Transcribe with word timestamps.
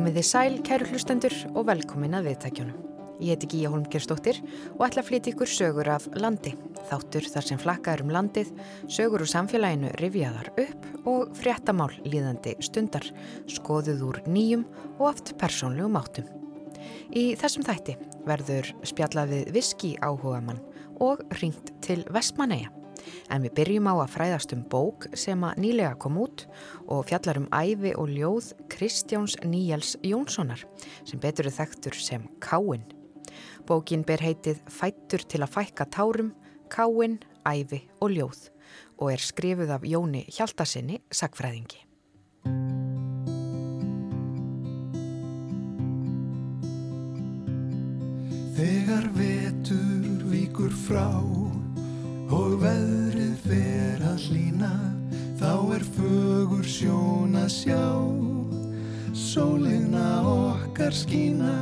Komið 0.00 0.14
þið 0.16 0.24
sæl, 0.24 0.54
kæru 0.64 0.86
hlustendur 0.88 1.34
og 1.50 1.66
velkomin 1.68 2.16
að 2.16 2.30
viðtækjunum. 2.30 2.76
Ég 3.20 3.34
heiti 3.34 3.48
Gíja 3.52 3.68
Holmgerstóttir 3.68 4.38
og 4.78 4.86
ætla 4.86 5.02
að 5.02 5.10
flytja 5.10 5.34
ykkur 5.34 5.50
sögur 5.52 5.90
af 5.92 6.06
landi. 6.16 6.54
Þáttur 6.88 7.28
þar 7.28 7.46
sem 7.50 7.60
flakkaður 7.60 8.04
um 8.06 8.14
landið, 8.16 8.54
sögur 8.88 9.26
úr 9.26 9.28
samfélaginu 9.28 9.92
rivjaðar 10.00 10.48
upp 10.64 10.88
og 11.04 11.36
fréttamál 11.36 11.90
líðandi 12.08 12.56
stundar, 12.64 13.04
skoðuð 13.44 14.08
úr 14.08 14.22
nýjum 14.24 14.64
og 14.94 15.10
aft 15.10 15.36
persónlegum 15.36 16.00
áttum. 16.00 16.32
Í 17.12 17.34
þessum 17.36 17.68
þætti 17.68 18.00
verður 18.24 18.72
spjallaðið 18.94 19.52
viski 19.52 19.98
áhuga 20.00 20.40
mann 20.48 20.64
og 20.96 21.26
ringt 21.42 21.74
til 21.84 22.06
Vestmanæja. 22.08 22.72
En 23.30 23.42
við 23.44 23.54
byrjum 23.58 23.90
á 23.90 23.94
að 24.00 24.12
fræðast 24.14 24.54
um 24.56 24.62
bók 24.70 25.08
sem 25.18 25.42
að 25.46 25.60
nýlega 25.64 25.96
kom 26.02 26.18
út 26.20 26.46
og 26.86 27.06
fjallar 27.08 27.40
um 27.40 27.48
æfi 27.54 27.94
og 27.96 28.12
ljóð 28.12 28.52
Kristjáns 28.72 29.36
Níjals 29.44 29.96
Jónssonar 30.06 30.64
sem 31.04 31.20
betur 31.22 31.50
er 31.50 31.56
þekktur 31.58 31.98
sem 31.98 32.28
Káinn. 32.42 32.86
Bókin 33.66 34.02
ber 34.06 34.22
heitið 34.22 34.62
Fættur 34.70 35.22
til 35.28 35.44
að 35.44 35.52
fækka 35.54 35.86
tárum, 35.94 36.32
Káinn, 36.72 37.20
æfi 37.46 37.84
og 38.00 38.14
ljóð 38.14 38.48
og 39.00 39.12
er 39.12 39.22
skrifuð 39.22 39.70
af 39.72 39.86
Jóni 39.86 40.26
Hjaltasinni, 40.28 41.00
sagfræðingi. 41.10 41.86
Þegar 48.60 49.06
vetur 49.16 50.26
víkur 50.28 50.74
frá 50.84 51.08
og 52.30 52.60
veðrið 52.62 53.34
fer 53.44 54.02
að 54.06 54.24
hlýna 54.28 54.70
þá 55.40 55.52
er 55.76 55.84
fögur 55.96 56.66
sjón 56.66 57.36
að 57.40 57.50
sjá. 57.54 57.84
Sólina 59.16 60.22
okkar 60.26 60.94
skína. 60.94 61.54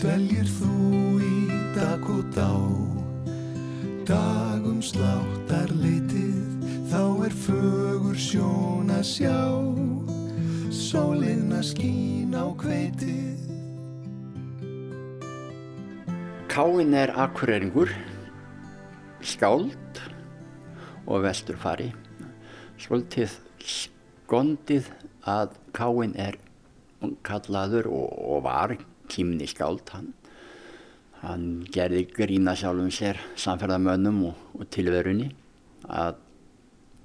Dveljir 0.00 0.48
þú 0.58 0.72
í 1.26 1.38
dag 1.76 2.10
og 2.12 2.24
dá. 2.36 2.52
Dagum 4.06 4.78
sláttar 4.84 5.72
leitið 5.74 6.68
þá 6.92 7.02
er 7.26 7.38
fögur 7.46 8.18
sjón 8.18 8.92
að 8.94 9.06
sjá. 9.10 9.38
Sólina 10.70 11.62
skín 11.64 12.34
á 12.36 12.46
kveitið 12.54 13.26
Káinn 16.52 16.94
er 16.96 17.10
akkureringur 17.20 17.90
skáld 19.26 20.00
og 21.06 21.24
vesturfari. 21.24 21.90
Svolítið 22.78 23.34
skondið 23.66 24.90
að 25.26 25.56
Káinn 25.74 26.14
er 26.18 26.38
kallaður 27.26 27.88
og, 27.90 28.12
og 28.14 28.44
var 28.46 28.76
kýmni 29.10 29.48
skáld. 29.50 29.90
Hann, 29.94 30.12
hann 31.22 31.48
gerði 31.72 32.04
grína 32.14 32.54
sjálfum 32.58 32.92
sér 32.94 33.18
samferðamönnum 33.40 34.22
og, 34.30 34.46
og 34.60 34.70
tilverunni 34.74 35.32
að 35.86 36.22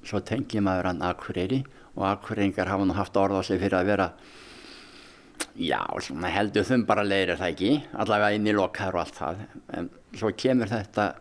svo 0.06 0.22
tengi 0.26 0.62
maður 0.64 0.92
hann 0.92 1.04
akkureri 1.06 1.62
og 1.96 2.06
akkureringar 2.10 2.70
hafa 2.72 2.86
hann 2.86 2.96
haft 2.98 3.18
orð 3.20 3.38
á 3.38 3.42
sig 3.46 3.60
fyrir 3.62 3.78
að 3.78 3.92
vera 3.92 4.08
já, 5.58 5.82
heldur 6.34 6.66
þum 6.66 6.86
bara 6.90 7.06
leirir 7.06 7.38
það 7.38 7.52
ekki 7.54 7.74
allavega 8.02 8.38
inn 8.38 8.48
í 8.48 8.56
lokaður 8.56 8.98
og 8.98 9.04
allt 9.04 9.20
það. 9.20 9.44
En 9.78 9.92
svo 10.18 10.32
kemur 10.38 10.72
þetta 10.72 11.12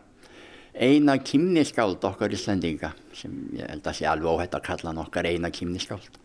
eina 0.75 1.17
kymniskáld 1.19 2.05
okkar 2.05 2.33
Íslandinga 2.35 2.93
sem 3.17 3.35
ég 3.57 3.69
held 3.69 3.87
að 3.87 3.99
sé 3.99 4.09
alveg 4.09 4.33
óhætt 4.33 4.57
að 4.57 4.67
kalla 4.69 4.91
hann 4.91 5.03
okkar 5.03 5.29
eina 5.29 5.51
kymniskáld 5.55 6.19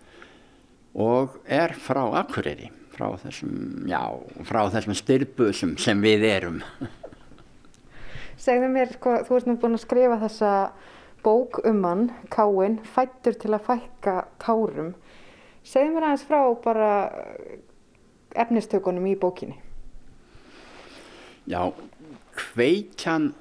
og 0.95 1.39
er 1.45 1.75
frá 1.75 2.03
Akureyri 2.21 2.71
frá 2.95 3.09
þessum, 3.19 3.55
já, 3.91 3.99
frá 4.47 4.61
þessum 4.71 4.95
styrbusum 4.95 5.73
sem 5.81 5.99
við 5.99 6.21
erum. 6.29 6.61
Segðu 8.45 8.69
mér, 8.71 8.93
sko, 8.95 9.17
þú 9.27 9.35
ert 9.35 9.49
nú 9.49 9.57
búin 9.59 9.75
að 9.75 9.83
skrifa 9.83 10.19
þessa 10.21 10.51
bók 11.25 11.59
um 11.67 11.83
hann, 11.83 12.05
Káinn, 12.31 12.77
fættur 12.87 13.35
til 13.41 13.51
að 13.55 13.65
fækka 13.67 14.15
tárum 14.43 14.93
Segðu 15.65 15.95
mér 15.95 16.05
aðeins 16.11 16.25
frá 16.29 16.41
bara 16.61 16.89
efnistökunum 18.37 19.07
í 19.09 19.15
bókinni. 19.17 19.55
Já, 21.49 21.73
kveikjan 22.37 23.31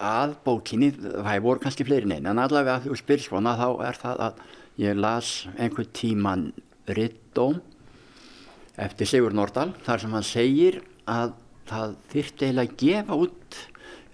að 0.00 0.34
bókinni, 0.44 0.90
það 0.96 1.42
voru 1.44 1.62
kannski 1.62 1.86
fleiri 1.86 2.08
neina, 2.08 2.32
en 2.32 2.40
allavega 2.42 2.78
að 2.78 2.88
þú 2.88 2.98
spyrir 3.00 3.24
svona 3.26 3.56
þá 3.58 3.66
er 3.86 4.00
það 4.00 4.24
að 4.26 4.42
ég 4.80 4.98
las 4.98 5.32
einhver 5.60 5.88
tíman 5.96 6.50
Rittóm 6.90 7.60
eftir 8.80 9.08
Sigur 9.08 9.34
Nordal 9.36 9.70
þar 9.84 10.02
sem 10.02 10.14
hann 10.16 10.26
segir 10.26 10.80
að 11.10 11.34
það 11.70 11.96
þyrfti 12.12 12.46
eiginlega 12.46 12.72
að 12.72 12.80
gefa 12.84 13.18
út 13.26 13.58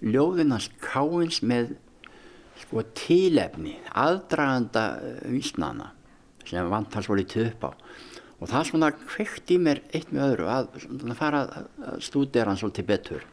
ljóðinans 0.03 0.67
káins 0.83 1.39
með 1.41 1.77
sko 2.61 2.83
tílefni, 2.97 3.77
aðdraganda 3.93 4.85
vísnana 5.29 5.93
sem 6.47 6.69
vantals 6.71 7.09
voru 7.09 7.23
í 7.23 7.29
töp 7.29 7.63
á. 7.67 7.71
Og 8.37 8.49
það 8.51 8.67
svona 8.69 8.91
kveikt 8.93 9.49
í 9.53 9.57
mér 9.61 9.81
eitt 9.95 10.11
með 10.13 10.27
öðru 10.27 10.49
að 10.51 10.69
fara 11.17 11.41
að 11.47 12.03
stúdera 12.05 12.51
hann 12.51 12.59
svolítið 12.59 12.89
betur 12.91 13.25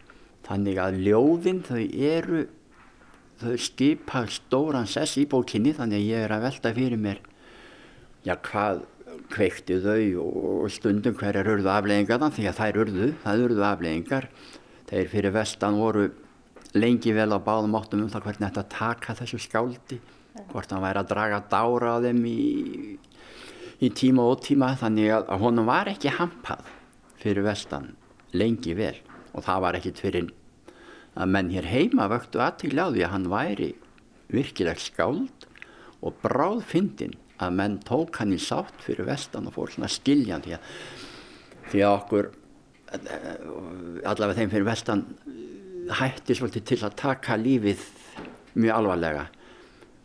þannig 0.45 0.81
að 0.81 0.99
ljóðin 1.07 1.63
þau 1.67 1.83
eru 1.83 2.47
þau 3.41 3.55
skipa 3.61 4.25
stóran 4.31 4.89
sess 4.91 5.19
í 5.21 5.27
bókinni 5.31 5.75
þannig 5.77 6.03
að 6.03 6.11
ég 6.11 6.27
er 6.27 6.35
að 6.35 6.45
velta 6.49 6.75
fyrir 6.77 7.01
mér 7.01 7.23
já 8.25 8.35
hvað 8.47 8.85
kveikti 9.33 9.79
þau 9.85 10.25
og 10.25 10.69
stundum 10.73 11.17
hverjar 11.19 11.49
urðu 11.55 11.71
afleggingar 11.73 12.35
því 12.35 12.47
að 12.51 12.61
þær 12.61 12.81
urðu, 12.85 13.09
það 13.25 13.47
urðu 13.47 13.65
afleggingar 13.69 14.29
þeir 14.91 15.11
fyrir 15.13 15.35
vestan 15.35 15.79
voru 15.81 16.09
lengi 16.75 17.15
vel 17.15 17.31
á 17.31 17.39
báðum 17.39 17.77
áttum 17.79 18.05
um 18.05 18.13
það 18.13 18.29
hvernig 18.29 18.49
þetta 18.49 18.65
taka 18.75 19.17
þessu 19.21 19.41
skáldi 19.43 20.01
hvort 20.51 20.73
hann 20.73 20.83
væri 20.83 21.03
að 21.03 21.11
draga 21.13 21.43
dára 21.51 21.97
á 21.97 21.99
þeim 22.03 22.23
í, 22.27 22.39
í 23.79 23.91
tíma 23.95 24.27
og 24.27 24.43
tíma 24.45 24.73
þannig 24.79 25.13
að 25.21 25.35
honum 25.43 25.71
var 25.71 25.91
ekki 25.93 26.15
hampað 26.17 26.67
fyrir 27.23 27.47
vestan 27.47 27.93
lengi 28.35 28.75
vel 28.75 28.97
og 29.35 29.45
það 29.47 29.65
var 29.67 29.79
ekkit 29.79 30.03
fyrir 30.03 30.31
að 31.15 31.35
menn 31.35 31.51
hér 31.55 31.69
heima 31.71 32.09
vöktu 32.11 32.43
aðtíkla 32.43 32.89
á 32.91 32.93
því 32.95 33.05
að 33.07 33.13
hann 33.15 33.29
væri 33.33 33.71
virkilegt 34.35 34.83
skáld 34.83 35.49
og 36.05 36.17
bráð 36.23 36.65
fyndin 36.71 37.15
að 37.43 37.59
menn 37.59 37.77
tók 37.87 38.19
hann 38.21 38.35
í 38.35 38.41
sátt 38.41 38.83
fyrir 38.85 39.09
vestan 39.09 39.49
og 39.49 39.57
fór 39.57 39.73
svona 39.75 39.91
skiljan 39.91 40.43
því 40.45 40.57
að, 40.57 40.73
því 41.71 41.85
að 41.85 41.97
okkur 41.99 42.31
allavega 44.07 44.39
þeim 44.39 44.53
fyrir 44.53 44.69
vestan 44.69 45.07
hætti 45.99 46.37
svolítið 46.37 46.67
til 46.71 46.81
að 46.87 46.99
taka 47.01 47.39
lífið 47.41 47.83
mjög 48.55 48.77
alvarlega 48.79 49.25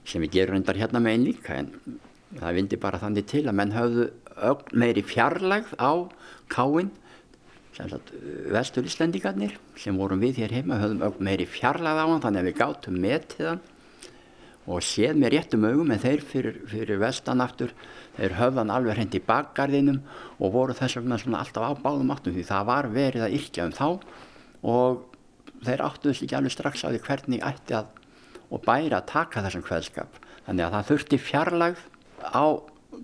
sem 0.10 0.24
við 0.26 0.40
gerum 0.40 0.58
reyndar 0.58 0.80
hérna 0.80 1.02
með 1.04 1.16
einn 1.16 1.28
líka 1.28 1.60
en 1.60 1.70
það 2.40 2.58
vindi 2.58 2.80
bara 2.82 3.02
þannig 3.02 3.30
til 3.30 3.46
að 3.46 3.58
menn 3.60 3.76
höfðu 3.76 4.08
meiri 4.78 5.04
fjarlægð 5.06 5.76
á 5.78 5.92
káinn 6.52 6.92
vestur 7.80 8.88
Íslendingarnir 8.88 9.58
sem 9.80 9.98
vorum 9.98 10.20
við 10.20 10.44
hér 10.44 10.56
heima 10.60 10.80
höfðum 10.82 11.20
meiri 11.24 11.48
fjarlæð 11.48 12.02
á 12.04 12.06
hann 12.06 12.24
þannig 12.26 12.42
að 12.42 12.50
við 12.50 12.58
gátum 12.60 12.98
metið 13.00 13.52
hann 13.54 13.62
og 14.70 14.84
séð 14.86 15.16
með 15.18 15.34
réttum 15.34 15.66
augum 15.66 15.94
en 15.96 16.02
þeir 16.02 16.22
fyrir, 16.22 16.58
fyrir 16.70 17.00
vestan 17.02 17.42
aftur 17.42 17.72
þeir 18.18 18.36
höfðan 18.38 18.74
alveg 18.74 19.00
hreint 19.00 19.16
í 19.16 19.24
bakgarðinum 19.26 20.02
og 20.38 20.54
voru 20.54 20.76
þess 20.78 21.00
vegna 21.00 21.18
svona 21.22 21.40
alltaf 21.42 21.66
á 21.66 21.82
báðum 21.82 22.12
áttum 22.14 22.36
því 22.36 22.44
það 22.52 22.68
var 22.70 22.90
verið 22.94 23.26
að 23.26 23.38
yrkja 23.40 23.70
um 23.70 23.74
þá 23.80 23.88
og 24.70 25.00
þeir 25.64 25.86
áttuðs 25.88 26.22
ekki 26.26 26.38
alveg 26.38 26.54
strax 26.54 26.84
á 26.86 26.92
því 26.92 27.02
hvernig 27.08 27.48
ætti 27.48 27.80
að 27.80 27.96
og 28.50 28.64
bæri 28.66 28.96
að 28.96 29.08
taka 29.12 29.44
þessum 29.46 29.66
kveðskap. 29.66 30.20
Þannig 30.48 30.66
að 30.66 30.76
það 30.76 30.88
þurfti 30.90 31.20
fjarlægð 31.22 31.84
á 32.26 32.46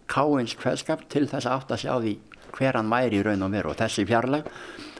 káins 0.09 0.55
kveðskap 0.59 1.05
til 1.13 1.25
þess 1.29 1.45
að 1.45 1.57
átt 1.59 1.75
að 1.75 1.83
sjá 1.83 1.93
því 2.01 2.15
hver 2.55 2.79
hann 2.79 2.91
væri 2.91 3.19
í 3.19 3.25
raun 3.25 3.45
og 3.45 3.53
veru 3.53 3.71
og 3.73 3.79
þessi 3.79 4.05
fjarlag 4.07 4.47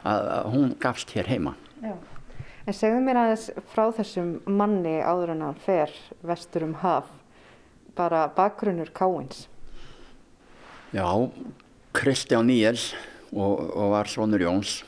að, 0.06 0.30
hún 0.54 0.76
gafst 0.82 1.14
hér 1.16 1.30
heima. 1.32 1.56
Já. 1.84 1.96
En 2.66 2.74
segðu 2.74 3.02
mér 3.06 3.20
aðeins 3.22 3.50
frá 3.74 3.84
þessum 3.94 4.32
manni 4.50 4.98
áður 5.06 5.36
en 5.36 5.44
hann 5.46 5.60
fer 5.62 5.92
vestur 6.26 6.66
um 6.66 6.74
haf, 6.82 7.12
bara 7.98 8.26
bakgrunnur 8.34 8.90
Káins. 8.96 9.46
Já, 10.96 11.06
Kristján 11.96 12.50
Níels 12.50 12.94
og, 13.32 13.62
og 13.70 13.94
var 13.94 14.10
svonur 14.10 14.42
Jóns, 14.42 14.80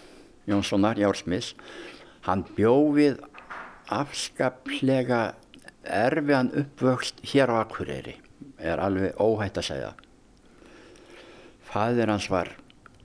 Jónssonar 0.49 0.97
Jársmis, 0.97 1.53
hann 2.25 2.45
bjófið 2.57 3.21
afskaplega 3.93 5.21
erfiðan 5.85 6.49
uppvöxt 6.63 7.21
hér 7.29 7.53
á 7.53 7.61
Akureyri, 7.61 8.17
er 8.57 8.81
alveg 8.81 9.15
óhætt 9.21 9.61
að 9.61 9.69
segja 9.69 9.93
Fæðir 11.77 12.09
hans 12.09 12.25
var, 12.33 12.49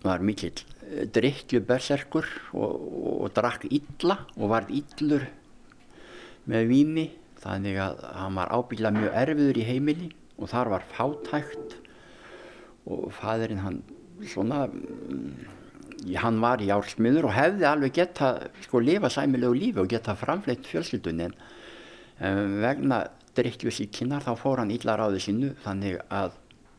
var 0.01 0.25
mikill 0.25 0.65
eh, 0.89 1.05
drikkjuberserkur 1.13 2.29
og, 2.57 2.73
og, 2.73 3.15
og 3.27 3.35
drakk 3.37 3.69
illa 3.69 4.23
og 4.39 4.53
varð 4.55 4.73
illur 4.81 5.29
með 6.49 6.69
víni 6.71 7.07
þannig 7.43 7.79
að 7.85 8.05
hann 8.17 8.39
var 8.39 8.53
ábyggla 8.55 8.95
mjög 8.97 9.17
erfiður 9.23 9.61
í 9.61 9.67
heimili 9.69 10.13
og 10.39 10.49
þar 10.51 10.73
var 10.73 10.87
fátækt 10.95 11.77
og 12.89 13.11
fæðirinn 13.15 13.63
hann 13.63 13.83
svona 14.27 14.65
mm, 14.71 15.51
hann 16.19 16.41
var 16.43 16.63
í 16.63 16.71
ársmiður 16.75 17.29
og 17.29 17.37
hefði 17.37 17.67
alveg 17.69 17.97
geta 18.01 18.35
sko 18.65 18.81
lifa 18.83 19.11
sæmilegu 19.13 19.55
lífi 19.59 19.83
og 19.83 19.91
geta 19.91 20.17
framfleitt 20.19 20.67
fjölskyldunni. 20.67 21.29
En 22.23 22.57
vegna 22.63 23.05
drikkjusíkinnar 23.37 24.25
þá 24.25 24.33
fór 24.39 24.63
hann 24.63 24.73
illa 24.75 24.97
ráði 24.99 25.23
sínu 25.23 25.53
þannig 25.65 26.01
að, 26.13 26.35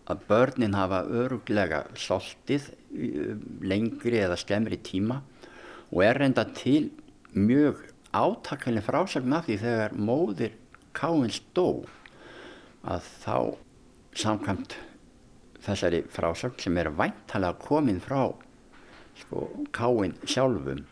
að 0.09 0.23
börnin 0.27 0.75
hafa 0.75 1.03
öruglega 1.07 1.83
soltið 1.99 2.71
lengri 3.63 4.19
eða 4.19 4.37
skemmri 4.39 4.79
tíma 4.83 5.21
og 5.93 6.03
er 6.03 6.19
reynda 6.19 6.45
til 6.57 6.91
mjög 7.33 7.85
átakalinn 8.13 8.85
frásagn 8.85 9.33
af 9.33 9.47
því 9.47 9.59
þegar 9.63 9.95
móðir 9.97 10.57
Káins 10.93 11.39
dó 11.57 11.85
að 12.85 13.05
þá 13.23 13.37
samkvæmt 14.19 14.75
þessari 15.63 16.03
frásagn 16.13 16.59
sem 16.61 16.77
er 16.77 16.91
væntalega 16.93 17.57
komin 17.63 18.01
frá 18.03 18.27
sko, 19.17 19.47
Káin 19.73 20.17
sjálfum 20.27 20.83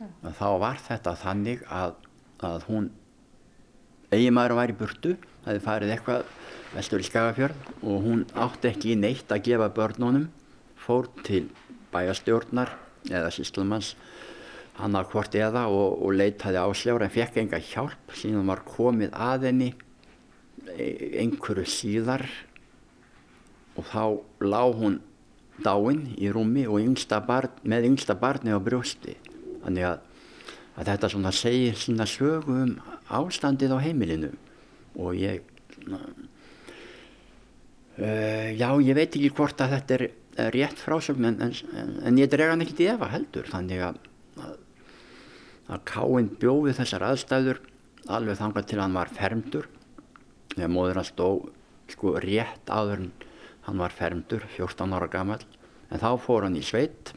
að 0.00 0.32
þá 0.40 0.48
var 0.62 0.80
þetta 0.88 1.14
þannig 1.20 1.62
að, 1.72 1.94
að 2.44 2.66
hún 2.70 2.90
eiginmaður 4.10 4.56
var 4.58 4.72
í 4.72 4.78
burtu 4.80 5.14
hefði 5.46 5.62
farið 5.64 5.94
eitthvað 5.94 6.34
vestur 6.74 7.02
í 7.02 7.06
Skagafjörð 7.06 7.70
og 7.86 8.02
hún 8.04 8.24
átti 8.34 8.70
ekki 8.72 8.96
neitt 8.98 9.30
að 9.32 9.46
gefa 9.48 9.70
börnunum 9.74 10.26
fór 10.82 11.08
til 11.26 11.46
bæjastjórnar 11.94 12.74
eða 13.08 13.30
síslumanns 13.34 13.94
hann 14.76 14.96
að 14.98 15.10
hvort 15.12 15.36
eða 15.38 15.66
og, 15.72 16.00
og 16.04 16.16
leitaði 16.18 16.60
á 16.60 16.68
sljára 16.76 17.06
en 17.06 17.14
fekk 17.14 17.40
enga 17.40 17.60
hjálp. 17.62 18.12
Síðan 18.12 18.50
var 18.50 18.64
komið 18.66 19.14
að 19.14 19.48
henni 19.48 19.70
e, 20.74 21.22
einhverju 21.22 21.64
síðar 21.70 22.26
og 23.76 23.86
þá 23.88 24.02
lág 24.44 24.76
hún 24.76 24.98
dáinn 25.64 26.10
í 26.20 26.28
rúmi 26.32 26.66
og 26.68 26.82
yngsta 26.82 27.22
barn, 27.24 27.54
með 27.64 27.88
yngsta 27.92 28.16
barni 28.20 28.52
á 28.52 28.60
brjósti. 28.60 29.16
Þannig 29.64 29.88
að, 29.88 30.02
að 30.76 30.90
þetta 30.90 31.12
svona 31.14 31.32
segir 31.32 31.78
sína 31.80 32.08
sögu 32.08 32.58
um 32.66 32.74
ástandið 33.08 33.72
á 33.72 33.78
heimilinu 33.80 34.34
og 34.96 35.16
ég 35.16 35.42
uh, 37.96 38.48
já 38.56 38.70
ég 38.82 38.94
veit 38.96 39.10
ekki 39.10 39.32
hvort 39.36 39.60
að 39.60 39.76
þetta 39.76 39.98
er 40.00 40.06
rétt 40.52 40.80
frásögn 40.80 41.30
en, 41.30 41.40
en, 41.48 41.94
en 42.04 42.18
ég 42.20 42.28
drega 42.32 42.52
hann 42.52 42.64
ekkert 42.64 42.82
í 42.84 42.90
efa 42.92 43.08
heldur. 43.12 43.46
Þannig 43.48 43.80
að, 43.86 44.00
að, 44.44 44.56
að 45.72 45.84
Káinn 45.88 46.28
bjóði 46.40 46.76
þessar 46.76 47.06
aðstæður 47.10 47.62
alveg 48.12 48.38
þangað 48.38 48.68
til 48.70 48.80
hann 48.82 48.96
var 48.96 49.12
fermdur 49.16 49.68
þegar 50.54 50.72
móður 50.72 51.00
hann 51.00 51.08
stó 51.08 51.28
sko 51.90 52.16
rétt 52.22 52.70
áður 52.70 53.06
en 53.06 53.12
hann 53.66 53.80
var 53.82 53.94
fermdur 53.94 54.44
14 54.56 54.94
ára 54.94 55.08
gammal 55.10 55.40
en 55.90 56.02
þá 56.02 56.10
fór 56.22 56.46
hann 56.46 56.58
í 56.58 56.64
sveit 56.64 57.12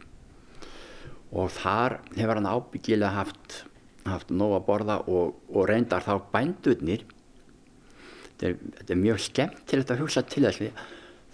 og 1.30 1.52
þar 1.54 2.00
hefur 2.16 2.40
hann 2.40 2.50
ábyggilega 2.50 3.14
haft, 3.14 3.64
haft 4.08 4.34
nóg 4.34 4.58
að 4.58 4.66
borða 4.66 4.98
og, 5.06 5.38
og 5.54 5.70
reyndar 5.70 6.06
þá 6.06 6.16
bændurnir 6.34 7.06
þetta 8.40 8.50
er, 8.50 8.74
þetta 8.80 8.96
er 8.96 9.02
mjög 9.04 9.22
skemmt 9.26 9.64
til 9.68 9.82
þetta 9.82 9.96
að 9.96 10.04
hugsa 10.06 10.24
til 10.24 10.46
þess 10.48 10.62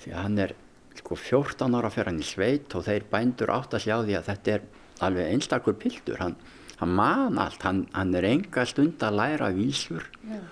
því 0.02 0.12
að 0.12 0.22
hann 0.24 0.40
er 0.42 0.56
sko 0.96 1.18
14 1.19 1.78
ára 1.78 1.92
fyrir 1.94 2.10
hann 2.10 2.24
í 2.24 2.25
sveit 2.25 2.75
og 2.78 2.86
þeir 2.88 3.06
bændur 3.12 3.54
átt 3.54 3.75
að 3.75 3.86
sjá 3.86 3.96
því 4.02 4.18
að 4.18 4.28
þetta 4.31 4.54
er 4.56 4.68
alveg 5.06 5.31
einstakur 5.34 5.78
pildur 5.80 6.22
hann, 6.22 6.36
hann 6.80 6.94
man 6.96 7.40
allt, 7.42 7.62
hann, 7.68 7.86
hann 7.94 8.13
er 8.16 8.28
enga 8.30 8.66
stund 8.68 9.04
að 9.04 9.19
læra 9.19 9.52
vísur 9.56 10.06
yeah. 10.25 10.46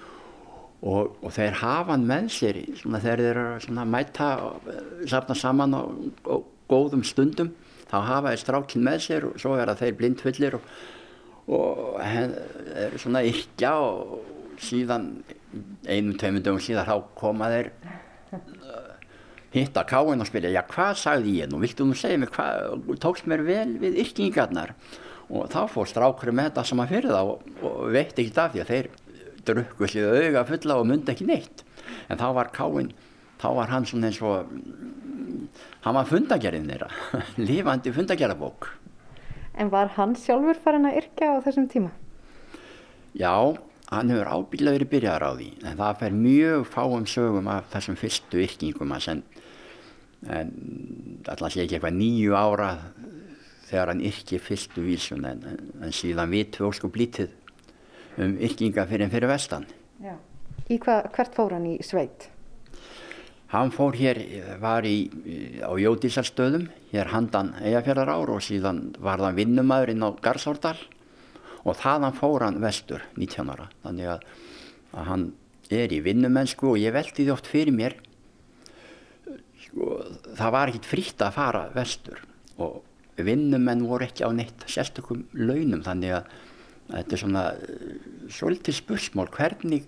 og, 0.81 1.15
og 1.23 1.33
þeir 1.35 1.59
hafa 1.63 1.95
hann 1.95 2.07
með 2.09 2.31
sér 2.38 2.59
svona, 2.79 3.01
þegar 3.03 3.23
þeir 3.23 3.31
eru 3.31 3.77
að 3.85 3.94
mæta 3.95 4.31
safna 5.09 5.38
saman 5.39 5.77
á, 5.79 5.81
á 6.27 6.35
góðum 6.69 7.05
stundum 7.07 7.53
þá 7.88 7.97
hafa 8.09 8.33
þeir 8.33 8.44
strákinn 8.44 8.85
með 8.85 9.05
sér 9.07 9.29
og 9.29 9.39
svo 9.41 9.55
er 9.57 9.71
það 9.71 9.85
þeir 9.85 9.97
blindfullir 10.01 10.59
og, 10.59 10.67
og 11.55 12.03
er 12.03 13.00
svona 13.00 13.23
yrkja 13.27 13.73
og 13.79 14.59
síðan 14.63 15.09
einum, 15.88 16.15
tveimundum 16.17 16.44
dögum 16.47 16.63
síðan 16.63 16.88
þá 16.88 16.95
koma 17.19 17.50
þeir 17.53 17.71
hitta 19.53 19.83
káinn 19.85 20.23
og 20.23 20.29
spyrja, 20.29 20.51
já 20.55 20.63
hvað 20.69 20.94
sagði 21.03 21.38
ég 21.38 21.51
nú, 21.51 21.59
viltu 21.61 21.85
nú 21.85 21.97
segja 21.97 22.19
mig 22.21 22.31
hvað, 22.33 22.88
tókst 23.03 23.29
mér 23.29 23.45
vel 23.45 23.69
við 23.81 24.00
yrkingarnar? 24.01 24.73
Og 25.33 25.47
þá 25.53 25.61
fór 25.71 25.89
strákurinn 25.89 26.38
með 26.38 26.50
þetta 26.50 26.65
sem 26.67 26.81
að 26.83 26.94
fyrir 26.94 27.13
það 27.13 27.31
og, 27.31 27.47
og 27.63 27.79
veitt 27.94 28.19
ekki 28.19 28.33
af 28.41 28.53
því 28.53 28.63
að 28.63 28.71
þeir 28.73 28.89
drukku 29.47 29.89
sér 29.89 30.17
auga 30.27 30.45
fulla 30.50 30.79
og 30.81 30.88
myndi 30.89 31.13
ekki 31.13 31.27
neitt. 31.29 31.63
En 32.09 32.19
þá 32.19 32.27
var 32.35 32.51
káinn, 32.55 32.91
þá 33.41 33.47
var 33.59 33.71
hann 33.71 33.88
svona 33.88 34.09
eins 34.09 34.21
og 34.25 34.50
hann 35.83 35.97
var 36.00 36.09
fundagerinn 36.09 36.69
þeirra, 36.71 36.89
lífandi 37.50 37.94
fundagerabók 37.94 38.71
En 39.53 39.69
var 39.69 39.91
hann 39.97 40.15
sjálfur 40.17 40.57
farin 40.57 40.88
að 40.89 40.97
yrkja 41.03 41.35
á 41.38 41.44
þessum 41.45 41.67
tíma? 41.69 41.91
Já, 43.13 43.53
hann 43.97 44.11
hefur 44.13 44.31
ábyggilega 44.33 44.77
verið 44.77 44.91
byrjar 44.93 45.25
á 45.25 45.31
því 45.33 45.49
en 45.63 45.79
það 45.79 46.01
fer 46.01 46.17
mjög 46.17 46.65
fáum 46.73 47.07
sögum 47.09 47.49
af 47.53 47.69
þessum 47.73 47.99
fyrstu 47.99 48.43
yrkingum 48.43 48.95
að 48.95 49.05
senn 49.07 49.23
en 50.33 50.51
alltaf 51.27 51.53
sé 51.53 51.63
ekki 51.63 51.77
eitthvað 51.77 51.97
nýju 51.99 52.35
ára 52.37 52.69
þegar 53.69 53.93
hann 53.93 54.03
yrki 54.05 54.39
fyrstu 54.39 54.83
vísun 54.85 55.25
en, 55.27 55.47
en 55.81 55.95
síðan 55.95 56.31
vitu 56.31 56.67
ósku 56.67 56.91
blítið 56.93 57.33
um 58.21 58.37
yrkinga 58.37 58.85
fyrir 58.89 59.07
en 59.07 59.13
fyrir 59.13 59.31
vestan 59.31 59.67
Já. 60.03 60.15
Í 60.71 60.79
hvað, 60.79 61.09
hvert 61.15 61.35
fór 61.35 61.57
hann 61.57 61.65
í 61.67 61.77
sveit? 61.83 62.29
Hann 63.53 63.69
fór 63.69 63.93
hér, 63.93 64.17
var 64.61 64.85
í, 64.87 65.05
á 65.61 65.69
Jódísarstöðum, 65.77 66.65
hér 66.89 67.11
handan 67.11 67.51
eigafjörðar 67.61 68.09
ár 68.15 68.31
og 68.33 68.41
síðan 68.41 68.87
var 69.03 69.21
það 69.21 69.37
vinnumæður 69.41 69.91
inn 69.93 70.05
á 70.07 70.09
Garðsárdal 70.25 70.77
og 71.63 71.77
þaðan 71.80 72.18
fór 72.18 72.45
hann 72.48 72.62
vestur 72.63 73.04
19 73.15 73.51
ára, 73.54 73.69
þannig 73.86 74.10
að, 74.15 74.25
að 74.94 75.10
hann 75.10 75.27
er 75.74 75.94
í 75.95 76.01
vinnumennsku 76.04 76.74
og 76.74 76.81
ég 76.81 76.95
veldi 76.95 77.24
því 77.24 77.33
oft 77.33 77.50
fyrir 77.50 77.75
mér 77.75 77.95
sko, 79.63 79.89
það 80.36 80.56
var 80.57 80.71
ekkit 80.71 80.89
frítt 80.89 81.24
að 81.24 81.38
fara 81.38 81.63
vestur 81.75 82.21
og 82.62 82.81
vinnumenn 83.18 83.86
voru 83.88 84.07
ekki 84.07 84.25
á 84.27 84.31
neitt 84.33 84.65
sérstökum 84.69 85.25
launum 85.38 85.84
þannig 85.86 86.17
að, 86.20 86.32
þetta 86.93 87.15
er 87.15 87.22
svona 87.22 87.43
svolítið 88.34 88.79
spursmál 88.79 89.29
hvernig 89.34 89.88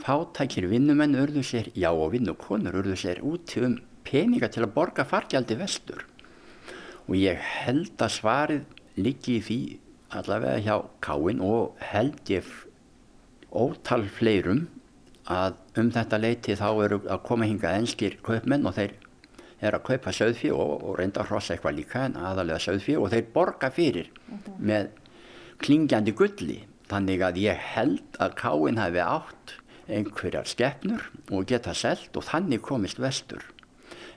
fátækir 0.00 0.66
vinnumenn 0.70 1.18
urðu 1.18 1.44
sér, 1.46 1.70
já 1.76 1.90
og 1.92 2.14
vinnukonur 2.14 2.80
urðu 2.80 2.96
sér 2.98 3.22
út 3.26 3.52
um 3.60 3.78
peninga 4.04 4.50
til 4.52 4.64
að 4.64 4.74
borga 4.74 5.06
fargjaldi 5.08 5.56
vestur 5.60 6.04
og 7.04 7.16
ég 7.18 7.40
held 7.64 8.00
að 8.00 8.16
svarið 8.16 9.00
liggi 9.00 9.38
í 9.38 9.44
því 9.44 9.60
allavega 10.20 10.62
hjá 10.64 10.76
Káin 11.04 11.42
og 11.44 11.76
held 11.92 12.20
ég 12.32 12.48
ótal 13.54 14.06
fleirum 14.10 14.66
að 15.30 15.56
um 15.80 15.90
þetta 15.94 16.20
leiti 16.20 16.56
þá 16.58 16.68
eru 16.84 17.00
að 17.08 17.22
koma 17.24 17.48
hinga 17.48 17.72
enskir 17.78 18.18
kaupmenn 18.24 18.66
og 18.66 18.76
þeir 18.76 18.94
er 19.64 19.78
að 19.78 19.86
kaupa 19.86 20.12
söðfí 20.12 20.50
og, 20.52 20.82
og 20.84 20.98
reynda 20.98 21.22
að 21.22 21.30
hrossa 21.30 21.54
eitthvað 21.54 21.78
líka 21.78 22.04
en 22.04 22.18
aðalega 22.20 22.60
söðfí 22.60 22.98
og 23.00 23.10
þeir 23.14 23.30
borga 23.32 23.70
fyrir 23.72 24.10
-huh. 24.10 24.54
með 24.58 24.90
klingjandi 25.62 26.12
gulli 26.12 26.58
þannig 26.90 27.22
að 27.24 27.40
ég 27.44 27.68
held 27.74 28.18
að 28.20 28.36
káinn 28.40 28.78
hafi 28.78 29.00
átt 29.00 29.54
einhverjar 29.88 30.48
skeppnur 30.48 31.10
og 31.30 31.46
geta 31.48 31.74
selt 31.74 32.16
og 32.16 32.24
þannig 32.24 32.62
komist 32.64 33.00
vestur 33.00 33.44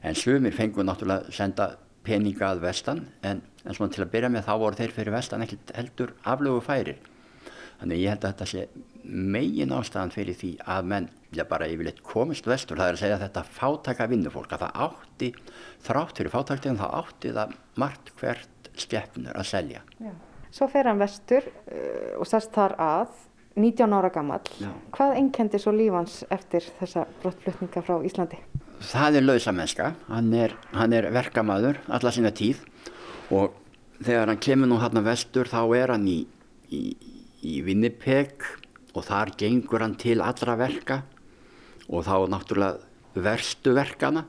en 0.03 0.15
sumir 0.15 0.55
fengur 0.55 0.85
náttúrulega 0.87 1.31
senda 1.31 1.75
peninga 2.03 2.51
að 2.51 2.63
vestan 2.63 3.05
en, 3.21 3.41
en 3.67 3.77
svona 3.77 3.93
til 3.93 4.05
að 4.05 4.11
byrja 4.15 4.31
með 4.33 4.47
þá 4.47 4.53
voru 4.63 4.79
þeir 4.79 4.95
fyrir 4.95 5.15
vestan 5.15 5.43
ekkert 5.45 5.73
heldur 5.75 6.13
aflögu 6.23 6.63
færir. 6.65 6.99
Þannig 7.77 8.01
ég 8.01 8.13
held 8.13 8.23
að 8.25 8.31
þetta 8.31 8.47
sé 8.49 8.67
megin 9.35 9.73
ástæðan 9.75 10.13
fyrir 10.15 10.37
því 10.37 10.51
að 10.65 10.87
menn 10.91 11.09
já, 11.35 11.43
bara 11.47 11.67
yfirleitt 11.69 12.01
komist 12.03 12.47
vestur. 12.49 12.79
Það 12.79 12.89
er 12.89 12.97
að 12.97 13.03
segja 13.03 13.17
að 13.19 13.25
þetta 13.27 13.43
fátaka 13.59 14.07
vinnufólk 14.09 14.55
að 14.55 14.63
það 14.65 14.79
átti 14.87 15.29
þrátt 15.85 16.21
fyrir 16.21 16.33
fátaktegin 16.33 16.81
það 16.81 16.95
átti 17.01 17.33
það 17.37 17.53
margt 17.83 18.11
hvert 18.17 18.71
skeppnur 18.77 19.37
að 19.37 19.49
selja. 19.51 19.83
Já. 20.01 20.13
Svo 20.57 20.67
fer 20.71 20.89
hann 20.89 21.01
vestur 21.01 21.45
uh, 21.45 22.17
og 22.17 22.27
sest 22.29 22.53
þar 22.55 22.77
að 22.81 23.15
19 23.57 23.93
ára 23.97 24.09
gammal 24.13 24.41
hvað 24.93 25.17
enkendi 25.17 25.59
svo 25.61 25.73
lífans 25.73 26.21
eftir 26.33 26.65
þessa 26.79 27.07
brottflutninga 27.23 27.81
frá 27.85 27.97
Íslandi? 28.05 28.39
Það 28.85 29.17
er 29.17 29.25
lausamennska 29.25 29.91
hann 30.07 30.33
er, 30.37 30.53
er 30.85 31.07
verkamaður 31.13 31.79
alla 31.89 32.13
sína 32.13 32.29
tíð 32.37 32.61
og 33.33 33.55
þegar 34.03 34.31
hann 34.31 34.41
kemur 34.43 34.69
nú 34.69 34.79
hann 34.81 35.03
vestur 35.05 35.49
þá 35.49 35.61
er 35.77 35.93
hann 35.95 36.07
í, 36.07 36.19
í, 36.71 36.81
í 37.43 37.59
Winnipeg 37.65 38.45
og 38.93 39.05
þar 39.07 39.33
gengur 39.39 39.83
hann 39.83 39.97
til 39.99 40.19
allra 40.23 40.57
verka 40.59 41.01
og 41.87 42.05
þá 42.07 42.27
náttúrulega 42.31 43.23
verstu 43.23 43.73
verkana 43.77 44.25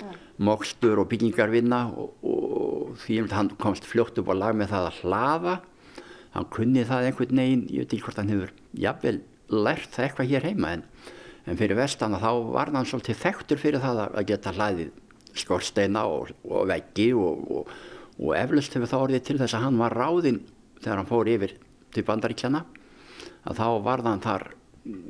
ja. 0.00 0.14
mokstur 0.42 1.00
og 1.02 1.10
byggingarvinna 1.12 1.82
og, 1.92 2.14
og 2.22 2.96
því 3.02 3.20
að 3.24 3.36
hann 3.36 3.52
komst 3.62 3.86
fljótt 3.88 4.18
upp 4.20 4.32
á 4.32 4.34
lag 4.36 4.58
með 4.58 4.74
það 4.74 4.88
að 4.88 5.00
hlaða 5.02 5.58
hann 6.32 6.48
kunni 6.52 6.84
það 6.88 7.08
einhvern 7.08 7.42
veginn 7.42 7.66
ég 7.68 7.84
veit 7.84 7.94
ekki 7.94 8.06
hvort 8.06 8.20
hann 8.20 8.32
hefur 8.32 8.54
jafnvel 8.84 9.20
lært 9.52 9.92
það 9.92 10.06
eitthvað 10.06 10.32
hér 10.32 10.48
heima 10.48 10.74
en, 10.78 10.84
en 11.46 11.60
fyrir 11.60 11.78
vestana 11.78 12.20
þá 12.22 12.30
var 12.54 12.72
hann 12.72 12.88
svolítið 12.88 13.20
þekktur 13.22 13.60
fyrir 13.60 13.84
það 13.84 14.04
að 14.08 14.28
geta 14.32 14.54
hlaðið 14.56 14.92
skorsteina 15.38 16.04
og, 16.08 16.32
og 16.44 16.68
veggi 16.68 17.10
og, 17.16 17.44
og, 17.52 17.74
og 18.22 18.34
eflust 18.38 18.74
hefur 18.76 18.90
það 18.90 19.04
orðið 19.06 19.24
til 19.26 19.38
þess 19.40 19.56
að 19.58 19.64
hann 19.66 19.80
var 19.82 19.96
ráðinn 19.98 20.40
þegar 20.78 21.00
hann 21.00 21.10
fór 21.10 21.30
yfir 21.32 21.56
til 21.92 22.04
bandaríkjana 22.06 22.62
að 23.50 23.58
þá 23.58 23.66
varðan 23.84 24.22
þar 24.22 24.46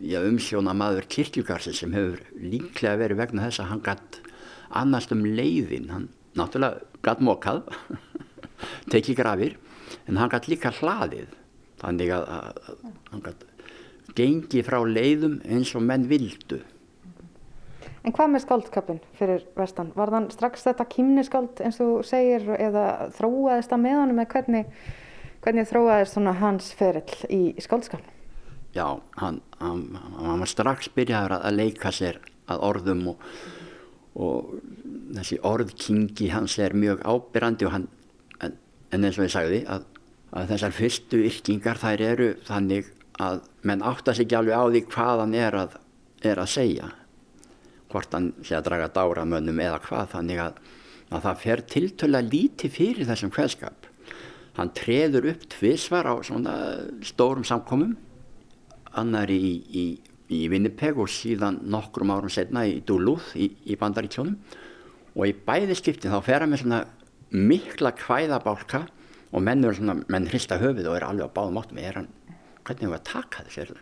já, 0.05 0.21
umsjóna 0.25 0.75
maður 0.77 1.09
kirkjugarsin 1.13 1.77
sem 1.77 1.95
hefur 1.97 2.23
líklega 2.41 3.01
verið 3.01 3.21
vegna 3.23 3.47
þess 3.47 3.63
að 3.63 3.71
hann 3.73 3.85
gætt 3.85 4.19
annars 4.83 5.11
um 5.13 5.25
leiðin. 5.27 5.91
Hann 5.93 6.09
náttúrulega 6.39 6.83
gætt 7.05 7.23
mokað 7.25 7.63
tekið 8.93 9.21
grafir 9.21 9.57
en 10.09 10.21
hann 10.21 10.33
gætt 10.33 10.51
líka 10.53 10.73
hlaðið. 10.81 11.39
Þannig 11.83 12.13
að, 12.15 12.29
að, 12.33 12.61
að 12.69 12.85
hann 13.13 13.25
gætt 13.27 13.49
gengið 14.17 14.67
frá 14.69 14.79
leiðum 14.85 15.41
eins 15.49 15.73
og 15.77 15.85
menn 15.87 16.05
vildu 16.11 16.61
En 18.03 18.15
hvað 18.15 18.33
með 18.33 18.43
skáldskapin 18.43 18.99
fyrir 19.15 19.45
vestan? 19.55 19.93
Var 19.95 20.11
þann 20.11 20.27
strax 20.35 20.65
þetta 20.67 20.89
kýmniskáld 20.91 21.61
eins 21.63 21.79
og 21.85 22.03
segir 22.07 22.49
eða 22.57 22.87
þróaðist 23.15 23.71
það 23.71 23.83
með 23.85 23.99
honum 24.01 24.23
eða 24.23 24.33
hvernig, 24.33 24.81
hvernig 25.45 25.69
þróaðist 25.71 26.19
hans 26.41 26.71
ferill 26.79 27.19
í 27.31 27.43
skáldskapin? 27.63 28.09
Já, 28.75 28.87
hann, 29.21 29.39
hann, 29.61 29.83
hann 30.19 30.43
var 30.43 30.51
strax 30.51 30.89
byrjaður 30.97 31.37
að 31.37 31.59
leika 31.61 31.93
sér 31.95 32.19
að 32.51 32.65
orðum 32.67 33.05
og, 33.13 33.27
og 34.19 34.55
þessi 35.15 35.39
orðkingi 35.47 36.31
hans 36.33 36.57
er 36.59 36.75
mjög 36.75 37.05
ábyrrandi 37.07 37.69
og 37.69 37.77
hann, 37.77 37.87
en, 38.43 38.57
en 38.91 39.07
eins 39.07 39.21
og 39.21 39.29
ég 39.29 39.35
sagði 39.37 39.61
að, 39.71 39.85
að 40.33 40.51
þessar 40.55 40.75
fyrstu 40.75 41.23
yrkingar 41.29 41.79
þær 41.79 42.05
eru 42.09 42.33
þannig 42.49 42.91
að 43.23 43.45
menn 43.63 43.87
átta 43.87 44.17
sig 44.17 44.27
ekki 44.27 44.41
alveg 44.41 44.59
á 44.59 44.65
því 44.67 44.83
hvað 44.89 45.23
hann 45.23 45.39
er 45.39 45.59
að, 45.61 45.79
er 46.25 46.43
að 46.43 46.53
segja 46.57 46.91
hvort 47.93 48.15
hann 48.17 48.31
sé 48.45 48.57
að 48.57 48.69
draga 48.71 48.91
dáramönnum 48.95 49.61
eða 49.63 49.81
hvað 49.85 50.15
þannig 50.17 50.43
að, 50.43 50.61
að 51.13 51.27
það 51.27 51.43
fer 51.45 51.65
tiltöla 51.75 52.23
lítið 52.27 52.77
fyrir 52.77 53.11
þessum 53.11 53.33
kveðskap. 53.35 53.89
Hann 54.57 54.73
treður 54.77 55.31
upp 55.33 55.45
tvísvar 55.55 56.09
á 56.09 56.15
svona 56.25 56.55
stórum 57.05 57.45
samkomum 57.49 57.95
annar 58.99 59.31
í, 59.33 59.53
í, 59.73 59.85
í 60.29 60.41
Winnipeg 60.53 60.99
og 61.01 61.09
síðan 61.09 61.63
nokkrum 61.73 62.13
árum 62.13 62.33
setna 62.33 62.67
í 62.69 62.81
Duluth 62.85 63.33
í, 63.37 63.49
í 63.65 63.79
Bandaríkjónum 63.81 64.37
og 65.13 65.25
í 65.29 65.33
bæði 65.47 65.77
skipti 65.79 66.13
þá 66.13 66.19
fer 66.25 66.45
hann 66.45 66.53
með 66.53 66.65
svona 66.65 66.83
mikla 67.33 67.95
kvæðabálka 67.97 68.85
og 69.33 69.45
menn, 69.45 69.65
svona, 69.73 69.97
menn 70.13 70.29
hrista 70.29 70.61
höfuð 70.61 70.91
og 70.91 70.99
er 70.99 71.09
alveg 71.09 71.33
á 71.33 71.37
báðum 71.37 71.61
áttum. 71.63 71.81
Er 71.81 72.03
hann, 72.03 72.09
hvernig 72.67 72.85
hefur 72.85 72.93
við 72.93 72.99
að 72.99 73.09
taka 73.09 73.47
þessu 73.49 73.81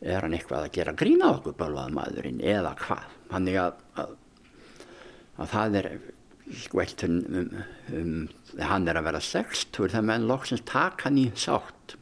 er 0.00 0.22
hann 0.24 0.36
eitthvað 0.36 0.68
að 0.68 0.74
gera 0.78 0.94
grína 0.98 1.32
okkur 1.36 1.56
bölvað 1.58 1.94
maðurinn 1.96 2.40
eða 2.44 2.74
hvað? 2.78 3.16
Þannig 3.32 3.58
að, 3.62 3.82
að, 4.02 4.14
að 5.38 5.50
það 5.54 5.78
er 5.80 5.90
eitt 6.82 7.04
um, 7.04 7.16
um, 7.40 7.48
um, 7.98 8.60
hann 8.62 8.88
er 8.88 9.00
að 9.00 9.08
vera 9.10 9.24
sextur 9.24 9.90
þegar 9.92 10.06
menn 10.12 10.28
loksins 10.30 10.64
taka 10.68 11.08
hann 11.08 11.20
í 11.20 11.28
sátt. 11.36 11.96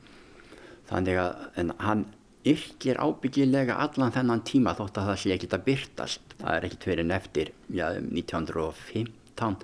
Þannig 0.87 1.19
að 1.19 1.73
hann 1.83 2.05
yrkir 2.47 3.01
ábyggilega 3.03 3.79
allan 3.83 4.15
þennan 4.15 4.45
tíma 4.47 4.77
þótt 4.79 5.01
að 5.01 5.09
það 5.11 5.23
sé 5.23 5.33
ekkit 5.35 5.57
að 5.57 5.65
byrtast 5.67 6.37
það 6.37 6.53
er 6.53 6.67
ekkit 6.69 6.87
fyrir 6.87 7.09
neftir 7.09 7.51
já, 7.75 7.89
1915 7.99 9.57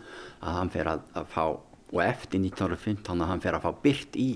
að 0.42 0.56
hann 0.58 0.72
fer 0.72 0.90
að, 0.90 1.04
að 1.14 1.28
fá 1.30 1.44
og 1.92 2.00
eftir 2.02 2.40
1915 2.40 3.22
að 3.22 3.30
hann 3.30 3.44
fer 3.44 3.58
að 3.58 3.66
fá 3.66 3.82
byrt 3.84 4.16
í 4.18 4.28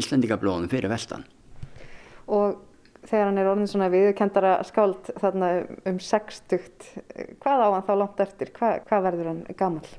Íslandikablóðunum 0.00 0.72
fyrir 0.72 0.90
vestan. 0.90 1.26
Og 2.32 2.63
þegar 3.08 3.28
hann 3.28 3.40
er 3.40 3.50
orðin 3.50 3.70
svona 3.70 3.90
viðkendara 3.92 4.54
skáld 4.66 5.10
þarna 5.20 5.50
um 5.88 6.00
sextugt 6.02 6.88
hvað 7.42 7.64
á 7.64 7.68
hann 7.74 7.86
þá 7.86 7.94
langt 8.00 8.24
eftir? 8.24 8.52
Hvað, 8.56 8.80
hvað 8.88 9.06
verður 9.08 9.30
hann 9.32 9.44
gammal? 9.58 9.92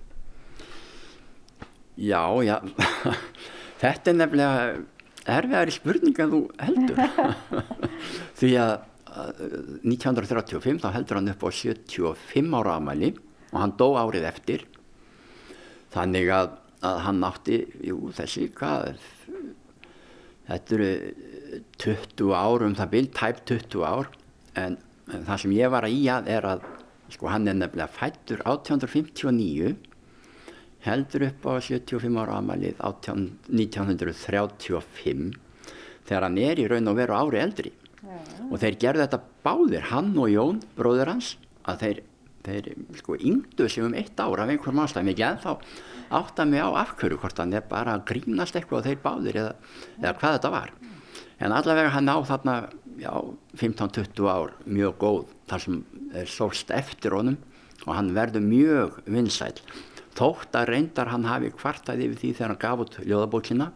Já, 1.96 2.24
já 2.44 2.58
þetta 3.84 4.12
er 4.12 4.20
nefnilega 4.20 4.66
erfiðari 5.36 5.74
spurning 5.74 6.20
en 6.22 6.34
þú 6.34 6.42
heldur. 6.62 7.00
Því 8.40 8.52
að 8.62 8.76
1935 9.86 10.82
þá 10.84 10.90
heldur 10.92 11.22
hann 11.22 11.32
upp 11.32 11.46
á 11.48 11.50
75 11.50 12.58
ára 12.60 12.76
amæli 12.82 13.14
og 13.54 13.60
hann 13.62 13.76
dó 13.80 13.88
árið 13.96 14.28
eftir. 14.28 14.66
Þannig 15.96 16.32
að, 16.36 16.58
að 16.84 17.02
hann 17.06 17.24
átti 17.24 17.62
jú, 17.88 18.02
þessi 18.18 18.50
hvað 18.58 18.98
þetta 20.50 20.76
eru 20.76 20.90
20 21.82 22.34
ár 22.36 22.66
um 22.66 22.76
það 22.78 22.92
byrj, 22.94 23.10
tæp 23.18 23.38
20 23.52 23.86
ár. 23.88 24.10
En, 24.56 24.78
en 25.12 25.28
það 25.28 25.42
sem 25.44 25.56
ég 25.58 25.74
var 25.74 25.84
að 25.88 25.98
í 25.98 26.02
að 26.12 26.24
er 26.36 26.44
að 26.54 26.60
sko 27.14 27.28
hann 27.30 27.48
er 27.48 27.54
nefnilega 27.58 27.92
fættur 27.94 28.40
1859 28.50 29.76
heldur 30.86 31.22
upp 31.30 31.42
á 31.50 31.52
75 31.62 32.18
ára 32.22 32.34
amalið 32.42 32.76
1935 32.82 35.34
þegar 36.06 36.24
hann 36.28 36.40
er 36.42 36.56
í 36.62 36.68
raun 36.70 36.92
og 36.92 36.98
veru 37.00 37.14
ári 37.18 37.40
eldri. 37.42 37.72
Ja. 38.06 38.22
og 38.52 38.58
þeir 38.62 38.76
gerðu 38.78 39.02
þetta 39.02 39.26
báðir, 39.42 39.90
hann 39.90 40.14
og 40.22 40.30
Jón, 40.30 40.62
bróður 40.78 41.10
hans 41.16 41.42
að 41.66 41.76
þeir, 41.82 41.98
þeir 42.46 42.66
sko 43.00 43.18
yngdu 43.18 43.66
sig 43.66 43.82
um 43.82 43.98
eitt 43.98 44.14
ára 44.22 44.46
af 44.46 44.54
einhverjum 44.54 44.84
ástæðum. 44.84 45.10
Ekki 45.10 45.26
en 45.26 45.42
þá 45.42 45.58
átta 46.20 46.46
mig 46.46 46.62
á 46.62 46.70
afhverju 46.84 47.18
hvort 47.24 47.40
hann 47.42 47.58
er 47.58 47.66
bara 47.66 47.98
að 47.98 48.06
grínast 48.12 48.54
eitthvað 48.60 48.84
og 48.84 48.86
þeir 48.86 49.02
báðir 49.02 49.42
eða, 49.42 49.58
eða 50.04 50.14
hvað 50.20 50.38
þetta 50.38 50.54
var 50.54 50.70
en 51.40 51.56
allavega 51.56 51.94
hann 51.96 52.12
á 52.12 52.18
þarna 52.26 52.56
15-20 53.60 54.30
ár 54.32 54.54
mjög 54.66 55.00
góð 55.02 55.34
þar 55.50 55.66
sem 55.66 55.82
er 56.16 56.32
sólst 56.32 56.72
eftir 56.72 57.18
honum 57.18 57.40
og 57.86 57.92
hann 57.98 58.14
verður 58.16 58.46
mjög 58.46 59.02
vinsæl 59.06 59.56
þótt 60.16 60.56
að 60.56 60.70
reyndar 60.72 61.12
hann 61.12 61.28
hafi 61.28 61.52
kvartað 61.56 62.06
yfir 62.06 62.22
því 62.22 62.32
þegar 62.38 62.54
hann 62.54 62.64
gaf 62.64 62.86
út 62.86 63.02
ljóðabókina 63.04 63.72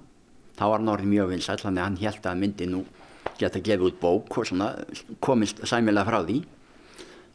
þá 0.56 0.64
var 0.64 0.80
hann 0.80 0.94
orðið 0.94 1.14
mjög 1.14 1.34
vinsæl 1.34 1.60
þannig 1.60 1.84
að 1.84 1.90
hann 1.90 2.02
held 2.06 2.32
að 2.32 2.42
myndi 2.44 2.70
nú 2.70 2.86
geta 3.40 3.62
gefið 3.64 3.90
út 3.90 4.00
bók 4.02 4.38
og 4.38 4.48
svona 4.48 4.72
komist 5.24 5.62
sæmilega 5.68 6.08
frá 6.08 6.20
því. 6.28 6.40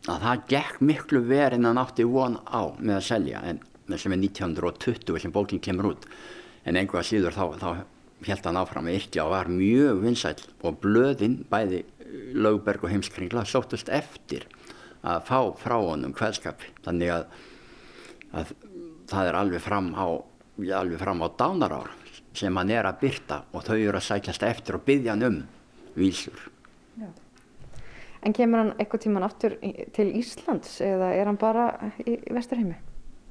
Að 0.05 0.25
það 0.27 0.43
gekk 0.53 0.81
miklu 0.85 1.23
verið 1.25 1.59
en 1.59 1.69
hann 1.71 1.81
átti 1.81 2.05
von 2.09 2.37
á 2.45 2.63
með 2.77 2.99
að 2.99 3.07
selja 3.09 3.41
en 3.49 3.63
sem 3.97 4.13
er 4.13 4.21
1920 4.21 5.21
sem 5.21 5.33
bókin 5.33 5.63
kemur 5.65 5.95
út. 5.95 6.07
En 6.65 6.77
einhvað 6.77 7.09
síður 7.09 7.37
þá, 7.37 7.45
þá 7.61 7.71
held 8.31 8.47
hann 8.49 8.61
áfram 8.61 8.87
með 8.89 8.99
yrkja 9.01 9.25
og 9.27 9.35
var 9.35 9.51
mjög 9.53 10.03
vinsæl 10.05 10.37
og 10.65 10.79
blöðinn, 10.83 11.41
bæði 11.51 11.83
Laugberg 12.35 12.85
og 12.87 12.93
Heimskringla, 12.93 13.45
sóttust 13.49 13.91
eftir 13.93 14.47
að 15.05 15.27
fá 15.29 15.39
frá 15.61 15.77
honum 15.81 16.15
hvaðskapi. 16.17 16.71
Þannig 16.85 17.13
að, 17.13 17.27
að 18.33 18.55
það 19.11 19.29
er 19.31 19.39
alveg 19.41 19.65
fram 19.65 19.91
á, 19.99 20.07
alveg 20.79 21.03
fram 21.03 21.25
á 21.25 21.29
dánarár 21.37 21.93
sem 22.35 22.57
hann 22.57 22.73
er 22.73 22.89
að 22.89 23.03
byrta 23.05 23.43
og 23.55 23.67
þau 23.67 23.77
eru 23.77 23.99
að 23.99 24.09
sækjast 24.09 24.47
eftir 24.47 24.79
og 24.79 24.87
byggja 24.87 25.15
hann 25.15 25.29
um 25.29 25.39
vísur. 25.99 26.49
Já. 26.99 27.11
En 28.25 28.33
kemur 28.33 28.63
hann 28.63 28.75
eitthvað 28.79 29.05
tíman 29.05 29.27
aftur 29.27 29.59
til 29.95 30.09
Íslands 30.17 30.79
eða 30.83 31.13
er 31.15 31.29
hann 31.29 31.39
bara 31.41 31.69
í 32.01 32.17
Vesturheimi? 32.33 32.79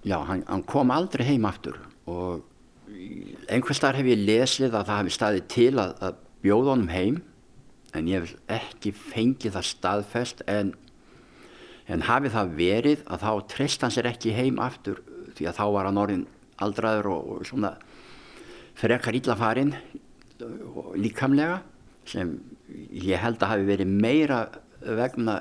Já, 0.03 0.19
hann, 0.27 0.43
hann 0.47 0.65
kom 0.67 0.91
aldrei 0.93 1.25
heim 1.25 1.47
aftur 1.49 1.79
og 2.11 2.43
einhvers 3.51 3.81
þar 3.83 3.99
hef 3.99 4.09
ég 4.11 4.23
lesið 4.27 4.73
að 4.73 4.87
það 4.89 4.99
hefði 4.99 5.15
staðið 5.17 5.47
til 5.53 5.71
að, 5.81 5.93
að 6.03 6.19
bjóða 6.43 6.73
honum 6.73 6.91
heim 6.93 7.19
en 7.93 8.09
ég 8.09 8.23
hef 8.23 8.35
ekki 8.51 8.93
fengið 8.97 9.55
það 9.57 9.67
staðfest 9.69 10.43
en, 10.49 10.73
en 11.87 12.05
hafi 12.09 12.31
það 12.33 12.55
verið 12.59 13.03
að 13.07 13.25
þá 13.25 13.31
treyst 13.53 13.85
hann 13.85 13.93
sér 13.93 14.09
ekki 14.11 14.35
heim 14.35 14.61
aftur 14.63 15.03
því 15.37 15.49
að 15.49 15.59
þá 15.59 15.65
var 15.75 15.89
hann 15.89 16.01
orðin 16.01 16.25
aldraður 16.63 17.11
og, 17.13 17.29
og 17.35 17.47
svona 17.49 17.75
frekar 18.77 19.17
íllafarinn 19.17 19.75
líkamlega 20.99 21.61
sem 22.09 22.35
ég 22.91 23.21
held 23.21 23.41
að 23.43 23.53
hafi 23.53 23.67
verið 23.67 23.91
meira 23.93 24.45
vegna 24.83 25.39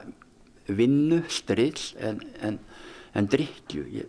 vinnu, 0.70 1.22
strids 1.32 1.92
en, 1.98 2.20
en, 2.44 2.58
en 3.18 3.28
drikju 3.30 4.04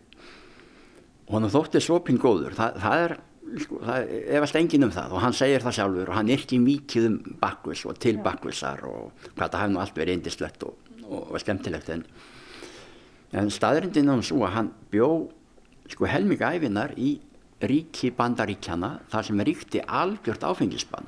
og 1.27 1.38
hann 1.38 1.51
þótti 1.51 1.81
svopin 1.81 2.19
góður. 2.22 2.53
Það, 2.57 2.79
það 2.83 3.03
er 3.05 3.15
sko, 3.62 3.79
það 3.83 4.13
efast 4.39 4.57
engin 4.60 4.88
um 4.88 4.93
það 4.93 5.15
og 5.15 5.24
hann 5.24 5.36
segir 5.38 5.63
það 5.63 5.77
sjálfur 5.77 6.12
og 6.12 6.17
hann 6.17 6.31
er 6.31 6.41
ekki 6.41 6.60
mikið 6.63 7.10
um 7.10 7.17
bakvis 7.41 7.83
og 7.89 8.00
til 8.01 8.17
bakvisar 8.24 8.83
og 8.89 9.27
hvað 9.36 9.45
það 9.45 9.60
hefði 9.62 9.75
nú 9.75 9.83
allt 9.83 10.00
verið 10.00 10.19
indislegt 10.19 10.65
og, 10.67 10.93
og, 11.03 11.22
og 11.29 11.38
skemmtilegt 11.43 11.91
en, 11.93 12.05
en 13.39 13.51
staðrindin 13.53 14.13
er 14.13 14.25
svo 14.25 14.43
að 14.48 14.55
hann 14.57 14.74
bjó 14.93 15.10
sko 15.91 16.10
helminga 16.10 16.53
æfinar 16.55 16.95
í 16.98 17.17
ríki 17.63 18.12
bandaríkjana 18.15 18.98
þar 19.12 19.27
sem 19.27 19.43
ríkti 19.48 19.81
algjört 19.83 20.43
áfengisbann. 20.43 21.05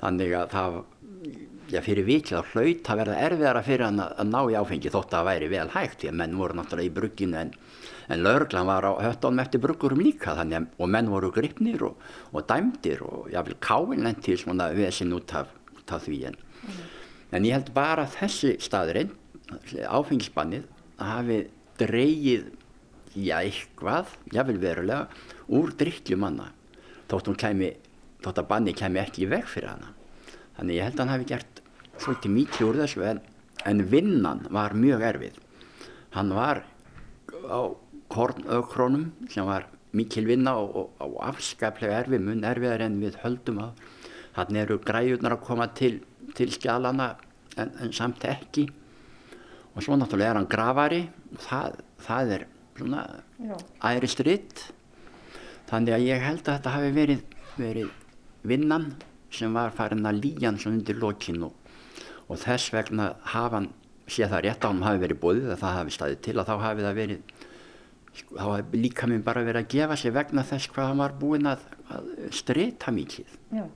Þannig 0.00 0.34
að 0.36 0.50
það 0.52 0.78
já 1.70 1.80
fyrir 1.84 2.06
vikið 2.06 2.40
á 2.40 2.42
hlaut 2.50 2.80
það 2.86 3.00
verða 3.02 3.18
erfiðara 3.26 3.62
fyrir 3.64 3.86
hann 3.86 4.02
að, 4.02 4.14
að 4.18 4.30
ná 4.32 4.40
í 4.42 4.56
áfengi 4.58 4.92
þótt 4.92 5.12
að 5.12 5.16
það 5.16 5.28
væri 5.28 5.50
vel 5.52 5.66
hægt 5.74 6.00
því 6.00 6.10
að 6.10 6.16
menn 6.20 6.38
voru 6.40 6.56
náttúrulega 6.58 6.90
í 6.90 6.94
brugginu 6.96 7.38
en 7.40 7.52
en 8.10 8.22
laurglan 8.24 8.66
var 8.66 8.84
á 8.84 8.92
höttunum 8.98 9.38
eftir 9.42 9.62
bruggurum 9.62 10.02
líka 10.02 10.34
þannig 10.38 10.66
og 10.78 10.90
menn 10.90 11.10
voru 11.12 11.30
gripnir 11.34 11.82
og, 11.86 11.98
og 12.34 12.46
dæmdir 12.48 13.04
og 13.06 13.30
jáfnvel 13.30 13.58
káinlentir 13.62 14.40
svona 14.40 14.70
vesin 14.74 15.14
út 15.14 15.34
af, 15.38 15.52
út 15.78 15.94
af 15.94 16.02
því 16.06 16.18
en, 16.30 16.36
mm. 16.36 16.80
en 17.38 17.46
ég 17.46 17.54
held 17.54 17.70
bara 17.76 18.08
þessi 18.10 18.56
staðurinn 18.62 19.14
áfengisbannið 19.86 20.66
hafi 20.98 21.44
dreyið 21.80 22.50
já 23.14 23.40
eitthvað, 23.40 24.10
jável 24.34 24.58
verulega 24.62 25.06
úr 25.50 25.72
drikkjumanna 25.78 26.50
þótt 27.10 27.30
hún 27.30 27.38
kemi, 27.38 27.70
þótt 28.22 28.42
að 28.42 28.50
banni 28.50 28.74
kemi 28.76 29.02
ekki 29.02 29.24
í 29.26 29.30
veg 29.30 29.46
fyrir 29.50 29.72
hana 29.72 29.94
þannig 30.58 30.78
ég 30.78 30.88
held 30.88 30.98
að 30.98 31.04
hann 31.04 31.14
hafi 31.14 31.30
gert 31.30 31.62
svolítið 32.00 32.34
mikið 32.36 32.66
úr 32.68 32.80
þessu 32.84 33.06
en, 33.06 33.22
en 33.66 33.86
vinnan 33.90 34.44
var 34.50 34.74
mjög 34.78 35.06
erfið 35.12 35.40
hann 36.16 36.34
var 36.34 36.64
á 37.46 37.60
kornökronum 38.10 39.10
sem 39.30 39.46
var 39.46 39.68
mikil 39.96 40.28
vinna 40.28 40.54
og, 40.58 40.76
og, 40.76 40.92
og 41.02 41.16
afskaplega 41.30 42.04
erfið 42.04 42.26
mun 42.26 42.46
erfiðar 42.46 42.86
en 42.86 43.00
við 43.02 43.18
höldum 43.24 43.62
að. 43.64 43.82
Hann 44.36 44.60
eru 44.60 44.78
græjurnar 44.82 45.36
að 45.36 45.44
koma 45.46 45.66
til, 45.74 45.98
til 46.38 46.52
skjálana 46.54 47.12
en, 47.58 47.72
en 47.82 47.92
samt 47.94 48.24
ekki. 48.28 48.68
Og 49.74 49.82
svo 49.84 49.98
náttúrulega 49.98 50.34
er 50.34 50.40
hann 50.40 50.50
gravari 50.50 51.04
og 51.34 51.42
það, 51.46 51.80
það 52.06 52.34
er 52.36 52.46
svona 52.80 53.04
æri 53.84 54.08
stritt 54.10 54.66
þannig 55.70 55.94
að 55.94 56.06
ég 56.08 56.24
held 56.24 56.42
að 56.42 56.56
þetta 56.56 56.74
hafi 56.74 56.92
verið, 56.96 57.24
verið 57.58 57.90
vinnan 58.50 58.88
sem 59.34 59.54
var 59.54 59.74
farin 59.76 60.08
að 60.08 60.22
líjan 60.24 60.58
sem 60.58 60.74
undir 60.74 60.98
lokin 60.98 61.44
og, 61.46 61.54
þess 62.40 62.72
vegna 62.74 63.12
hafa 63.34 63.60
hann 63.60 63.70
sé 64.10 64.26
það 64.30 64.44
rétt 64.46 64.66
á 64.66 64.70
hann 64.70 64.84
hafi 64.86 65.02
verið 65.04 65.20
búið 65.22 65.50
að 65.50 65.62
það 65.62 65.76
hafi 65.78 65.94
staðið 65.94 66.20
til 66.26 66.36
að 66.38 66.50
þá 66.50 66.54
hafi 66.64 66.86
það 66.86 66.98
verið 66.98 67.34
þá 68.14 68.46
hafi 68.46 68.80
líka 68.80 69.06
minn 69.10 69.24
bara 69.26 69.44
verið 69.46 69.64
að 69.64 69.74
gefa 69.74 69.98
sig 69.98 70.14
vegna 70.14 70.46
þess 70.46 70.70
hvað 70.72 70.90
hann 70.90 71.04
var 71.04 71.14
búin 71.20 71.50
að, 71.50 71.62
að 71.94 72.10
strita 72.34 72.94
mikið 72.94 73.38
Já. 73.54 73.66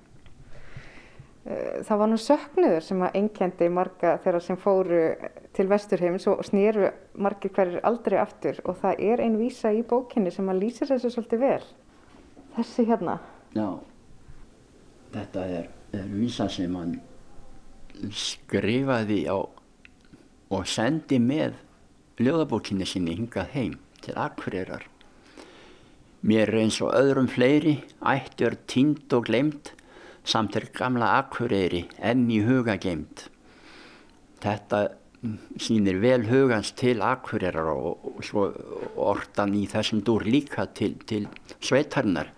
Eh, 1.45 1.81
það 1.85 1.99
var 2.01 2.09
nú 2.09 2.17
söknuður 2.21 2.85
sem 2.87 3.03
að 3.05 3.17
einkendi 3.21 3.67
marga 3.69 4.15
þeirra 4.25 4.41
sem 4.41 4.57
fóru 4.57 5.01
til 5.55 5.67
Vesturheims 5.69 6.25
og 6.33 6.41
snýru 6.49 6.89
margir 7.21 7.53
hverjir 7.53 7.85
aldrei 7.85 8.17
aftur 8.23 8.61
og 8.65 8.79
það 8.81 9.03
er 9.11 9.23
einn 9.25 9.37
vísa 9.37 9.73
í 9.75 9.83
bókinni 9.85 10.33
sem 10.33 10.49
að 10.49 10.63
lýsir 10.63 10.89
þessu 10.89 11.13
svolítið 11.13 11.45
vel. 11.45 11.67
Þessi 12.57 12.87
hérna. 12.89 13.19
Já, 13.53 13.69
þetta 15.13 15.45
er, 15.59 15.69
er 15.93 16.09
vísa 16.15 16.49
sem 16.49 16.81
hann 16.81 16.97
skrifaði 18.09 19.27
á 19.29 19.39
og 20.55 20.67
sendi 20.69 21.21
með 21.21 21.61
ljóðabókinni 22.25 22.89
sinni 22.89 23.19
hingað 23.19 23.53
heim 23.53 23.79
til 24.05 24.19
Akureyrar. 24.21 24.85
Mér 26.25 26.55
eins 26.57 26.81
og 26.81 26.95
öðrum 26.97 27.29
fleiri, 27.29 27.79
ættur 28.01 28.57
tínd 28.71 29.13
og 29.13 29.27
glemt, 29.29 29.75
samt 30.25 30.57
er 30.57 30.71
gamla 30.73 31.19
Akureyri 31.19 31.85
enn 32.01 32.29
í 32.33 32.41
huga 32.47 32.79
geimt. 32.81 33.27
Þetta 34.45 34.87
sýnir 35.61 36.01
vel 36.01 36.27
hugans 36.29 36.73
til 36.77 37.03
Akureyrar 37.05 37.69
og, 37.73 38.01
og 38.09 38.25
svo 38.25 38.47
ortan 39.01 39.55
í 39.57 39.65
þessum 39.69 40.03
dúr 40.05 40.25
líka 40.29 40.67
til, 40.77 40.97
til 41.09 41.29
sveitarnar 41.65 42.33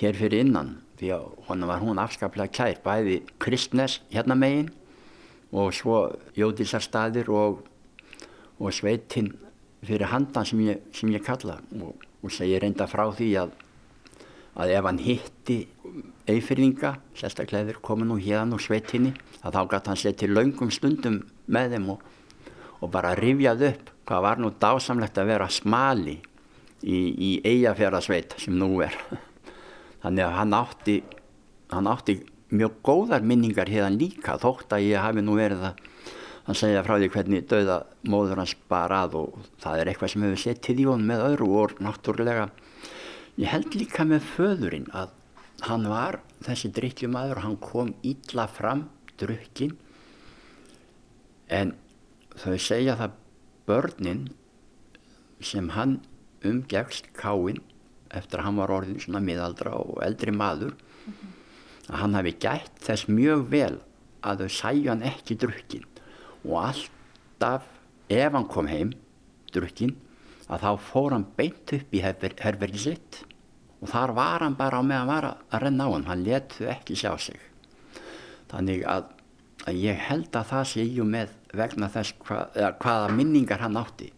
hér 0.00 0.16
fyrir 0.16 0.44
innan. 0.44 0.78
Því 0.98 1.12
að 1.14 1.26
hún 1.48 1.66
var 1.68 1.82
hún 1.84 2.00
afskaplega 2.02 2.52
kær, 2.52 2.80
bæði 2.84 3.20
Kristnes 3.38 4.00
hérna 4.12 4.36
megin 4.38 4.72
og 5.52 5.72
svo 5.76 6.00
Jódísarstaðir 6.36 7.30
og, 7.32 7.62
og 8.58 8.74
sveitinn 8.74 9.30
fyrir 9.86 10.10
handan 10.10 10.46
sem 10.46 10.60
ég, 10.66 10.84
sem 10.94 11.10
ég 11.14 11.24
kalla 11.24 11.58
og, 11.80 12.04
og 12.22 12.34
segir 12.34 12.62
reynda 12.64 12.88
frá 12.90 13.04
því 13.14 13.28
að, 13.42 13.52
að 14.58 14.72
ef 14.74 14.88
hann 14.88 15.02
hitti 15.02 15.58
eifyrðinga, 16.28 16.94
sérstaklega 17.16 17.70
þeir 17.70 17.82
komin 17.84 18.10
nú 18.10 18.18
hérna 18.20 18.58
úr 18.58 18.64
sveitinni, 18.64 19.14
að 19.42 19.54
þá 19.56 19.60
gæti 19.74 19.92
hann 19.92 20.00
setja 20.02 20.30
laungum 20.30 20.72
stundum 20.74 21.20
með 21.46 21.76
þeim 21.76 21.92
og, 21.94 22.02
og 22.82 22.90
bara 22.94 23.14
rifjað 23.18 23.68
upp 23.70 23.94
hvað 24.08 24.24
var 24.24 24.40
nú 24.40 24.50
dásamlegt 24.56 25.20
að 25.20 25.30
vera 25.32 25.48
smali 25.52 26.16
í, 26.82 26.98
í 26.98 27.30
eigafjörðasveit 27.44 28.38
sem 28.40 28.56
nú 28.56 28.78
er. 28.84 28.94
Þannig 30.02 30.24
að 30.24 30.36
hann 30.38 30.56
átti, 30.56 30.96
hann 31.74 31.90
átti 31.90 32.18
mjög 32.48 32.78
góðar 32.86 33.26
minningar 33.26 33.68
hérna 33.68 33.92
líka 33.92 34.38
þótt 34.40 34.72
að 34.72 34.86
ég 34.88 35.04
hafi 35.04 35.24
nú 35.24 35.36
verið 35.36 35.66
að 35.70 35.82
hann 36.48 36.56
segja 36.56 36.80
frá 36.80 36.94
því 36.96 37.10
hvernig 37.12 37.42
dauða 37.44 37.74
móður 38.08 38.40
hans 38.40 38.54
bara 38.72 39.02
að 39.04 39.18
og 39.20 39.48
það 39.60 39.80
er 39.82 39.90
eitthvað 39.90 40.12
sem 40.14 40.22
hefur 40.24 40.40
sett 40.40 40.62
til 40.64 40.78
í 40.80 40.86
honum 40.88 41.10
með 41.10 41.24
öðru 41.26 41.48
og 41.60 41.74
náttúrulega 41.84 42.46
ég 43.36 43.50
held 43.52 43.76
líka 43.76 44.06
með 44.08 44.24
föðurinn 44.30 44.86
að 44.96 45.12
hann 45.68 45.84
var 45.92 46.22
þessi 46.46 46.70
drikkjumadur 46.72 47.42
hann 47.44 47.58
kom 47.60 47.90
ítla 48.00 48.46
fram 48.48 48.86
drukkin 49.20 49.74
en 51.52 51.74
þau 52.40 52.56
segja 52.56 52.96
það 52.96 53.20
börnin 53.68 54.24
sem 55.44 55.68
hann 55.76 55.98
umgegst 56.48 57.12
káinn 57.18 57.60
eftir 58.08 58.40
að 58.40 58.48
hann 58.48 58.62
var 58.62 58.72
orðin 58.78 59.04
svona 59.04 59.20
miðaldra 59.20 59.76
og 59.82 60.00
eldri 60.06 60.32
maður 60.32 60.72
mm 60.72 61.12
-hmm. 61.12 61.36
að 61.92 62.00
hann 62.00 62.14
hafi 62.14 62.34
gætt 62.40 62.80
þess 62.88 63.08
mjög 63.12 63.46
vel 63.52 63.80
að 64.24 64.40
þau 64.40 64.48
sæju 64.48 64.88
hann 64.88 65.04
ekki 65.12 65.36
drukkin 65.36 65.84
og 66.44 66.56
alltaf 66.62 67.66
ef 68.08 68.32
hann 68.34 68.48
kom 68.50 68.68
heim 68.70 68.92
drukkin 69.52 69.96
að 70.48 70.64
þá 70.64 70.70
fór 70.88 71.16
hann 71.16 71.26
beint 71.36 71.74
upp 71.76 71.94
í 71.94 72.02
herbergi 72.02 72.82
sitt 72.82 73.22
og 73.80 73.90
þar 73.92 74.14
var 74.16 74.44
hann 74.44 74.56
bara 74.58 74.80
á 74.80 74.82
meðan 74.82 75.12
var 75.12 75.28
að 75.30 75.62
renna 75.64 75.88
á 75.88 75.94
hann 75.94 76.08
hann 76.08 76.24
let 76.26 76.56
þau 76.58 76.68
ekki 76.72 76.98
sjá 76.98 77.12
sig 77.20 77.40
þannig 78.50 78.84
að, 78.88 79.10
að 79.68 79.80
ég 79.84 80.04
held 80.08 80.30
að 80.32 80.52
það 80.52 80.68
sé 80.72 80.86
ég 80.86 81.08
með 81.08 81.34
vegna 81.56 81.88
þess 81.92 82.14
hva, 82.24 82.44
hvaða 82.80 83.12
minningar 83.16 83.62
hann 83.62 83.78
átti 83.80 84.10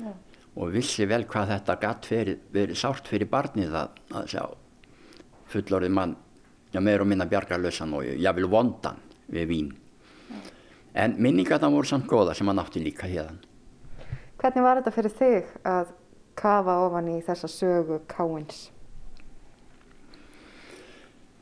ja. 0.00 0.14
og 0.56 0.74
vissi 0.74 1.06
vel 1.08 1.24
hvað 1.28 1.54
þetta 1.54 1.78
gatt 1.82 2.10
verið, 2.12 2.42
verið 2.52 2.80
sárt 2.80 3.08
fyrir 3.08 3.30
barnið 3.30 3.76
að, 3.82 4.02
að 4.14 4.34
sjá 4.34 4.44
fullorðið 5.50 5.94
mann 5.96 6.16
já, 6.70 6.80
meður 6.80 7.04
og 7.04 7.10
minna 7.10 7.26
bjargarlösan 7.30 7.94
og 7.96 8.06
ég 8.06 8.36
vil 8.36 8.48
vondan 8.50 9.00
við 9.30 9.48
vín. 9.50 9.70
En 10.94 11.14
minningar 11.18 11.60
það 11.62 11.76
voru 11.76 11.90
samt 11.90 12.08
góða 12.10 12.34
sem 12.34 12.48
hann 12.50 12.62
átti 12.62 12.82
líka 12.82 13.08
hérna 13.10 13.38
Hvernig 14.40 14.64
var 14.64 14.78
þetta 14.80 14.94
fyrir 14.94 15.12
þig 15.18 15.48
að 15.68 15.90
kafa 16.40 16.76
ofan 16.86 17.10
í 17.12 17.18
þessa 17.24 17.48
sögu 17.52 17.98
káins? 18.08 18.70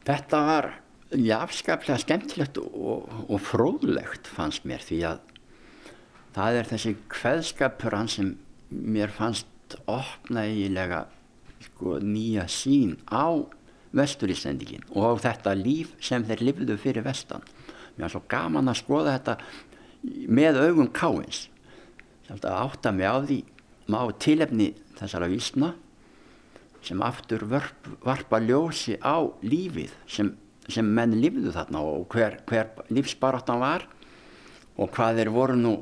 Þetta 0.09 0.41
var 0.49 0.71
afskaplega 1.39 1.99
skemmtilegt 2.03 2.59
og, 2.59 3.07
og 3.29 3.39
fróðlegt 3.45 4.27
fannst 4.27 4.67
mér 4.69 4.83
því 4.83 4.99
að 5.13 5.21
það 6.35 6.59
er 6.59 6.71
þessi 6.73 6.95
kveðskapur 7.13 7.97
hann 7.97 8.11
sem 8.11 8.35
mér 8.69 9.15
fannst 9.15 9.79
opna 9.87 10.45
eiginlega 10.49 11.05
sko, 11.63 11.99
nýja 12.03 12.49
sín 12.51 12.97
á 13.09 13.47
vesturísendingin 13.97 14.85
og 14.91 15.23
þetta 15.25 15.55
líf 15.57 15.95
sem 16.05 16.25
þeir 16.27 16.45
lifðu 16.51 16.77
fyrir 16.81 17.07
vestan. 17.07 17.47
Mér 17.99 18.07
var 18.07 18.15
svo 18.15 18.23
gaman 18.31 18.71
að 18.71 18.79
skoða 18.79 19.15
þetta 19.17 19.35
með 20.31 20.61
augum 20.63 20.91
káins. 20.95 21.49
Þetta 22.29 22.55
átta 22.63 22.93
mig 22.95 23.11
á 23.11 23.19
því 23.19 23.39
má 23.91 23.99
tilefni 24.23 24.69
þessara 25.01 25.27
vísna 25.33 25.73
sem 26.85 27.01
aftur 27.03 27.43
vörp, 27.51 27.89
varpa 28.07 28.39
ljósi 28.39 28.95
á 29.03 29.27
lífið 29.43 29.91
sem, 30.07 30.31
sem 30.71 30.87
menn 30.87 31.17
lifðu 31.19 31.51
þarna 31.57 31.83
og 31.83 32.07
hver, 32.15 32.39
hver 32.47 32.71
lífsbaráttan 32.95 33.59
var 33.65 33.89
og 34.79 34.93
hvað 34.95 35.19
þeir 35.19 35.33
voru 35.35 35.59
nú 35.59 35.75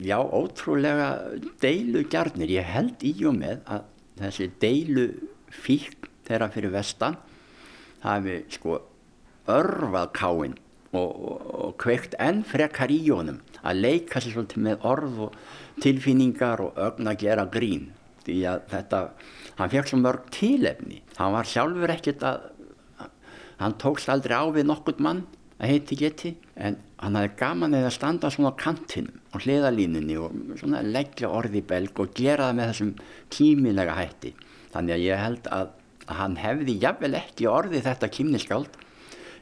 já, 0.00 0.16
ótrúlega 0.16 1.10
deilu 1.60 2.06
gjarnir. 2.08 2.56
Ég 2.56 2.72
held 2.72 3.04
í 3.04 3.12
og 3.28 3.36
með 3.36 3.60
að 3.68 3.84
þessi 4.22 4.48
deilu 4.62 5.06
fík 5.52 6.08
þeirra 6.24 6.48
fyrir 6.54 6.72
vestan 6.72 7.20
hafi 8.00 8.40
sko 8.48 8.80
örfað 9.50 10.12
káinn 10.16 10.58
og, 10.92 11.10
og, 11.10 11.40
og 11.64 11.74
kveikt 11.80 12.16
enn 12.18 12.42
frekar 12.46 12.92
í 12.92 13.02
honum. 13.08 13.40
Að 13.60 13.82
leika 13.84 14.20
sér 14.20 14.34
svolítið 14.34 14.64
með 14.66 14.86
orð 14.90 15.20
og 15.26 15.38
tilfinningar 15.84 16.62
og 16.64 16.78
ögn 16.80 17.10
að 17.10 17.22
gera 17.24 17.46
grín. 17.50 17.90
Því 18.24 18.40
að 18.48 18.64
þetta 18.72 19.04
hann 19.60 19.72
fekk 19.72 19.90
svo 19.90 20.00
mörg 20.00 20.28
tílefni 20.32 21.00
hann 21.20 21.34
var 21.34 21.48
sjálfur 21.48 21.92
ekkert 21.92 22.24
að 22.24 22.46
hann 23.60 23.76
tókst 23.80 24.08
aldrei 24.12 24.38
á 24.40 24.44
við 24.54 24.68
nokkurt 24.70 25.02
mann 25.04 25.26
að 25.60 25.74
heiti 25.74 25.98
geti 26.00 26.30
en 26.56 26.78
hann 27.02 27.18
hafði 27.18 27.32
gaman 27.42 27.76
eða 27.76 27.90
standa 27.92 28.30
svona 28.32 28.54
á 28.56 28.60
kantinum 28.60 29.20
á 29.34 29.36
hliðalínunni 29.40 30.16
og 30.20 30.38
svona 30.60 30.80
leggja 30.84 31.28
orði 31.28 31.60
í 31.60 31.66
belg 31.72 32.00
og 32.00 32.14
gera 32.16 32.48
það 32.48 32.56
með 32.56 32.70
þessum 32.70 32.94
kímilega 33.36 33.96
hætti. 33.98 34.32
Þannig 34.72 34.96
að 34.96 35.04
ég 35.04 35.20
held 35.24 35.50
að, 35.52 35.74
að 36.06 36.20
hann 36.22 36.38
hefði 36.40 36.78
jafnvel 36.80 37.12
ekki 37.20 37.50
orði 37.50 37.82
þetta 37.84 38.12
kímniskáld 38.16 38.80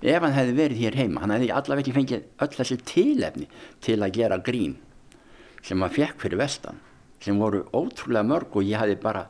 ef 0.02 0.22
hann 0.22 0.36
hefði 0.36 0.56
verið 0.58 0.82
hér 0.84 0.98
heima 1.02 1.22
hann 1.24 1.34
hefði 1.34 1.50
allaveg 1.54 1.84
ekki 1.84 1.96
fengið 1.96 2.44
öll 2.44 2.54
þessi 2.58 2.78
tílefni 2.90 3.48
til 3.84 3.98
að 4.02 4.14
gera 4.18 4.38
grín 4.38 4.76
sem 5.62 5.82
hann 5.82 5.94
fekk 5.94 6.22
fyrir 6.24 6.42
vestan 6.42 6.78
sem 7.24 7.38
voru 7.38 7.64
ótrúlega 7.74 8.26
mörg 8.26 8.54
og 8.56 8.66
ég 8.66 8.78
hafði 8.78 8.98
bara 9.02 9.26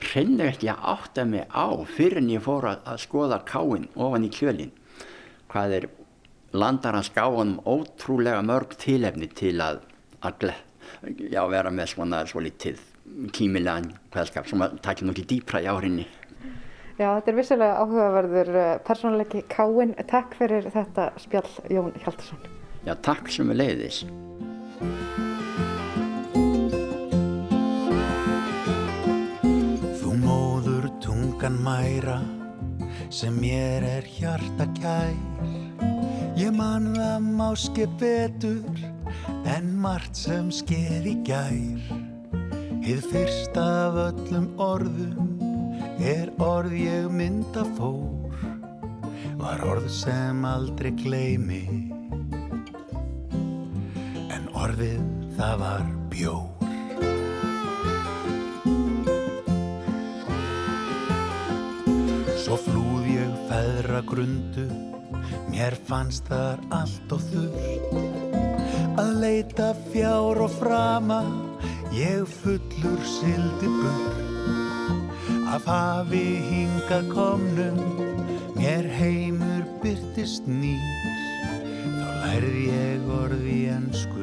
hreinlega 0.00 0.54
ekki 0.54 0.68
að 0.72 0.84
átta 0.94 1.24
mig 1.28 1.46
á 1.48 1.68
fyrir 1.88 2.20
en 2.20 2.32
ég 2.32 2.44
fór 2.44 2.68
að, 2.68 2.84
að 2.84 3.02
skoða 3.04 3.40
káinn 3.48 3.88
ofan 3.96 4.26
í 4.28 4.32
kjölinn 4.32 4.74
hvað 5.50 5.76
er 5.78 5.88
landar 6.52 6.98
hans 6.98 7.12
gáðum 7.14 7.58
ótrúlega 7.68 8.42
mörg 8.42 8.74
tilefni 8.80 9.28
til 9.34 9.56
að, 9.62 9.82
að 10.20 10.52
já, 11.30 11.42
vera 11.48 11.70
með 11.70 11.92
svona 11.94 12.24
svo 12.28 12.42
litið 12.44 12.80
kímilegan 13.34 13.92
kveldskap 14.12 14.48
sem 14.48 14.62
að 14.62 14.80
takja 14.84 15.06
nú 15.06 15.14
ekki 15.14 15.26
dýpra 15.34 15.62
í 15.62 15.68
árinni. 15.70 16.06
Já, 16.98 17.06
þetta 17.16 17.30
er 17.30 17.38
vissilega 17.38 17.84
áhugaverður 17.84 18.50
eh, 18.62 18.72
persónleiki 18.86 19.44
Káin. 19.52 19.94
Takk 20.10 20.34
fyrir 20.38 20.66
þetta 20.72 21.10
spjall 21.20 21.48
Jón 21.70 21.94
Hjaldarsson. 22.02 22.42
Já, 22.86 22.94
takk 23.04 23.30
sem 23.32 23.52
við 23.52 23.60
leiðis. 23.60 24.02
Þú 30.00 30.18
móður 30.24 30.90
tungan 31.04 31.58
mæra 31.64 32.20
sem 33.10 33.34
mér 33.42 33.84
er 33.84 34.06
hjarta 34.06 34.66
kær 34.78 35.16
Ég 36.38 36.52
man 36.54 36.92
það 36.94 37.26
máske 37.36 37.86
betur 38.00 38.84
en 39.50 39.72
margt 39.82 40.16
sem 40.16 40.52
skeð 40.54 41.08
í 41.10 41.16
gær 41.26 41.90
Hið 42.84 43.02
fyrsta 43.10 43.66
af 43.88 43.98
öllum 44.06 44.46
orðum 44.62 45.29
er 46.00 46.30
orð 46.40 46.76
ég 46.76 47.10
mynda 47.12 47.64
fór 47.76 48.36
Var 49.40 49.64
orð 49.64 49.88
sem 49.92 50.44
aldrei 50.44 50.94
gleimi 51.00 51.64
En 54.30 54.48
orðið 54.52 55.04
það 55.36 55.60
var 55.64 55.84
bjór 56.12 56.60
Svo 62.40 62.56
flúð 62.56 63.04
ég 63.12 63.34
feðra 63.46 64.00
grundu, 64.06 64.64
mér 65.52 65.76
fannst 65.86 66.26
þar 66.30 66.62
allt 66.74 67.12
og 67.14 67.22
þurrt. 67.28 67.92
Að 68.98 69.12
leita 69.22 69.68
fjár 69.92 70.40
og 70.46 70.56
frama, 70.56 71.20
ég 71.94 72.26
fullur 72.40 73.06
sildi 73.18 73.70
burt. 73.76 74.29
Af 75.50 75.64
hafi 75.66 76.24
hinga 76.50 77.00
komnum, 77.14 77.78
mér 78.54 78.86
heimur 78.98 79.64
byrtist 79.82 80.46
nýr. 80.46 81.08
Þá 81.98 82.10
lærði 82.22 82.62
ég 82.70 83.08
orði 83.16 83.56
ennsku, 83.74 84.19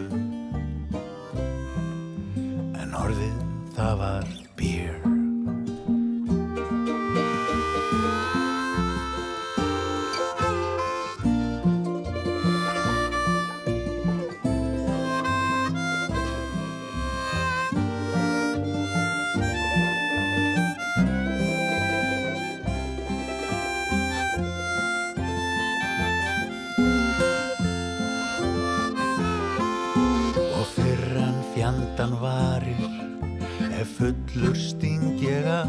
fullur 34.08 34.56
sting 34.56 35.20
ég 35.20 35.44
af 35.52 35.68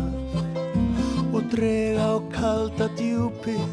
og 1.35 1.43
dreg 1.51 1.99
á 1.99 2.23
kalda 2.31 2.87
djúpið 2.99 3.67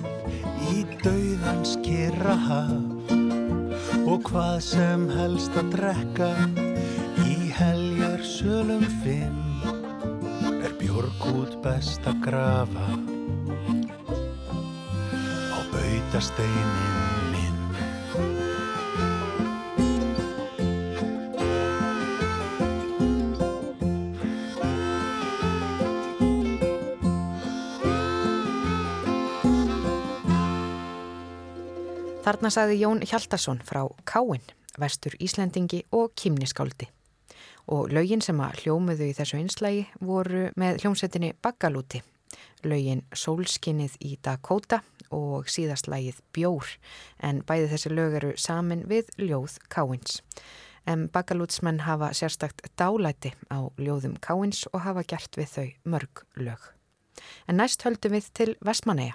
í 0.73 0.81
dauðans 1.03 1.75
kyrra 1.85 2.33
haf. 2.47 3.13
Og 4.09 4.25
hvað 4.25 4.57
sem 4.65 5.05
helst 5.13 5.53
að 5.59 5.69
drekka 5.75 6.31
í 7.29 7.37
heljar 7.59 8.25
sölum 8.25 8.85
finn 9.03 9.41
er 10.65 10.73
björgút 10.81 11.59
best 11.65 12.05
að 12.09 12.23
grafa 12.25 12.87
á 15.53 15.59
bautasteinin 15.73 17.14
Þarna 32.25 32.49
sagði 32.49 32.79
Jón 32.79 33.03
Hjaldarsson 33.05 33.59
frá 33.61 33.83
Káin, 34.09 34.41
vestur 34.81 35.13
Íslendingi 35.21 35.83
og 35.93 36.15
Kimniskáldi. 36.17 36.87
Og 37.69 37.91
lögin 37.93 38.23
sem 38.25 38.39
að 38.41 38.63
hljómuðu 38.63 39.11
í 39.11 39.13
þessu 39.13 39.37
einslægi 39.37 39.83
voru 40.01 40.47
með 40.57 40.79
hljómsettinni 40.81 41.35
Baggalúti, 41.45 41.99
lögin 42.65 43.03
Sólskinnið 43.13 43.99
í 44.01 44.15
Dakota 44.25 44.79
og 45.13 45.45
síðastlægið 45.53 46.23
Bjór, 46.33 46.71
en 47.21 47.43
bæði 47.45 47.67
þessi 47.75 47.91
lög 47.93 48.17
eru 48.17 48.31
samin 48.41 48.81
við 48.89 49.11
ljóð 49.21 49.59
Káins. 49.69 50.23
En 50.89 51.05
Baggalútsmenn 51.13 51.83
hafa 51.85 52.09
sérstakt 52.17 52.65
dálæti 52.73 53.35
á 53.53 53.69
ljóðum 53.77 54.17
Káins 54.17 54.63
og 54.73 54.81
hafa 54.87 55.05
gert 55.05 55.37
við 55.37 55.53
þau 55.53 55.69
mörg 55.93 56.25
lög. 56.41 56.71
En 57.45 57.61
næst 57.61 57.85
höldum 57.85 58.17
við 58.17 58.31
til 58.33 58.57
Vestmanneia. 58.65 59.13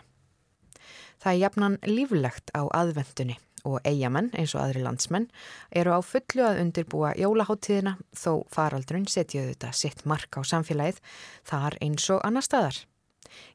Það 1.20 1.32
er 1.32 1.40
jafnan 1.44 1.78
líflegt 1.86 2.52
á 2.56 2.62
aðvendunni 2.72 3.36
og 3.68 3.80
eigamenn 3.84 4.30
eins 4.32 4.54
og 4.56 4.62
aðri 4.64 4.84
landsmenn 4.84 5.28
eru 5.76 5.92
á 5.92 6.00
fullu 6.00 6.46
að 6.46 6.62
undirbúa 6.62 7.12
jólaháttíðina 7.20 7.96
þó 8.16 8.46
faraldrun 8.52 9.08
setjuðu 9.10 9.52
þetta 9.52 9.72
sitt 9.76 10.06
mark 10.08 10.40
á 10.40 10.40
samfélagið 10.40 11.02
þar 11.50 11.76
eins 11.84 12.08
og 12.12 12.24
annar 12.24 12.46
staðar. 12.46 12.80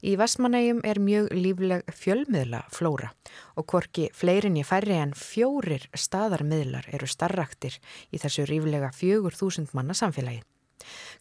Í 0.06 0.16
Vestmannegjum 0.20 0.82
er 0.88 1.02
mjög 1.04 1.32
lífleg 1.36 1.90
fjölmiðla 1.92 2.62
flóra 2.72 3.12
og 3.60 3.68
hvorki 3.72 4.08
fleirinni 4.16 4.64
færri 4.64 4.96
en 5.02 5.16
fjórir 5.18 5.90
staðarmiðlar 5.92 6.88
eru 6.96 7.10
starraktir 7.10 7.80
í 8.12 8.22
þessu 8.22 8.48
ríflega 8.48 8.94
fjögur 8.96 9.36
þúsund 9.36 9.74
manna 9.76 9.98
samfélagi. 9.98 10.44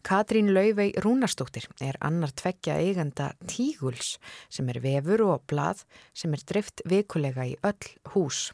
Katrín 0.05 0.51
Lauvei 0.53 0.91
Rúnarstóttir 1.01 1.67
er 1.81 1.97
annar 2.01 2.33
tveggja 2.35 2.77
eigenda 2.81 3.31
tíguls 3.49 4.15
sem 4.49 4.69
er 4.69 4.81
vefur 4.83 5.25
og 5.29 5.43
blað 5.49 5.85
sem 6.13 6.33
er 6.35 6.45
drift 6.45 6.83
vikulega 6.85 7.47
í 7.49 7.57
öll 7.65 7.89
hús. 8.13 8.51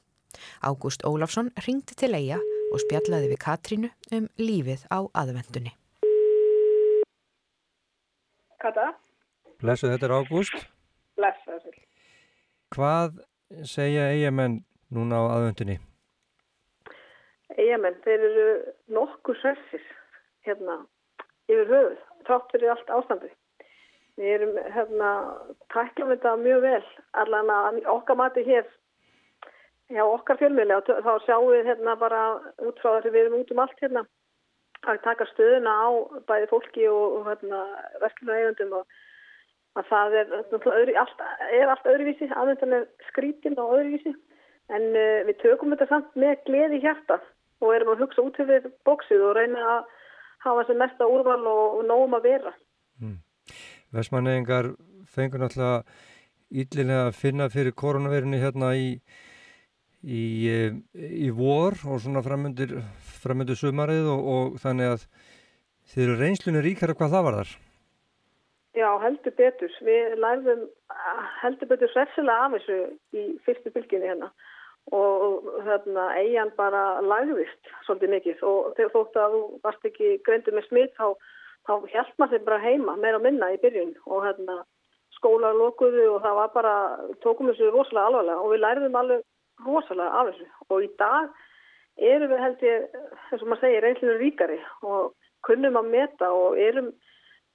Ágúst 0.63 1.03
Ólafsson 1.07 1.51
ringdi 1.65 1.97
til 1.99 2.13
eiga 2.15 2.39
og 2.71 2.79
spjallaði 2.85 3.33
við 3.33 3.41
Katrínu 3.43 3.91
um 4.15 4.29
lífið 4.39 4.87
á 4.87 5.03
aðvendunni. 5.11 5.75
Kata, 8.61 8.91
Blessu, 9.61 9.89
þetta 9.89 10.07
er 10.07 10.13
Ágúst. 10.19 10.55
þessu. 11.17 11.71
Hvað 12.71 13.21
segja 13.67 14.07
eigamenn 14.13 14.61
núna 14.93 15.19
á 15.19 15.23
aðvöndunni? 15.35 15.77
Eigamenn, 17.57 17.97
þeir 18.05 18.23
eru 18.29 18.45
nokkuð 18.95 19.41
sessir 19.41 19.83
hérna 20.47 20.77
yfir 21.51 21.71
höfuð, 21.71 21.97
trátt 22.27 22.53
fyrir 22.53 22.73
allt 22.73 22.93
ástandið. 22.97 23.33
Við 24.19 24.33
erum 24.35 24.57
hérna, 24.75 25.09
tækjum 25.73 26.11
þetta 26.13 26.37
mjög 26.41 26.63
vel, 26.65 26.85
allan 27.23 27.51
að 27.55 27.81
okkar 27.93 28.19
mati 28.19 28.43
hér, 28.45 28.65
já 29.91 30.01
okkar 30.05 30.39
fjölmiðlega, 30.41 30.97
þá 31.05 31.13
sjáum 31.25 31.51
við 31.51 31.69
hérna 31.71 31.95
bara 31.99 32.23
út 32.59 32.81
frá 32.83 32.97
þessu 32.97 33.13
við 33.13 33.21
erum 33.25 33.39
út 33.39 33.53
um 33.55 33.63
allt 33.63 33.79
hérna, 33.83 34.03
að 34.89 34.99
taka 35.05 35.27
stöðuna 35.29 35.71
á 35.71 35.89
bæði 36.29 36.49
fólki 36.51 36.87
og, 36.89 37.21
hérna 37.29 37.61
verkefna 38.01 38.37
eigundum 38.37 38.75
og 38.81 38.99
að 39.79 39.87
það 39.87 40.15
er, 40.19 40.33
öðru, 40.51 40.95
allt, 40.99 41.21
er 41.47 41.71
allt 41.71 41.87
öðruvísi, 41.87 42.27
aðvendan 42.35 42.77
er 42.81 42.87
skrítin 43.07 43.59
og 43.61 43.77
öðruvísi, 43.77 44.13
en 44.71 44.89
uh, 44.91 45.21
við 45.29 45.37
tökum 45.43 45.71
þetta 45.71 45.87
samt 45.91 46.17
með 46.19 46.41
gleði 46.49 46.81
hjarta 46.83 47.21
og 47.61 47.75
erum 47.75 47.93
að 47.93 48.03
hugsa 48.03 48.25
út 48.25 48.39
fyrir 48.39 48.67
bóksið 48.87 49.23
og 49.29 49.37
reyna 49.37 49.63
að 49.77 49.89
hafa 50.45 50.65
sem 50.67 50.79
mesta 50.79 51.07
úrval 51.07 51.43
og, 51.47 51.79
og 51.79 51.85
nógum 51.89 52.17
að 52.17 52.27
vera. 52.29 52.53
Vestmannegingar 53.91 54.71
fengur 55.11 55.43
náttúrulega 55.43 55.83
yllilega 56.51 57.07
að 57.09 57.17
finna 57.17 57.49
fyrir 57.51 57.75
koronavirunni 57.77 58.39
hérna 58.41 58.73
í, 58.75 58.87
í, 60.03 60.23
eh, 60.51 60.77
í 60.95 61.29
vor 61.35 61.75
og 61.87 62.01
svona 62.03 62.23
framöndir, 62.25 62.77
framöndir 63.23 63.59
sumarið 63.59 64.07
og, 64.11 64.31
og 64.35 64.61
þannig 64.63 64.95
að 64.95 65.05
þið 65.91 66.05
eru 66.05 66.17
reynslunni 66.19 66.63
ríkara 66.65 66.95
hvað 66.97 67.15
það 67.15 67.27
var 67.27 67.39
þar. 67.41 67.53
Já, 68.71 68.87
heldur 69.03 69.33
betur. 69.35 69.73
Við 69.83 70.13
lærðum 70.23 70.67
heldur 71.41 71.71
betur 71.73 71.91
hressilega 71.91 72.45
af 72.45 72.53
þessu 72.55 72.77
í 73.19 73.23
fyrstu 73.45 73.73
fylginni 73.75 74.07
hérna 74.07 74.31
og 74.89 75.47
hérna, 75.65 76.07
eigin 76.17 76.51
bara 76.57 77.01
lagðist 77.05 77.69
svolítið 77.85 78.13
mikið. 78.15 78.43
Og 78.47 78.73
þegar 78.77 78.93
þótt 78.95 79.19
að 79.21 79.35
þú 79.35 79.41
varst 79.63 79.87
ekki 79.87 80.09
greindu 80.25 80.53
með 80.55 80.67
smitt 80.67 80.95
þá, 80.97 81.13
þá 81.67 81.73
hjælt 81.93 82.17
maður 82.17 82.37
þeim 82.37 82.47
bara 82.49 82.63
heima 82.65 82.97
meira 82.97 83.19
og 83.19 83.25
minna 83.25 83.51
í 83.53 83.59
byrjun. 83.61 83.93
Og 84.09 84.25
hérna, 84.25 84.57
skólar 85.17 85.55
lokuðu 85.57 86.07
og 86.15 86.25
það 86.25 86.39
var 86.41 86.51
bara, 86.55 86.75
tókum 87.23 87.51
þessu 87.51 87.71
rosalega 87.71 88.09
alvarlega. 88.09 88.41
Og 88.41 88.55
við 88.55 88.63
lærðum 88.65 88.99
alveg 89.03 89.23
rosalega 89.67 90.19
af 90.19 90.31
þessu. 90.31 90.49
Og 90.69 90.83
í 90.83 90.91
dag 90.99 91.39
erum 92.11 92.33
við 92.33 92.45
held 92.47 92.67
ég, 92.67 92.99
eins 93.29 93.41
og 93.41 93.47
maður 93.47 93.63
segir, 93.67 93.85
reynslunum 93.85 94.21
ríkari. 94.21 94.59
Og 94.81 95.13
kunnum 95.47 95.79
að 95.79 95.93
meta 95.93 96.33
og 96.33 96.59
erum 96.61 96.91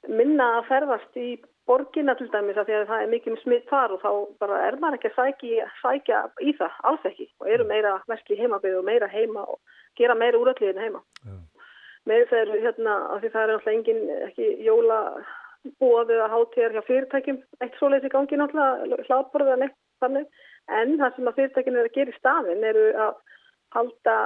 minna 0.08 0.48
að 0.58 0.66
ferðast 0.70 1.20
í 1.20 1.28
borginna 1.66 2.14
til 2.18 2.28
dæmis 2.30 2.58
að 2.60 2.68
því 2.68 2.76
að 2.78 2.90
það 2.90 3.02
er 3.02 3.10
mikið 3.12 3.38
smitt 3.42 3.66
þar 3.70 3.96
og 3.96 4.02
þá 4.04 4.10
bara 4.42 4.60
er 4.68 4.76
maður 4.82 4.98
ekki 4.98 5.10
að 5.10 5.16
sækja, 5.18 5.66
sækja 5.80 6.20
í 6.38 6.54
það, 6.58 6.76
alls 6.90 7.08
ekki 7.10 7.26
og 7.40 7.50
eru 7.50 7.66
meira 7.66 7.96
verkli 8.10 8.38
heimabið 8.38 8.78
og 8.78 8.86
meira 8.86 9.08
heima 9.10 9.42
og 9.50 9.58
gera 9.98 10.14
meira 10.18 10.38
úralliðin 10.38 10.82
heima. 10.84 11.02
Já. 11.26 11.34
Með 12.06 12.36
eru 12.38 12.60
hérna, 12.62 12.94
af 13.10 13.22
því 13.22 13.32
það 13.32 13.42
er 13.42 13.52
alltaf 13.56 13.72
engin 13.72 14.02
ekki 14.28 14.50
jóla 14.62 15.00
búað 15.82 16.12
eða 16.14 16.28
hátíðar 16.30 16.76
hjá 16.76 16.84
fyrirtækjum, 16.86 17.40
eitt 17.64 17.78
svoleiðs 17.80 18.06
í 18.06 18.12
gangi 18.12 18.38
náttúrulega, 18.38 19.06
hlaðborða 19.08 19.56
neitt 19.58 19.74
þannig, 20.04 20.28
en 20.70 20.94
það 21.00 21.16
sem 21.16 21.30
að 21.30 21.40
fyrirtækjum 21.40 21.80
eru 21.80 21.90
að 21.90 21.96
gera 21.96 22.14
í 22.14 22.20
staðin 22.20 22.68
eru 22.70 22.84
að 23.06 23.16
halda 23.74 24.16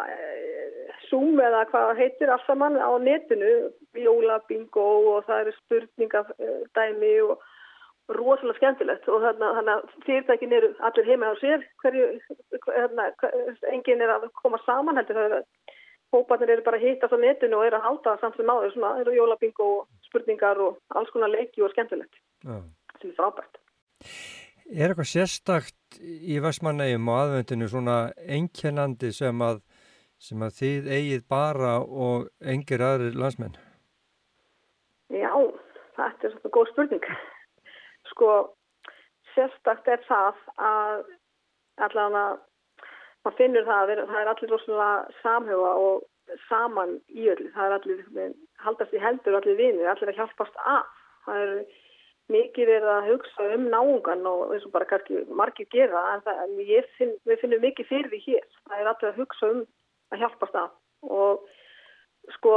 Zoom 1.10 1.40
eða 1.42 1.64
hvað 1.70 1.96
heitir 1.98 2.30
alls 2.30 2.44
saman 2.46 2.78
á 2.78 2.90
netinu, 3.02 3.70
jólabingo 3.98 4.86
og 5.14 5.24
það 5.26 5.42
eru 5.44 5.56
spurningardæmi 5.58 7.14
og 7.26 7.42
rosalega 8.14 8.58
skemmtilegt 8.58 9.08
og 9.10 9.22
þannig 9.26 9.72
að 9.74 9.84
fyrirtækin 10.06 10.54
eru 10.56 10.70
allir 10.86 11.10
heima 11.10 11.30
á 11.30 11.34
sér, 11.42 11.66
hverju, 11.82 12.06
hérna, 12.66 13.10
enginn 13.70 14.02
er 14.02 14.14
að 14.16 14.30
koma 14.40 14.58
saman 14.64 14.98
heldur 14.98 15.18
það 15.18 15.28
er 15.28 15.36
að 15.40 15.76
hópanir 16.14 16.54
eru 16.56 16.66
bara 16.66 16.80
að 16.80 16.86
hittast 16.88 17.14
á 17.14 17.18
netinu 17.22 17.60
og 17.60 17.66
eru 17.68 17.78
að 17.78 17.86
halda 17.86 18.16
samt 18.20 18.38
sem 18.38 18.50
áður, 18.50 18.72
svona 18.74 18.92
eru 19.02 19.14
jólabingo 19.14 19.68
og 19.76 20.08
spurningar 20.08 20.58
og 20.62 20.78
alls 20.98 21.10
konar 21.14 21.30
leiki 21.32 21.62
og 21.62 21.72
skemmtilegt 21.74 22.18
Já. 22.42 22.56
sem 22.98 23.12
er 23.12 23.18
frábært. 23.18 23.60
Er 24.70 24.92
eitthvað 24.92 25.10
sérstakt 25.10 26.00
í 26.00 26.38
Vestmannegjum 26.42 27.08
og 27.10 27.20
aðvendinu 27.24 27.68
svona 27.70 27.96
einkennandi 28.22 29.10
sem 29.14 29.42
að, 29.42 29.62
sem 30.20 30.42
að 30.44 30.56
þið 30.60 30.88
eigið 30.96 31.26
bara 31.32 31.72
og 31.80 32.28
engir 32.52 32.84
aðri 32.84 33.10
landsmenn? 33.16 33.56
Já, 35.10 35.32
þetta 35.96 36.28
er 36.28 36.34
svona 36.36 36.54
góð 36.56 36.70
spurning. 36.70 37.08
Sko, 38.12 38.30
sérstakt 39.34 39.88
er 39.88 40.04
það 40.06 40.38
að 40.60 41.02
allavega 41.80 42.24
maður 43.24 43.36
finnur 43.38 43.68
það 43.68 43.92
að 43.94 44.06
það 44.12 44.20
er 44.20 44.32
allir 44.32 44.54
rosalega 44.54 45.20
samhuga 45.22 45.74
og 45.88 46.38
saman 46.48 46.96
í 47.08 47.28
öllu. 47.32 47.50
Það 47.56 47.66
er 47.66 47.76
allir, 47.78 48.32
haldast 48.64 48.96
í 48.96 49.02
hendur 49.02 49.38
allir 49.40 49.58
vinir, 49.58 49.88
allir 49.88 50.12
að 50.12 50.20
hjálpast 50.20 50.60
að. 50.64 50.96
Það 51.26 51.44
er 51.44 51.54
mikið 52.30 52.70
verið 52.70 52.92
að 52.92 53.08
hugsa 53.10 53.48
um 53.56 53.66
náungan 53.72 54.28
og 54.30 54.54
eins 54.54 54.66
og 54.68 54.72
bara 54.76 54.86
kannski 54.92 55.24
margir 55.34 55.66
gera 55.72 56.04
en, 56.14 56.22
það, 56.26 56.44
finn, 56.98 57.16
við 57.26 57.42
finnum 57.42 57.64
mikið 57.64 57.88
fyrir 57.90 58.12
því 58.12 58.20
hér. 58.28 58.48
Það 58.68 58.78
er 58.78 58.90
alltaf 58.92 59.10
að 59.10 59.22
hugsa 59.24 59.52
um 59.54 59.62
að 60.10 60.22
hjálpa 60.24 60.48
stað. 60.50 60.70
Og 61.08 61.44
sko 62.36 62.54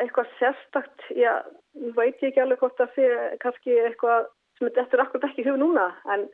eitthvað 0.00 0.32
sérstakt, 0.40 1.04
já, 1.16 1.32
veit 1.96 2.16
ég 2.22 2.30
ekki 2.30 2.42
alveg 2.42 2.62
hvort 2.62 2.80
að 2.82 2.94
það 2.96 3.10
er 3.16 3.36
kannski 3.42 3.76
eitthvað 3.86 4.30
sem 4.56 4.70
þetta 4.70 4.96
er 4.96 5.04
akkurat 5.04 5.28
ekki 5.28 5.44
hug 5.46 5.58
núna 5.60 5.90
en 6.12 6.24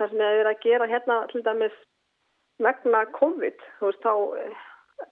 það 0.00 0.12
sem 0.12 0.22
er 0.26 0.50
að 0.50 0.60
gera 0.64 0.90
hérna 0.90 1.16
til 1.32 1.42
dæmis 1.46 1.78
vegna 2.62 3.06
COVID, 3.16 3.64
þú 3.78 3.88
veist, 3.88 4.04
þá 4.04 4.12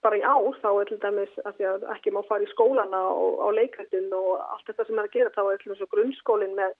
bara 0.05 0.19
í 0.21 0.23
ár 0.23 0.59
þá 0.63 0.69
er 0.71 0.91
til 0.91 0.99
dæmis 1.03 1.33
að 1.45 1.57
því 1.59 1.71
ekki 1.95 2.13
má 2.15 2.21
fara 2.29 2.47
í 2.47 2.51
skólana 2.53 3.01
og 3.11 3.41
á 3.43 3.49
leikvættin 3.57 4.13
og 4.15 4.39
allt 4.39 4.69
þetta 4.69 4.87
sem 4.87 5.01
er 5.01 5.09
að 5.09 5.17
gera 5.17 5.33
þá 5.35 5.43
er 5.51 5.89
grunnskólinn 5.95 6.57
með 6.59 6.77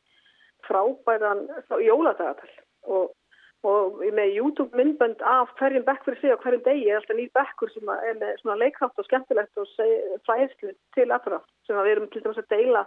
frábæran 0.69 1.47
jóladagatal 1.83 2.51
og, 2.87 3.11
og 3.69 4.01
með 4.17 4.37
YouTube 4.39 4.77
myndbönd 4.77 5.21
af 5.27 5.51
hverjum 5.59 5.85
bekk 5.85 6.07
fyrir 6.07 6.21
sig 6.21 6.33
og 6.33 6.45
hverjum 6.45 6.63
degi 6.65 6.89
er 6.89 7.01
alltaf 7.01 7.19
nýr 7.19 7.33
bekkur 7.37 7.73
sem 7.75 7.91
er 7.93 8.17
með 8.21 8.39
svona 8.41 8.57
leikvætt 8.63 9.03
og 9.03 9.09
skemmtilegt 9.09 9.61
og 9.61 9.69
fræðslu 10.29 10.73
til 10.97 11.11
aðra 11.11 11.43
sem 11.67 11.77
við 11.77 11.93
erum 11.93 12.09
til 12.13 12.23
dæmis 12.25 12.41
að 12.41 12.49
deila 12.55 12.87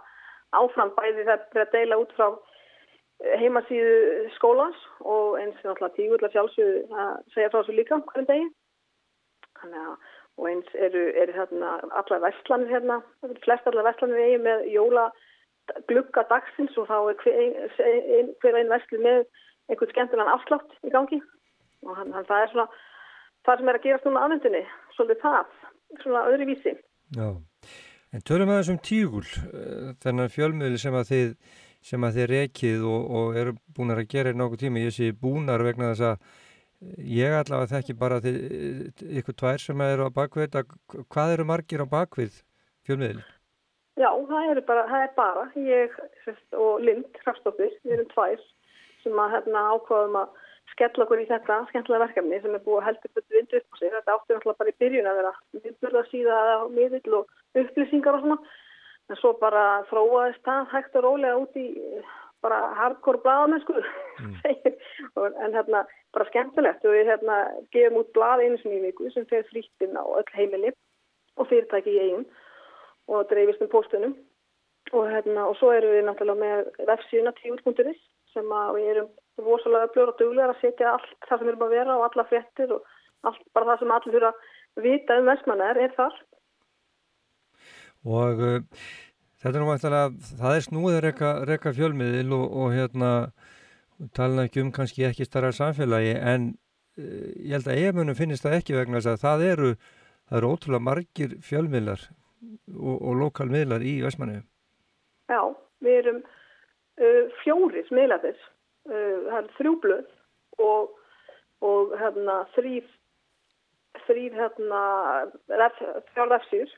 áfram 0.58 0.90
bæði 0.98 1.22
þegar 1.28 1.62
að 1.66 1.72
deila 1.76 2.00
út 2.02 2.16
frá 2.18 2.26
heimasíðu 3.38 4.26
skólans 4.34 4.82
og 5.00 5.38
eins 5.38 5.62
er 5.62 5.70
alltaf 5.74 5.94
tígull 5.94 6.22
að 6.26 6.34
sjálfsögðu 6.34 6.98
að 7.04 7.14
segja 7.36 7.52
frá 7.52 7.60
þessu 7.60 7.78
líka 7.78 8.00
hverjum 8.10 8.30
degi. 8.32 8.50
Að 9.62 9.78
og 10.36 10.48
eins 10.50 10.74
eru, 10.74 11.04
eru 11.14 11.34
hérna 11.36 11.76
allar 12.00 12.22
vestlanir 12.24 12.72
hérna, 12.72 13.00
flest 13.44 13.68
allar 13.70 13.86
vestlanir 13.86 14.22
eigi 14.22 14.40
með 14.42 14.66
jóla 14.72 15.06
glugga 15.88 16.24
dagsins 16.30 16.74
og 16.80 16.88
þá 16.90 16.96
er 16.98 17.20
hver 17.22 17.38
einn 17.44 17.54
ein, 17.62 18.32
ein 18.50 18.72
vestli 18.72 19.00
með 19.00 19.22
einhvern 19.70 19.92
skemmtilegan 19.92 20.32
afslátt 20.34 20.76
í 20.84 20.92
gangi. 20.92 21.20
Og 21.84 21.96
hann, 21.98 22.12
hann, 22.16 22.26
það 22.28 22.42
er 22.42 22.52
svona 22.52 22.68
það 23.44 23.60
sem 23.60 23.70
er 23.70 23.78
að 23.78 23.86
gerast 23.86 24.08
núna 24.08 24.24
aðvendinni 24.24 24.62
svolítið 24.96 25.20
það, 25.24 25.52
svona 26.02 26.24
öðru 26.30 26.48
vísi 26.48 26.72
Já, 27.14 27.26
en 28.14 28.24
tölum 28.24 28.52
að 28.54 28.60
þessum 28.62 28.80
tígul 28.88 29.26
eh, 29.26 29.90
þennan 30.04 30.32
fjölmiðli 30.32 30.80
sem 30.80 30.96
að 30.96 31.10
þið 31.10 31.34
sem 31.84 32.06
að 32.08 32.16
þið 32.16 32.30
rekið 32.30 32.86
og, 32.88 33.02
og 33.18 33.36
eru 33.36 33.52
búin 33.76 33.92
að 33.92 34.06
gera 34.08 34.32
í 34.32 34.38
nokkuð 34.40 34.62
tíma, 34.64 34.80
ég 34.86 34.96
sé 34.96 35.10
búnar 35.12 35.64
vegna 35.66 35.92
þess 35.92 36.14
að 36.14 36.40
Ég 36.98 37.32
allavega 37.32 37.70
þekki 37.70 37.94
bara 37.96 38.18
til 38.20 38.34
ykkur 39.20 39.36
tvær 39.40 39.62
sem 39.62 39.82
eru 39.86 40.08
á 40.10 40.10
bakvið. 40.12 40.58
Hvað 41.12 41.34
eru 41.36 41.46
margir 41.48 41.80
á 41.80 41.88
bakvið 41.88 42.42
fjölmiðli? 42.84 43.22
Já, 43.96 44.10
það, 44.10 44.60
bara, 44.68 44.82
það 44.90 45.04
er 45.06 45.12
bara 45.16 45.44
ég 45.64 45.94
og 46.58 46.82
Lind 46.84 47.20
Hrafstóttir, 47.22 47.72
við 47.86 47.96
erum 47.96 48.10
tvær 48.10 48.42
sem 49.04 49.20
að 49.20 49.36
hérna, 49.36 49.68
ákváðum 49.76 50.18
að 50.22 50.42
skella 50.72 51.04
okkur 51.04 51.22
í 51.22 51.28
þetta 51.28 51.60
skemmtilega 51.70 52.06
verkefni 52.06 52.40
sem 52.42 52.56
er 52.56 52.64
búið 52.64 52.80
að 52.80 52.86
heldur 52.88 53.14
betur 53.14 53.38
vindu 53.38 53.60
upp 53.60 53.70
á 53.70 53.76
sig. 53.78 53.94
Þetta 53.94 54.16
áttur 54.16 54.38
náttúrulega 54.38 54.60
bara 54.62 54.72
í 54.72 54.78
byrjun 54.82 55.08
að 55.10 55.18
vera 55.20 55.32
viðbörða 55.60 56.04
síða 56.10 56.38
á 56.42 56.66
miðill 56.72 57.18
og 57.20 57.62
upplýsingar 57.62 58.18
og 58.18 58.24
svona. 58.24 58.38
En 59.12 59.20
svo 59.20 59.34
bara 59.36 59.64
þróaðist 59.90 60.44
það 60.48 60.70
hægt 60.72 60.94
og 60.96 61.04
rólega 61.04 61.40
út 61.42 61.58
í 61.60 61.66
bara 62.44 62.60
hardcore 62.78 63.20
bladamennsku 63.24 63.74
mm. 64.20 64.34
en 65.44 65.56
hérna 65.56 65.84
bara 66.12 66.28
skemmtilegt 66.28 66.84
og 66.84 66.96
við 66.96 67.08
hérna 67.12 67.38
gefum 67.72 68.02
út 68.02 68.10
blad 68.16 68.42
einu 68.44 68.58
sem 68.60 68.74
í 68.76 68.82
viku 68.84 69.08
sem 69.14 69.28
fer 69.30 69.46
frýttinn 69.48 69.96
á 69.96 70.04
öll 70.04 70.34
heimili 70.36 70.72
og 71.40 71.48
fyrirtæki 71.50 71.94
í 71.94 72.02
eigin 72.02 72.26
og 73.08 73.28
dreifist 73.30 73.64
um 73.64 73.72
postunum 73.72 74.16
og 74.92 75.08
hérna 75.12 75.48
og 75.50 75.56
svo 75.60 75.72
erum 75.72 75.94
við 75.96 76.04
náttúrulega 76.08 76.42
með 76.44 76.88
vefsíðuna 76.90 77.32
tíur.is 77.40 78.02
sem 78.34 78.52
að 78.58 78.74
við 78.78 78.90
erum 78.94 79.08
rosalega 79.44 79.92
blöður 79.94 80.12
og 80.12 80.20
duglegar 80.20 80.52
að 80.54 80.60
setja 80.62 80.92
allt 80.92 81.16
það 81.28 81.38
sem 81.38 81.46
við 81.46 81.54
erum 81.54 81.66
að 81.66 81.74
vera 81.78 81.96
og 81.96 82.04
alla 82.08 82.26
frettir 82.28 82.76
og 82.76 82.92
allt, 83.24 83.42
bara 83.56 83.70
það 83.72 83.80
sem 83.82 83.96
allir 83.96 84.16
fyrir 84.16 84.28
að 84.30 84.84
vita 84.84 85.18
um 85.18 85.32
vestmannar 85.32 85.80
er 85.80 85.96
þar 85.96 86.22
Og 88.04 88.42
uh, 88.44 88.60
Þetta 89.44 89.58
er 89.58 89.60
nú 89.60 89.66
mættilega, 89.68 90.28
það 90.40 90.54
er 90.56 90.62
snúið 90.64 90.94
að 90.96 91.02
reyka, 91.04 91.30
reyka 91.44 91.70
fjölmiðil 91.76 92.30
og, 92.32 92.44
og 92.62 92.70
hérna 92.72 93.08
tala 94.16 94.46
ekki 94.48 94.62
um 94.62 94.70
kannski 94.72 95.04
ekki 95.04 95.26
starra 95.28 95.50
samfélagi 95.52 96.14
en 96.16 96.46
uh, 96.96 97.26
ég 97.44 97.52
held 97.52 97.68
að 97.68 97.80
eiginmunum 97.82 98.16
finnist 98.16 98.46
það 98.46 98.56
ekki 98.62 98.78
vegna 98.78 99.02
þess 99.02 99.10
að 99.12 99.26
það 99.26 99.44
eru, 99.50 99.72
það 100.30 100.38
eru 100.38 100.52
ótrúlega 100.54 100.86
margir 100.86 101.34
fjölmiðlar 101.44 102.06
og, 102.72 102.96
og 102.96 103.20
lokalmiðlar 103.20 103.84
í 103.84 103.94
Vestmannu. 104.06 104.40
Já, 105.28 105.42
við 105.84 106.00
erum 106.00 106.24
uh, 107.00 107.24
fjóris 107.42 107.90
miðlaðis, 107.94 108.40
uh, 108.90 109.38
er 109.38 109.50
þrjúblöð 109.58 110.06
og, 110.62 110.94
og 111.64 111.94
hérna 112.00 112.42
þrýr, 112.54 112.86
þrýr 114.06 114.38
hérna, 114.38 114.82
fjárðafsýr 116.14 116.72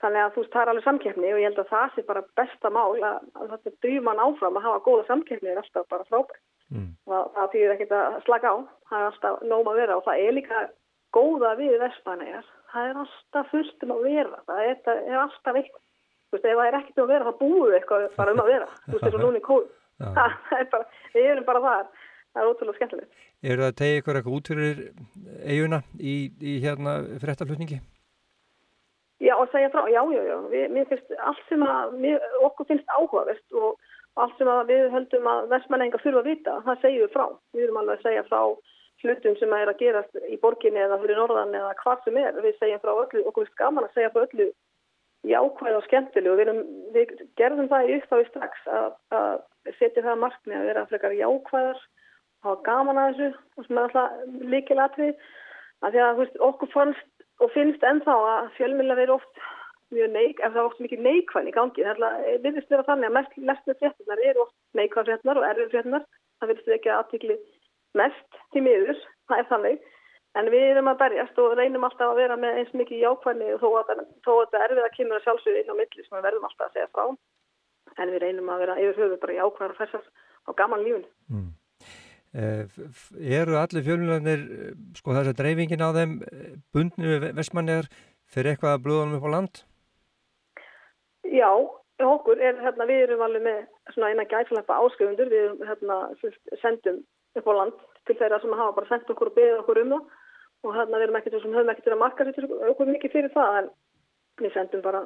Þannig 0.00 0.22
að 0.22 0.30
þú 0.34 0.42
veist, 0.42 0.52
það 0.54 0.62
er 0.62 0.70
alveg 0.72 0.84
samkeppni 0.86 1.30
og 1.30 1.38
ég 1.40 1.50
held 1.50 1.58
að 1.60 1.72
það 1.74 1.90
sé 1.94 2.04
bara 2.08 2.22
besta 2.38 2.70
mál 2.72 2.92
að, 3.04 3.16
að 3.36 3.50
þetta 3.52 3.72
drýjum 3.84 4.06
mann 4.08 4.22
áfram 4.22 4.56
að 4.56 4.66
hafa 4.66 4.84
góða 4.86 5.02
samkeppni 5.10 5.50
er 5.52 5.60
alltaf 5.60 5.88
bara 5.92 6.06
frábært. 6.08 6.40
Mm. 6.70 6.86
Og 7.10 7.34
það 7.34 7.50
týðir 7.52 7.74
ekkert 7.74 7.92
að 7.98 8.16
slaka 8.24 8.52
á, 8.54 8.56
það 8.88 9.00
er 9.00 9.08
alltaf 9.10 9.42
nóg 9.50 9.68
að 9.68 9.80
vera 9.82 9.98
og 9.98 10.06
það 10.06 10.22
er 10.24 10.36
líka 10.38 10.62
góða 11.12 11.52
við 11.58 11.76
Vespanæjar, 11.82 12.48
það 12.72 12.88
er 12.88 13.00
alltaf 13.02 13.52
fullt 13.52 13.84
um 13.84 13.94
að 13.96 14.04
vera, 14.06 14.42
það 14.48 14.64
er, 14.64 14.76
það 14.86 15.02
er 15.02 15.20
alltaf 15.24 15.60
eitthvað. 15.60 15.84
Þú 16.30 16.38
veist, 16.38 16.46
ef 16.46 16.58
það 16.60 16.68
er 16.68 16.76
ekkert 16.78 17.00
um 17.00 17.04
að 17.04 17.10
vera 17.10 17.26
þá 17.26 17.38
búum 17.40 17.62
við 17.66 17.76
eitthvað 17.80 18.02
bara 18.14 18.32
um 18.32 18.40
að 18.40 18.50
vera, 18.52 18.66
þú 18.84 18.92
veist, 18.92 19.04
þetta 19.04 19.18
er 19.18 19.24
núni 19.24 19.40
kóð. 19.42 19.64
Það 20.00 20.60
er 20.60 20.68
bara, 20.70 20.84
við 21.14 21.30
erum 21.30 21.46
bara 21.48 21.62
þar, 21.64 21.88
það 22.30 22.42
er 22.42 22.50
ótrúlega 22.50 22.78
skemmtilegt. 22.78 23.24
Er 23.40 23.56
það 23.56 23.70
að 23.70 23.78
tegja 23.80 24.00
ykkur 24.00 24.18
eitthvað 24.20 24.36
út 24.36 24.50
fyrir 24.52 24.82
eiguna 25.42 25.80
í, 25.98 26.14
í 26.38 26.54
hérna 26.62 26.94
frettalutningi? 27.24 27.80
Já, 29.20 29.34
að 29.34 29.50
segja 29.52 29.72
frá, 29.74 29.82
já, 29.90 30.00
já, 30.14 30.20
já, 30.30 30.36
við, 30.52 30.66
mér 30.76 30.86
finnst 30.88 31.10
allt 31.18 31.42
sem 31.50 31.66
að, 31.66 31.98
mér, 32.00 32.22
okkur 32.46 32.70
finnst 32.70 32.94
áhugavert 32.94 33.58
og 33.58 34.22
allt 34.22 34.38
sem 34.38 34.48
að 34.48 34.70
við 34.70 34.86
höldum 34.94 35.28
að 35.34 35.50
vestmælenga 35.50 36.00
þurfa 36.00 36.22
að 36.22 36.30
vita, 36.30 36.56
það 36.64 36.84
segjum 36.84 37.04
við 37.04 37.14
frá. 37.16 37.26
Við 37.56 37.66
erum 37.66 37.82
alveg 37.82 37.98
að 37.98 38.06
segja 38.06 38.24
frá 38.30 38.40
hlutum 39.00 39.36
sem 39.40 39.52
að 39.56 39.64
er 39.64 39.72
að 39.72 39.82
gerast 39.82 40.24
í 40.28 40.38
borginni 40.40 40.80
eða 40.84 40.98
fyrir 41.02 41.20
norðan 41.20 41.54
eða 41.58 41.76
hvað 41.82 42.02
sem 42.06 42.18
er. 42.22 42.40
Við 42.44 42.58
segjum 42.62 42.82
frá 42.84 42.92
öllu, 42.94 43.22
okkur 43.26 43.44
finnst 43.44 43.60
gaman 43.60 43.88
að 43.88 43.96
segja 43.98 44.12
frá 44.14 44.24
öllu 44.24 44.48
jákvæð 45.28 45.76
og 45.76 45.86
skemmtileg 45.86 46.32
og 46.32 46.38
við, 46.38 46.48
erum, 46.48 46.60
við 46.94 47.14
gerðum 47.36 47.68
það 47.68 47.88
í 47.88 47.96
upphafi 47.98 48.26
strax 48.30 48.68
að, 48.72 48.90
að 49.12 49.74
setja 49.78 50.04
það 50.06 50.22
markmið 50.24 50.58
að 50.58 50.68
vera 50.70 50.86
frekar 50.88 51.16
jákvæðar, 51.18 51.80
hafa 52.46 52.62
gaman 52.68 53.00
að 53.00 53.10
þessu 53.10 53.30
og 53.60 53.66
sem 53.66 53.78
er 53.78 53.86
alltaf 53.86 54.44
líkilatrið 54.54 55.24
að 55.84 55.94
því 55.96 56.04
að 56.06 56.20
veist, 56.20 56.42
okkur 56.48 56.72
fannst 56.72 57.26
og 57.40 57.52
finnst 57.54 57.84
ennþá 57.84 58.16
að 58.30 58.50
fjölmjöla 58.56 58.96
verið 58.98 59.16
oft 59.18 59.44
mjög 59.94 60.10
neik, 60.14 60.40
ef 60.40 60.52
það 60.52 60.60
er 60.60 60.68
oft 60.68 60.82
mikið 60.84 61.04
neikvæðin 61.06 61.50
í 61.50 61.54
gangi. 61.56 61.86
Það 61.86 62.18
virðist 62.44 62.72
vera 62.72 62.86
þannig 62.86 63.08
að 63.08 63.16
mest 63.16 63.38
lesnu 63.48 63.76
fréttunar 63.80 64.22
eru 64.28 64.44
oft 64.44 64.56
neikvæð 64.78 65.08
fréttunar 65.08 65.40
og 65.40 65.46
erfið 65.48 65.72
fréttunar. 65.74 66.04
Það 66.40 66.52
virðist 66.52 66.74
ekki 66.76 66.92
aðtikli 66.94 67.38
mest 67.98 68.38
til 68.54 68.62
miður, 68.66 69.00
það 69.30 69.42
er 69.42 69.48
þannig. 69.50 69.88
En 70.38 70.46
við 70.46 70.68
erum 70.70 70.90
að 70.92 71.00
berjast 71.00 71.38
og 71.42 71.56
reynum 71.58 71.84
alltaf 71.86 72.12
að 72.12 72.20
vera 72.20 72.36
með 72.38 72.60
eins 72.60 72.74
mikið 72.78 73.02
jákvæðni 73.02 73.56
þó 73.58 73.68
að 73.80 73.88
þetta 74.22 74.60
erfið 74.66 74.84
að 74.84 74.92
kynna 74.96 75.22
sjálfsögðu 75.24 75.62
inn 75.62 75.72
á 75.74 75.80
milli 75.80 76.04
sem 76.04 76.16
við 76.16 76.26
verðum 76.28 76.46
alltaf 76.46 76.68
að 76.68 76.76
segja 76.76 76.90
frá. 76.94 77.06
En 77.98 78.12
við 78.14 78.22
reynum 78.22 78.52
að 78.52 78.62
vera 78.62 78.76
yfir 78.78 79.00
höfu 79.02 79.18
bara 79.24 79.38
jákvæðar 79.40 79.74
og 79.74 79.80
fessast 79.80 80.12
á 80.46 80.50
gaman 80.60 80.84
lífun. 80.86 81.08
Mm. 81.34 81.48
Eh, 82.30 82.62
eru 83.40 83.58
allir 83.58 83.82
fjölunarnir, 83.82 84.46
eh, 84.54 84.74
sko 84.94 85.16
þess 85.16 85.32
að 85.32 85.40
dreifingin 85.40 85.82
á 85.82 85.90
þeim 85.98 86.12
eh, 86.22 86.54
bundni 86.70 87.10
við 87.10 87.26
vestmanniðar 87.34 87.90
fyrir 88.30 88.52
eitthvað 88.52 88.76
að 88.76 88.84
blöðunum 88.84 89.16
upp 89.18 89.26
á 89.26 89.34
land? 89.34 89.62
Já, 91.26 91.50
okkur 91.98 92.38
er, 92.38 92.54
hérna, 92.62 92.86
við 92.86 93.02
erum 93.08 93.24
alveg 93.26 93.42
með 93.48 93.58
svona 93.96 94.12
eina 94.14 94.28
gæðslepa 94.30 94.78
áskrifundur, 94.78 95.26
við 95.26 95.42
erum, 95.42 95.58
hérna, 95.66 95.98
sendum 96.62 97.02
upp 97.34 97.50
á 97.50 97.52
land 97.58 97.82
til 98.06 98.16
þeirra 98.22 98.38
sem 98.38 98.58
hafa 98.62 98.78
bara 98.78 98.90
sendt 98.92 99.10
okkur 99.10 99.32
og 99.32 99.36
beðið 99.40 99.62
okkur 99.64 99.82
um 99.82 99.94
það 99.96 100.06
og 100.64 100.74
hérna 100.76 101.00
við 101.00 101.16
ekkert 101.18 101.38
sem 101.42 101.54
höfum 101.54 101.72
ekkert 101.72 101.94
að 101.94 102.02
marka 102.02 102.26
sér 102.28 102.48
okkur 102.72 102.90
mikið 102.90 103.14
fyrir 103.14 103.32
það 103.36 103.60
en 103.60 103.70
við 104.40 104.52
sendum 104.54 104.82
bara, 104.84 105.00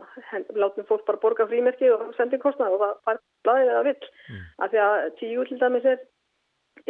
látum 0.55 0.87
fólk 0.89 1.07
bara 1.07 1.23
borga 1.23 1.47
frímerki 1.51 1.91
og 1.95 2.11
sendum 2.19 2.43
kostnað 2.43 2.77
og 2.77 2.83
það 2.83 2.99
fær 3.07 3.23
blæðið 3.47 3.71
eða 3.73 3.87
vill. 3.89 4.11
Mm. 4.31 4.43
af 4.59 4.75
því 4.75 4.83
að 4.85 5.07
tíu 5.21 5.47
til 5.49 5.61
dæmis 5.63 5.89
er 5.93 6.05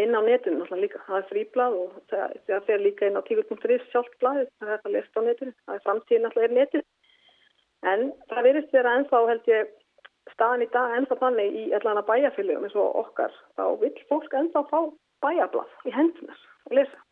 inn 0.00 0.16
á 0.16 0.20
netinu 0.24 0.58
náttúrulega 0.58 0.82
líka, 0.82 1.00
það 1.06 1.20
er 1.20 1.30
fríblað 1.30 1.78
og 1.78 1.94
það, 2.10 2.34
það 2.48 2.66
fer 2.68 2.82
líka 2.82 3.08
inn 3.08 3.20
á 3.20 3.26
tíkur.is 3.28 3.86
sjálf 3.92 4.10
blæðið, 4.20 4.50
það 4.60 4.74
er 4.74 4.82
það 4.84 4.96
lest 4.96 5.16
á 5.16 5.20
netinu. 5.28 5.54
Það 5.64 5.78
er 5.78 5.86
framtíðin 5.86 6.26
náttúrulega 6.26 6.50
er 6.50 6.58
netinu 6.58 6.84
en 7.84 8.04
það 8.30 8.46
verðist 8.48 8.72
vera 8.72 8.92
ennþá 8.98 9.22
held 9.28 9.48
ég 9.52 9.72
staðan 10.32 10.64
í 10.64 10.68
dag 10.72 10.94
ennþá 10.98 11.18
þannig 11.20 11.56
í 11.60 11.64
allan 11.76 12.00
að 12.00 12.08
bæjarfylgjum 12.10 12.64
eins 12.66 12.76
og 12.80 13.00
okkar. 13.04 13.34
Þá 13.58 13.64
vil 13.82 13.92
fólk 14.08 14.36
ennþá 14.40 14.64
fá 14.70 14.78
bæjarblað 15.24 15.88
í 15.88 15.92
hendunar 15.94 16.40
og 16.64 16.78
lesa 16.78 17.02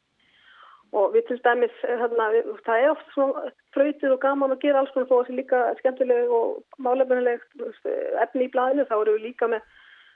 og 0.93 1.15
við 1.15 1.29
til 1.29 1.39
dæmis, 1.45 1.77
hérna, 1.89 2.27
það 2.67 2.83
er 2.83 2.91
oft 2.93 3.13
svona 3.15 3.45
fröytið 3.73 4.15
og 4.15 4.21
gaman 4.25 4.53
að 4.53 4.65
gera 4.65 4.83
alls 4.83 4.93
konar 4.93 5.09
þó 5.09 5.15
að 5.15 5.23
það 5.23 5.31
sé 5.31 5.37
líka 5.39 5.61
skemmtileg 5.79 6.35
og 6.39 6.83
málefnileg 6.85 7.47
efni 8.25 8.49
í 8.49 8.53
blæðinu, 8.53 8.85
þá 8.91 8.97
eru 8.99 9.15
við 9.17 9.27
líka 9.31 9.49
með 9.49 9.65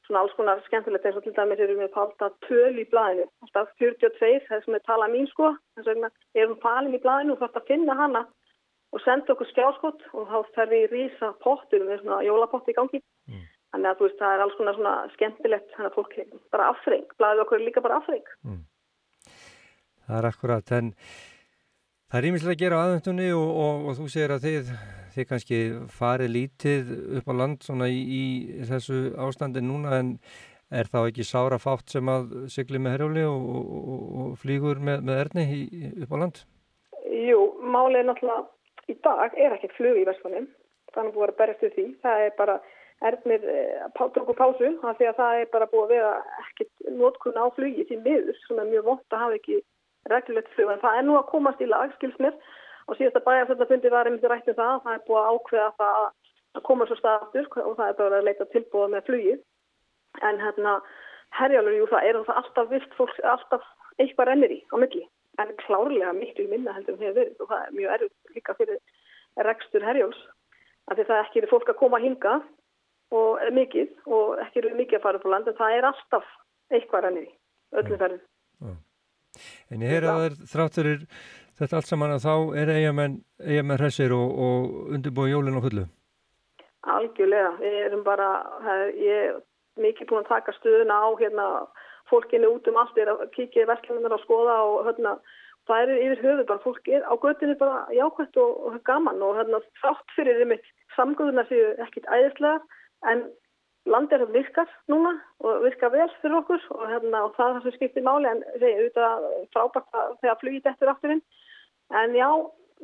svona 0.07 0.23
alls 0.23 0.37
konar 0.37 0.61
skemmtilegt. 0.67 1.09
Eins 1.09 1.17
og 1.17 1.25
til 1.25 1.35
dæmis 1.39 1.63
erum 1.65 1.81
við 1.81 1.93
pálta 1.97 2.29
töl 2.45 2.77
í 2.77 2.85
blæðinu, 2.93 3.27
alltaf 3.47 3.73
42, 3.81 4.45
það 4.51 4.67
sem 4.67 4.79
er 4.79 4.85
tala 4.91 5.09
mín 5.13 5.31
sko, 5.33 5.55
þess 5.79 5.91
vegna 5.93 6.13
erum 6.37 6.61
palin 6.61 6.99
í 6.99 7.03
blæðinu 7.03 7.37
og 7.37 7.43
þarf 7.43 7.61
að 7.63 7.73
finna 7.73 7.97
hana 7.97 8.27
og 8.93 9.03
senda 9.03 9.33
okkur 9.33 9.49
skjáskott 9.51 10.07
og 10.13 10.29
þá 10.29 10.55
fer 10.55 10.73
við 10.73 10.85
í 10.85 10.93
rísa 10.93 11.33
pottur 11.43 11.89
með 11.89 12.05
svona 12.05 12.23
jólapott 12.25 12.69
í 12.69 12.77
gangi, 12.77 13.01
mm. 13.33 13.43
þannig 13.73 13.91
að 13.91 13.99
þú 13.99 14.09
veist 14.11 14.21
það 14.21 14.37
er 14.37 14.45
alls 14.45 14.61
konar 14.61 14.77
svona 14.77 14.95
skemmtilegt, 15.17 15.75
þannig 15.75 15.91
að 15.91 15.99
fólk 15.99 16.41
bara 16.55 16.71
afþreng, 16.75 17.13
blæðið 17.17 17.47
okkur 17.47 17.59
er 17.59 17.67
líka 17.71 17.89
bara 17.89 18.03
afþreng. 18.03 18.35
Mm 18.45 18.65
það 20.07 20.19
er 20.19 20.29
akkurat 20.31 20.73
en 20.79 20.91
það 22.07 22.19
er 22.19 22.29
ímislega 22.31 22.57
að 22.57 22.63
gera 22.65 22.81
á 22.81 22.83
aðvendunni 22.87 23.31
og, 23.37 23.47
og, 23.67 23.87
og 23.91 23.99
þú 24.01 24.09
segir 24.15 24.35
að 24.35 24.45
þið, 24.47 24.75
þið 25.15 25.29
kannski 25.31 25.63
farið 25.99 26.35
lítið 26.37 26.93
upp 27.21 27.31
á 27.31 27.35
land 27.43 27.67
svona 27.67 27.89
í, 27.91 28.03
í 28.03 28.25
þessu 28.69 29.01
ástandi 29.27 29.65
núna 29.65 30.01
en 30.01 30.13
er 30.75 30.91
þá 30.91 31.01
ekki 31.05 31.27
sára 31.27 31.59
fátt 31.63 31.95
sem 31.95 32.09
að 32.11 32.33
sykli 32.51 32.81
með 32.83 32.97
herjóli 32.97 33.25
og, 33.29 33.49
og 33.63 34.37
flýgur 34.43 34.81
með, 34.83 35.05
með 35.07 35.23
erni 35.25 35.47
í, 35.47 35.91
upp 36.03 36.15
á 36.15 36.17
land? 36.23 36.43
Jú, 37.07 37.43
málið 37.63 38.01
er 38.01 38.09
náttúrulega 38.11 38.91
í 38.91 38.97
dag 39.03 39.37
er 39.39 39.55
ekkert 39.57 39.77
flug 39.79 40.01
í 40.01 40.07
Vestfannum 40.07 40.49
þannig 40.95 41.13
að 41.13 41.15
búið 41.15 41.31
að 41.31 41.39
berjast 41.41 41.65
við 41.65 41.77
því 41.77 41.87
það 42.03 42.25
er 42.25 42.35
bara 42.39 42.57
erðnir 43.07 43.47
eh, 43.53 43.87
tóku 43.99 44.35
pásu 44.37 44.73
því 44.81 45.09
að 45.11 45.19
það 45.19 45.41
er 45.41 45.49
bara 45.53 45.71
búið 45.71 45.85
að 45.85 45.95
vera 45.95 46.13
ekkert 46.43 46.93
nótkunna 46.97 47.47
á 47.47 47.49
flugi 47.57 47.87
til 47.89 47.99
miður 48.05 48.39
er 48.57 48.71
mjög 48.71 48.87
vond 48.87 49.05
að 49.11 49.25
hafa 49.25 49.41
ekki 49.41 49.59
reglulegt 50.13 50.53
flug 50.55 50.71
en 50.73 50.83
það 50.85 51.01
er 51.01 51.07
nú 51.07 51.17
að 51.19 51.29
komast 51.33 51.63
í 51.63 51.69
lag, 51.71 51.93
skilsmir 51.97 52.37
og 52.87 52.99
síðast 52.99 53.19
að 53.19 53.27
bæjarfjöldafundi 53.27 53.93
var 53.93 54.09
einmitt 54.09 54.29
rætt 54.31 54.49
um 54.53 54.59
það 54.61 54.81
það 54.85 54.95
er 54.95 55.05
búið 55.09 55.23
að 55.23 55.33
ákveða 55.35 55.71
það 55.81 55.99
að 56.57 56.65
koma 56.69 56.87
svo 56.89 56.97
staðaftur 57.01 57.49
og 57.65 57.75
það 57.77 57.89
er 57.89 57.99
bara 58.01 58.21
að 58.21 58.29
leita 58.29 58.49
tilbúið 58.53 58.93
með 58.95 59.09
flugi. 59.09 59.35
En 60.25 60.41
hérna 60.41 60.79
herjálfur, 61.37 61.77
jú 61.77 61.89
það 61.91 62.09
er 62.09 62.21
það 62.29 62.41
alltaf 62.41 62.71
vilt 62.71 62.97
fólk, 62.97 63.19
alltaf 63.35 63.67
eitthvað 64.01 64.31
rennir 64.31 64.55
í 64.55 64.61
á 64.73 64.77
milli, 64.81 65.03
en 65.43 65.53
klárlega 65.65 66.15
miklu 66.17 66.47
minna 66.51 66.75
heldur 66.77 66.97
hefur 67.01 67.19
verið 67.19 67.43
og 67.43 67.51
það 67.51 67.65
er 67.65 67.77
mjög 67.77 67.95
erfitt 67.97 68.37
líka 68.37 68.57
fyrir 68.57 69.45
rekstur 69.49 69.85
herjáls 69.85 70.23
af 70.87 70.97
því 70.97 71.07
það 71.11 71.23
ekki 71.25 71.43
er 71.43 71.51
fólk 71.51 71.73
að 71.73 71.81
koma 71.83 72.01
hinga 72.01 72.39
og 73.17 73.45
mikið 73.59 74.13
og 74.17 74.41
ekki 74.45 74.63
eru 74.63 74.75
mikið 74.79 74.99
að 74.99 75.05
fara 75.05 75.21
upp 75.21 75.29
á 75.29 75.33
land 75.35 75.51
en 75.51 75.59
það 75.61 75.77
er 75.77 75.89
alltaf 75.91 76.33
eitthvað 76.73 77.07
rennir 77.07 77.29
í 77.29 77.35
öllum 77.81 78.01
ferðin 78.01 78.25
En 79.71 79.85
ég 79.85 79.93
heyr 79.95 80.07
að 80.07 80.17
það 80.17 80.27
er 80.29 80.39
þrátturir 80.53 81.07
þetta 81.59 81.79
allt 81.79 81.91
saman 81.91 82.15
að 82.17 82.27
þá 82.27 82.35
er 82.63 82.73
eigamenn 82.77 83.19
eigamenn 83.41 83.81
hressir 83.81 84.15
og, 84.17 84.35
og 84.47 84.95
undirbúið 84.97 85.33
jólinn 85.33 85.59
á 85.61 85.67
fullu. 85.67 85.87
Algjörlega, 86.97 87.53
við 87.61 87.79
erum 87.83 88.05
bara, 88.07 88.29
ég 88.95 89.23
er 89.31 89.41
mikið 89.83 90.11
búin 90.11 90.23
að 90.23 90.31
taka 90.31 90.55
stuðuna 90.57 91.01
á 91.03 91.09
hérna 91.21 91.47
fólkinu 92.11 92.53
út 92.55 92.69
um 92.71 92.79
allt, 92.81 92.99
er 92.99 93.11
að 93.11 93.27
kíkja 93.35 93.67
verkefnir 93.67 94.15
og 94.15 94.23
skoða 94.23 94.61
og 94.63 94.87
hérna 94.87 95.17
það 95.67 95.83
eru 95.83 95.97
yfir 96.05 96.23
höfu 96.23 96.45
bara, 96.47 96.63
fólk 96.63 96.89
er 96.89 97.03
á 97.03 97.15
göttinu 97.23 97.57
bara 97.59 97.81
jákvæmt 97.95 98.39
og, 98.43 98.53
og 98.69 98.77
gaman 98.87 99.25
og 99.27 99.41
hérna 99.41 99.63
þátt 99.83 100.15
fyrir 100.15 100.39
þeim 100.43 100.55
samgöðuna 100.97 101.47
séu 101.51 101.73
ekkit 101.83 102.07
æðislega 102.07 102.61
en 103.11 103.27
landið 103.87 104.25
er 104.25 104.33
virkar 104.35 104.71
núna 104.91 105.13
og 105.45 105.65
virkar 105.65 105.93
vel 105.95 106.09
fyrir 106.21 106.39
okkur 106.41 106.63
og, 106.75 106.85
hérna, 106.91 107.25
og 107.27 107.35
það 107.37 107.49
er 107.49 107.57
það 107.57 107.67
sem 107.67 107.77
skiptir 107.77 108.07
máli 108.07 108.31
en 108.31 108.43
það 108.47 108.69
er 108.69 108.81
auðvitað 108.81 109.27
frábært 109.55 110.01
að 110.01 110.15
þegar 110.23 110.41
flugit 110.43 110.71
eftir 110.73 110.93
afturinn 110.93 111.23
en 112.01 112.17
já, 112.19 112.29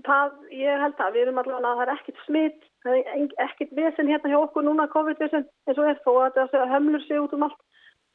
það, 0.07 0.37
ég 0.59 0.85
held 0.85 1.03
að 1.07 1.17
við 1.17 1.25
erum 1.25 1.43
allavega 1.43 1.73
að 1.73 1.81
það 1.81 1.85
er 1.87 1.95
ekkit 1.97 2.23
smitt 2.27 2.69
það 2.85 3.01
er 3.01 3.35
ekkit 3.47 3.75
vesen 3.79 4.13
hérna 4.13 4.33
hjá 4.33 4.39
okkur 4.41 4.67
núna 4.69 4.89
COVID-vesen 4.95 5.49
eins 5.67 5.83
og 5.83 5.91
er 5.91 6.01
þó 6.07 6.13
að 6.27 6.41
það 6.55 6.71
hömlur 6.77 7.05
sig 7.09 7.21
út 7.23 7.35
um 7.37 7.49
allt 7.49 7.61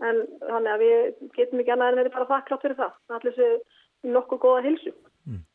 en 0.07 0.23
þannig 0.45 0.71
að 0.71 0.85
við 0.85 1.27
getum 1.35 1.61
ekki 1.63 1.73
annað 1.73 1.91
en 1.91 2.01
verið 2.03 2.15
bara 2.15 2.31
þakklátt 2.31 2.65
fyrir 2.65 2.79
það 2.79 3.19
allir 3.19 3.37
séu 3.37 4.11
nokkuð 4.13 4.43
góða 4.43 4.65
hilsu 4.67 4.93
mm. 5.25 5.45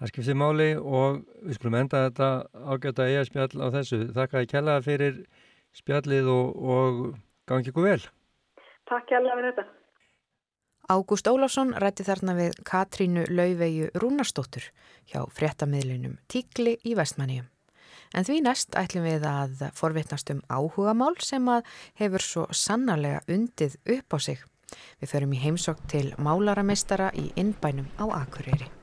Það 0.00 0.12
skiptir 0.14 0.36
máli 0.40 0.66
og 0.80 1.18
við 1.44 1.56
skulum 1.58 1.74
enda 1.76 2.06
þetta 2.06 2.28
ágjöta 2.72 3.04
eigaspjall 3.04 3.50
á 3.60 3.68
þessu. 3.74 3.98
Þakka 4.16 4.38
að 4.40 4.46
kella 4.48 4.76
fyrir 4.80 5.18
spjallið 5.76 6.30
og, 6.30 6.56
og 6.56 7.04
gangi 7.50 7.70
ykkur 7.72 7.86
vel. 7.90 8.02
Takk 8.90 9.12
hjálpa 9.12 9.36
fyrir 9.36 9.52
þetta. 9.52 9.66
Ágúst 10.90 11.28
Ólásson 11.30 11.70
rætti 11.78 12.02
þarna 12.02 12.34
við 12.34 12.56
Katrínu 12.66 13.28
Lauvegu 13.30 13.92
Rúnarstóttur 14.02 14.64
hjá 15.06 15.20
fréttamiðlunum 15.36 16.16
Tíkli 16.26 16.80
í 16.82 16.96
Vestmanníum. 16.98 17.46
En 18.10 18.26
því 18.26 18.40
næst 18.42 18.74
ætlum 18.74 19.06
við 19.06 19.26
að 19.30 19.68
forvitnast 19.78 20.32
um 20.34 20.42
áhugamál 20.50 21.14
sem 21.22 21.46
að 21.46 21.70
hefur 22.00 22.26
svo 22.26 22.48
sannarlega 22.50 23.22
undið 23.30 23.78
upp 23.98 24.18
á 24.18 24.18
sig. 24.18 24.42
Við 24.98 25.14
förum 25.14 25.38
í 25.38 25.42
heimsokk 25.44 25.86
til 25.90 26.08
málaramestara 26.18 27.12
í 27.14 27.30
innbænum 27.38 27.86
á 28.02 28.10
Akureyri. 28.24 28.79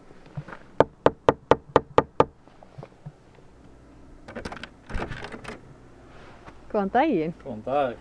Góðan 6.77 6.91
daginn. 6.93 7.31
Góðan 7.41 7.61
dag. 7.65 7.93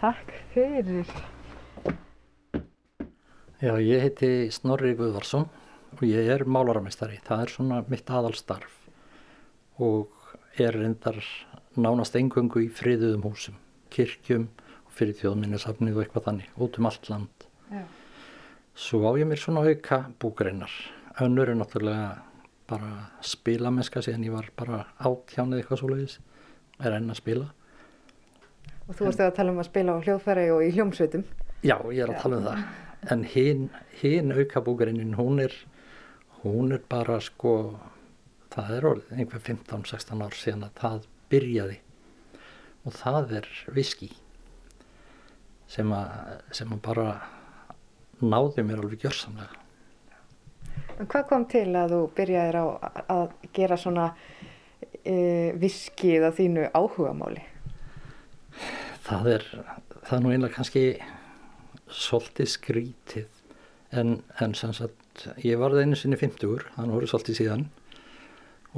Takk 0.00 0.30
fyrir. 0.54 1.08
Já, 3.60 3.74
ég 3.76 4.00
heiti 4.00 4.30
Snorri 4.56 4.94
Guðvarsson 4.96 5.44
og 5.98 6.00
ég 6.08 6.30
er 6.32 6.46
málaramistari. 6.48 7.18
Það 7.26 7.42
er 7.44 7.52
svona 7.52 7.82
mitt 7.92 8.08
aðalstarf 8.08 8.78
og 9.84 10.08
er 10.56 10.80
reyndar 10.80 11.20
nánast 11.76 12.16
engöngu 12.16 12.64
í 12.64 12.70
friðuðum 12.72 13.28
húsum, 13.28 13.60
kirkjum 13.92 14.48
og 14.86 14.96
fyrir 14.96 15.20
þjóðminnesafnið 15.20 16.00
og 16.00 16.06
eitthvað 16.06 16.28
þannig, 16.30 16.50
út 16.56 16.80
um 16.80 16.88
allt 16.88 17.12
land. 17.12 17.46
Já. 17.68 17.84
Svo 18.80 19.04
á 19.04 19.20
ég 19.20 19.28
mér 19.28 19.44
svona 19.44 19.68
auka 19.68 20.06
búgreinar. 20.16 20.72
Önnur 21.20 21.52
er 21.52 21.60
náttúrulega 21.60 22.10
bara 22.64 23.10
spilamenska 23.20 24.00
síðan 24.00 24.30
ég 24.30 24.40
var 24.40 24.52
bara 24.56 24.86
áttjánið 24.96 25.60
eitthvað 25.60 25.84
svo 25.84 25.92
leiðis, 25.92 26.20
er 26.80 26.96
enn 26.96 27.12
að 27.12 27.26
spila 27.26 27.52
Og 28.90 28.96
þú 28.98 29.06
varst 29.06 29.20
að 29.22 29.36
tala 29.36 29.52
um 29.54 29.60
að 29.62 29.68
spila 29.68 29.92
á 29.94 30.02
hljóðfæri 30.02 30.44
og 30.50 30.64
í 30.66 30.70
hljómsveitum. 30.74 31.22
Já, 31.62 31.76
ég 31.94 32.00
er 32.02 32.10
að 32.10 32.22
tala 32.24 32.38
um 32.40 32.46
það. 32.48 32.62
En 33.14 33.20
hinn, 33.32 33.68
hinn 34.00 34.34
aukabúkarinn, 34.34 35.12
hún 35.14 35.38
er, 35.44 35.54
hún 36.42 36.74
er 36.74 36.82
bara 36.90 37.20
sko, 37.22 37.52
það 38.50 38.72
er 38.76 38.88
orðið 38.90 39.20
einhver 39.22 39.44
15-16 39.46 40.24
ár 40.26 40.34
síðan 40.34 40.66
að 40.66 40.82
það 40.82 41.06
byrjaði. 41.30 41.78
Og 42.82 42.96
það 42.96 43.36
er 43.38 43.48
viski 43.76 44.10
sem 45.70 45.94
að, 45.94 46.10
sem 46.58 46.74
að 46.74 46.82
bara 46.88 47.06
náði 48.18 48.66
mér 48.66 48.82
alveg 48.82 49.06
gjörsamlega. 49.06 49.54
En 50.98 51.06
hvað 51.06 51.28
kom 51.30 51.46
til 51.48 51.68
að 51.78 51.94
þú 51.94 52.02
byrjaðir 52.18 52.58
á 52.58 52.64
að 53.06 53.38
gera 53.54 53.78
svona 53.78 54.10
e, 55.04 55.54
viskið 55.62 56.26
að 56.26 56.36
þínu 56.42 56.66
áhugamáli? 56.74 57.46
Það 59.10 59.26
er, 59.26 59.44
það 60.06 60.12
er 60.14 60.20
nú 60.22 60.30
einlega 60.30 60.54
kannski 60.54 60.84
svolítið 61.90 62.48
skrítið 62.52 63.40
en, 63.98 64.20
en 64.38 64.54
sem 64.54 64.70
sagt 64.76 65.24
ég 65.42 65.58
varði 65.58 65.82
einu 65.82 65.98
sinni 65.98 66.18
50-ur, 66.20 66.68
þannig 66.76 66.94
voru 66.94 67.08
svolítið 67.10 67.38
síðan 67.40 67.64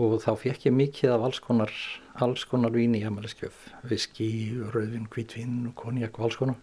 og 0.00 0.16
þá 0.24 0.30
fekk 0.40 0.66
ég 0.70 0.76
mikið 0.78 1.12
af 1.12 1.26
alls 1.26 1.42
konar, 1.44 1.76
alls 2.24 2.46
konar 2.48 2.72
vín 2.72 2.96
í 2.96 3.02
amaliskjöf, 3.04 3.58
viski, 3.90 4.30
rauðvin, 4.72 5.10
kvítvin 5.12 5.66
og 5.68 5.76
konjak 5.82 6.16
og 6.16 6.30
alls 6.30 6.40
konar. 6.40 6.60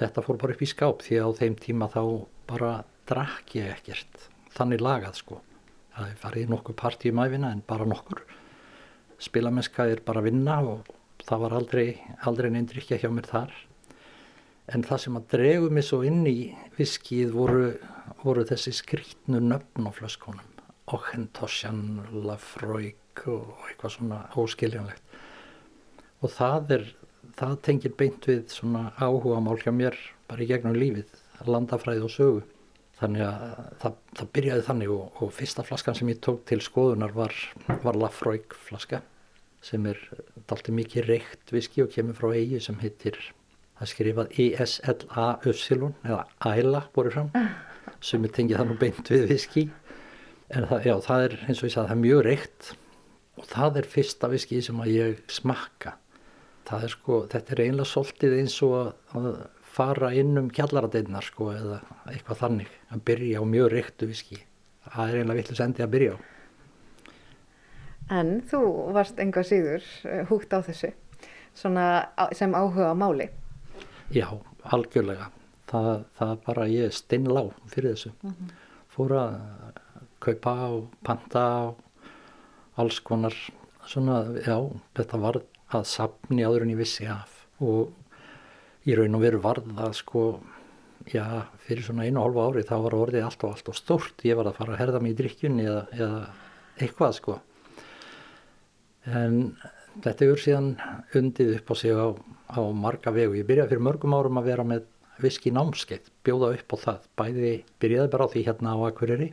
Þetta 0.00 0.26
fór 0.26 0.40
bara 0.42 0.56
upp 0.56 0.66
í 0.66 0.70
skáp 0.72 1.06
því 1.06 1.20
að 1.20 1.30
á 1.30 1.38
þeim 1.44 1.58
tíma 1.62 1.90
þá 1.94 2.02
bara 2.50 2.72
drakk 3.06 3.54
ég 3.60 3.76
ekkert, 3.76 4.26
þannig 4.56 4.82
lagað 4.82 5.22
sko. 5.22 5.38
Það 5.94 6.10
er 6.10 6.22
farið 6.24 6.50
nokkuð 6.50 6.82
partí 6.82 7.14
um 7.14 7.22
æfina 7.22 7.54
en 7.54 7.62
bara 7.70 7.86
nokkur. 7.86 8.24
Spilamesska 9.22 9.86
er 9.86 10.02
bara 10.02 10.24
vinna 10.24 10.58
og 10.66 10.96
það 11.30 11.42
var 11.44 11.54
aldrei, 11.54 11.88
aldrei 12.26 12.50
neindrykja 12.50 12.98
hjá 12.98 13.10
mér 13.14 13.28
þar. 13.30 13.52
En 14.70 14.82
það 14.86 15.02
sem 15.04 15.18
að 15.18 15.26
dregu 15.34 15.68
mig 15.74 15.86
svo 15.86 16.00
inn 16.06 16.22
í 16.26 16.50
viskið 16.76 17.34
voru, 17.34 17.66
voru 18.24 18.46
þessi 18.46 18.74
skrítnu 18.80 19.42
nöfn 19.42 19.86
á 19.86 19.90
flöskonum. 19.94 20.46
Okkentosjan, 20.90 21.82
Lafroig 22.26 23.22
og 23.30 23.66
eitthvað 23.68 23.94
svona 23.94 24.20
óskiljanlegt. 24.38 25.18
Og 26.20 26.32
það, 26.34 26.72
er, 26.76 26.86
það 27.38 27.58
tengir 27.66 27.94
beint 27.98 28.26
við 28.26 28.42
svona 28.52 28.88
áhuga 28.98 29.38
mál 29.44 29.58
hjá 29.60 29.70
mér 29.74 29.98
bara 30.30 30.42
í 30.42 30.48
gegnum 30.50 30.78
lífið, 30.78 31.12
landafræði 31.46 32.06
og 32.06 32.14
sögu. 32.14 32.42
Þannig 33.00 33.24
að 33.24 33.44
það, 33.80 33.94
það 34.18 34.32
byrjaði 34.34 34.66
þannig 34.66 34.90
og, 34.96 35.22
og 35.22 35.30
fyrsta 35.32 35.64
flaskan 35.64 35.96
sem 35.96 36.10
ég 36.10 36.20
tók 36.26 36.42
til 36.50 36.60
skoðunar 36.64 37.14
var, 37.16 37.36
var 37.86 37.96
Lafroig 37.96 38.58
flaska 38.66 39.00
sem 39.64 39.86
er 39.90 39.98
dalti 40.48 40.72
mikið 40.74 41.08
reykt 41.08 41.52
viski 41.52 41.84
og 41.84 41.92
kemur 41.92 42.16
frá 42.16 42.32
eigi 42.32 42.60
sem 42.64 42.78
heitir, 42.80 43.18
það 43.78 43.92
skrifað 43.92 44.34
ESLA-Öfsilon 44.44 45.96
eða 46.06 46.24
AILA 46.50 46.84
voru 46.96 47.12
fram. 47.14 47.30
Sem 48.04 48.24
er 48.24 48.32
tengið 48.36 48.60
þannig 48.60 48.80
beint 48.80 49.12
við 49.12 49.26
viski. 49.28 49.66
En 50.50 50.66
það, 50.68 50.86
já, 50.88 50.94
það 51.04 51.24
er 51.26 51.36
eins 51.46 51.60
og 51.60 51.68
ég 51.68 51.74
sagði 51.74 51.90
það 51.90 51.96
er 51.96 52.02
mjög 52.04 52.22
reykt. 52.26 52.72
Og 53.40 53.48
það 53.48 53.80
er 53.80 53.88
fyrsta 53.94 54.30
viski 54.32 54.60
sem 54.64 54.82
að 54.82 54.92
ég 54.94 55.22
smakka. 55.32 55.94
Það 56.68 56.84
er 56.86 56.94
sko, 56.94 57.20
þetta 57.32 57.54
er 57.54 57.62
einlega 57.66 57.88
svolítið 57.88 58.36
eins 58.40 58.58
og 58.66 58.76
að, 59.16 59.30
fara 59.70 60.08
inn 60.18 60.34
um 60.34 60.48
kjallaradeinnar 60.50 61.22
sko 61.22 61.52
eða 61.54 61.78
eitthvað 62.10 62.40
þannig. 62.40 62.72
Að 62.90 63.04
byrja 63.06 63.42
á 63.42 63.44
mjög 63.46 63.68
reyktu 63.76 64.08
viski. 64.10 64.40
Það 64.88 65.12
er 65.12 65.20
einlega 65.20 65.38
vittlis 65.38 65.62
endi 65.62 65.84
að 65.84 65.92
byrja 65.94 66.16
á 66.16 66.18
En 68.10 68.40
þú 68.50 68.62
varst 68.94 69.20
enga 69.22 69.42
síður 69.46 69.84
eh, 70.08 70.24
húgt 70.26 70.50
á 70.50 70.58
þessu 70.66 70.90
sem 71.54 72.54
áhuga 72.54 72.94
máli. 72.94 73.28
Já, 74.14 74.26
algjörlega. 74.74 75.30
Það, 75.70 76.04
það 76.18 76.32
bara 76.46 76.66
ég 76.70 76.94
stinnlá 76.94 77.42
fyrir 77.70 77.94
þessu. 77.94 78.12
Mm 78.22 78.30
-hmm. 78.30 78.50
Fór 78.90 79.10
að 79.14 79.34
kaupa 80.20 80.54
og 80.68 80.88
panta 81.04 81.44
og 81.68 81.76
alls 82.76 83.00
konar 83.00 83.34
svona, 83.86 84.24
já, 84.46 84.58
þetta 84.94 85.18
var 85.18 85.40
að 85.70 85.84
sapni 85.84 86.42
áður 86.42 86.62
en 86.62 86.70
ég 86.70 86.76
vissi 86.76 87.06
af 87.06 87.46
og 87.60 87.92
í 88.86 88.94
raun 88.96 89.14
og 89.14 89.20
veru 89.20 89.38
varð 89.38 89.70
það 89.76 89.92
sko, 89.94 90.40
já, 91.06 91.46
fyrir 91.58 91.82
svona 91.82 92.04
einu 92.04 92.20
og 92.20 92.24
hálfa 92.24 92.48
ári 92.48 92.62
þá 92.62 92.76
var 92.82 92.94
orðið 92.94 93.24
allt 93.24 93.44
og 93.44 93.50
allt 93.50 93.68
og 93.68 93.74
stórt. 93.74 94.24
Ég 94.24 94.36
var 94.36 94.46
að 94.46 94.56
fara 94.56 94.72
að 94.72 94.78
herða 94.78 95.00
mig 95.00 95.12
í 95.12 95.22
drikkjunni 95.22 95.64
eða, 95.64 95.86
eða 95.92 96.26
eitthvað 96.80 97.12
sko 97.12 97.40
en 99.08 99.36
þetta 100.04 100.26
er 100.26 100.40
síðan 100.40 100.70
undið 101.16 101.54
upp 101.58 101.72
á 101.72 101.74
sig 101.80 101.92
á, 101.96 102.08
á 102.52 102.60
marga 102.72 103.12
vegu. 103.14 103.36
Ég 103.38 103.48
byrjaði 103.48 103.72
fyrir 103.72 103.86
mörgum 103.86 104.16
árum 104.16 104.40
að 104.40 104.50
vera 104.52 104.66
með 104.66 104.88
viski 105.20 105.52
námskeið, 105.52 106.10
bjóða 106.24 106.54
upp 106.56 106.74
á 106.74 106.76
það. 106.84 107.06
Bæði 107.20 107.52
byrjaði 107.82 108.12
bara 108.14 108.26
á 108.26 108.32
því 108.32 108.44
hérna 108.48 108.74
á 108.76 108.78
Akureyri. 108.88 109.30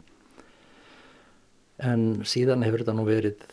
En 1.88 2.08
síðan 2.26 2.66
hefur 2.66 2.84
þetta 2.84 2.96
nú 2.98 3.06
verið 3.08 3.44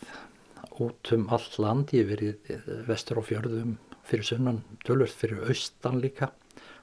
út 0.83 1.11
um 1.15 1.27
all 1.31 1.51
land, 1.61 1.93
ég 1.95 2.09
verið 2.09 2.49
vestur 2.87 3.21
og 3.21 3.29
fjörðum 3.29 3.77
fyrir 4.05 4.27
sunnan, 4.27 4.63
tölvöld 4.85 5.13
fyrir 5.13 5.45
austan 5.47 6.01
líka. 6.03 6.31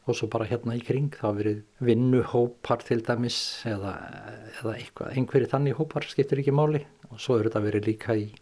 Og 0.03 0.17
svo 0.19 0.27
bara 0.27 0.49
hérna 0.51 0.75
í 0.75 0.81
kring 0.83 1.13
það 1.15 1.37
verið 1.39 1.59
vinnuhópar 1.87 2.81
til 2.83 2.99
dæmis 3.07 3.37
eða, 3.71 3.93
eða 4.59 4.73
einhverju 5.13 5.51
þannig 5.53 5.77
hópar 5.79 6.09
skiptir 6.11 6.43
ekki 6.43 6.55
máli. 6.55 6.83
Og 7.13 7.21
svo 7.23 7.37
hefur 7.37 7.51
þetta 7.51 7.63
verið 7.69 7.87
líka 7.93 8.17
í 8.19 8.33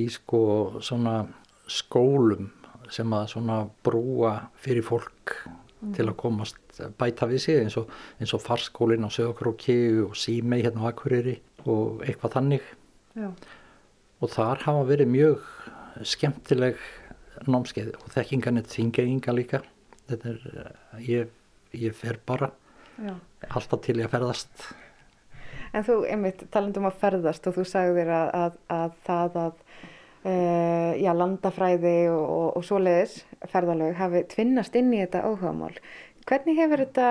í 0.00 0.06
sko 0.12 0.44
svona 0.82 1.22
skólum 1.70 2.50
sem 2.92 3.12
að 3.16 3.28
svona 3.32 3.58
brúa 3.86 4.34
fyrir 4.60 4.84
fólk 4.86 5.36
mm. 5.46 5.92
til 5.96 6.08
að 6.08 6.16
komast 6.20 6.80
bæta 6.98 7.28
við 7.30 7.44
sig 7.44 7.60
eins 7.62 7.76
og, 7.80 7.90
eins 8.20 8.34
og 8.36 8.42
farskólin 8.44 9.06
á 9.06 9.10
Söðokróki 9.14 9.76
og 10.04 10.16
Símei 10.18 10.64
hérna 10.64 10.84
á 10.84 10.90
Akureyri 10.90 11.38
og 11.64 12.02
eitthvað 12.04 12.36
þannig 12.38 12.66
Já. 13.14 13.30
og 14.20 14.32
þar 14.34 14.66
hafa 14.66 14.84
verið 14.90 15.12
mjög 15.14 15.46
skemmtileg 16.14 16.80
námskeið 17.46 17.94
og 18.00 18.10
þekkingan 18.14 18.60
er 18.60 18.68
þingenginga 18.70 19.36
líka 19.36 19.62
þetta 20.10 20.34
er, 20.34 20.72
ég, 21.00 21.30
ég 21.72 21.96
fer 21.96 22.18
bara 22.26 22.50
Já. 22.98 23.14
alltaf 23.48 23.84
til 23.86 23.98
ég 24.00 24.08
að 24.08 24.16
ferðast 24.18 24.66
En 25.74 25.82
þú, 25.82 26.00
einmitt, 26.06 26.44
talandum 26.54 26.86
að 26.86 27.00
ferðast 27.02 27.48
og 27.50 27.56
þú 27.56 27.66
sagðir 27.66 28.10
að, 28.14 28.28
að, 28.38 28.58
að 28.70 28.98
það 29.06 29.38
að 29.42 29.54
uh, 30.24 30.92
já, 31.00 31.10
landafræði 31.18 31.96
og, 32.12 32.24
og, 32.24 32.48
og 32.60 32.66
svoleiðis 32.68 33.16
ferðalög 33.50 33.96
hafi 33.98 34.22
tvinnast 34.30 34.76
inn 34.78 34.92
í 34.94 35.02
þetta 35.02 35.24
áhugamál. 35.26 35.74
Hvernig 36.24 36.56
hefur 36.56 36.84
þetta, 36.84 37.08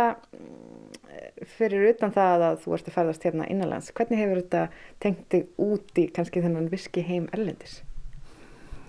fyrir 1.57 1.89
utan 1.91 2.14
það 2.16 2.45
að 2.47 2.59
þú 2.64 2.76
ert 2.78 2.88
að 2.88 2.95
ferðast 2.97 3.28
hérna 3.28 3.49
innanlands, 3.51 3.91
hvernig 3.93 4.24
hefur 4.24 4.41
þetta 4.41 4.64
tengt 5.03 5.28
þig 5.34 5.61
út 5.61 6.01
í 6.01 6.07
kannski 6.16 6.41
þennan 6.45 6.72
viski 6.72 7.03
heim 7.05 7.28
erlendis? 7.36 7.82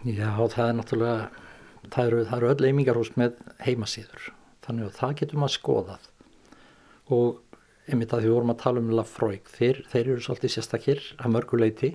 Já, 0.05 0.31
það 0.37 0.64
er 0.68 0.79
náttúrulega, 0.79 1.29
það 1.91 2.07
eru, 2.07 2.25
það 2.31 2.39
eru 2.39 2.51
öll 2.55 2.70
eimingarhús 2.70 3.12
með 3.20 3.39
heimasýður, 3.66 4.33
þannig 4.64 4.89
að 4.89 4.99
það 5.01 5.14
getur 5.20 5.43
maður 5.43 5.57
skoðað 5.59 6.11
og 7.12 7.43
einmitt 7.91 8.14
að 8.14 8.24
því 8.24 8.32
vorum 8.32 8.55
að 8.55 8.61
tala 8.62 8.82
um 8.82 8.91
Lafroig, 8.97 9.49
þeir, 9.53 9.82
þeir 9.91 10.03
eru 10.07 10.24
svolítið 10.24 10.55
sérstakir 10.55 11.05
að 11.18 11.35
mörguleiti 11.35 11.91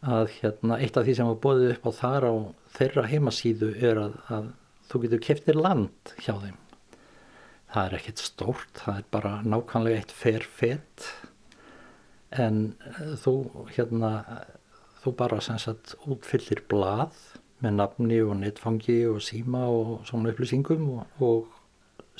að 0.00 0.30
hérna, 0.38 0.78
eitt 0.80 0.96
af 0.96 1.04
því 1.04 1.16
sem 1.18 1.28
var 1.28 1.40
bóðið 1.44 1.74
upp 1.74 1.88
á 1.90 1.92
þar 1.98 2.26
á 2.30 2.34
þeirra 2.76 3.06
heimasíðu 3.10 3.72
er 3.76 4.00
að, 4.00 4.14
að 4.32 4.46
þú 4.90 5.02
getur 5.04 5.24
keftir 5.26 5.58
land 5.58 6.14
hjá 6.22 6.32
þeim. 6.40 6.56
Það 7.70 7.84
er 7.84 7.96
ekkert 7.98 8.22
stórt, 8.22 8.72
það 8.80 9.02
er 9.02 9.10
bara 9.14 9.34
nákvæmlega 9.46 10.00
eitt 10.00 10.14
ferfett 10.14 11.10
en 12.30 12.62
eh, 12.86 13.12
þú 13.20 13.34
hérna 13.74 14.12
þú 15.02 15.14
bara 15.18 15.40
sem 15.44 15.58
sagt 15.60 15.94
útfyllir 16.06 16.64
blað 16.70 17.16
með 17.60 17.76
nafni 17.76 18.20
og 18.24 18.36
netfangi 18.40 19.02
og 19.10 19.20
síma 19.24 19.66
og 19.68 19.92
svona 20.08 20.32
upplýsingum 20.32 20.86
og, 20.94 21.22
og 21.24 21.59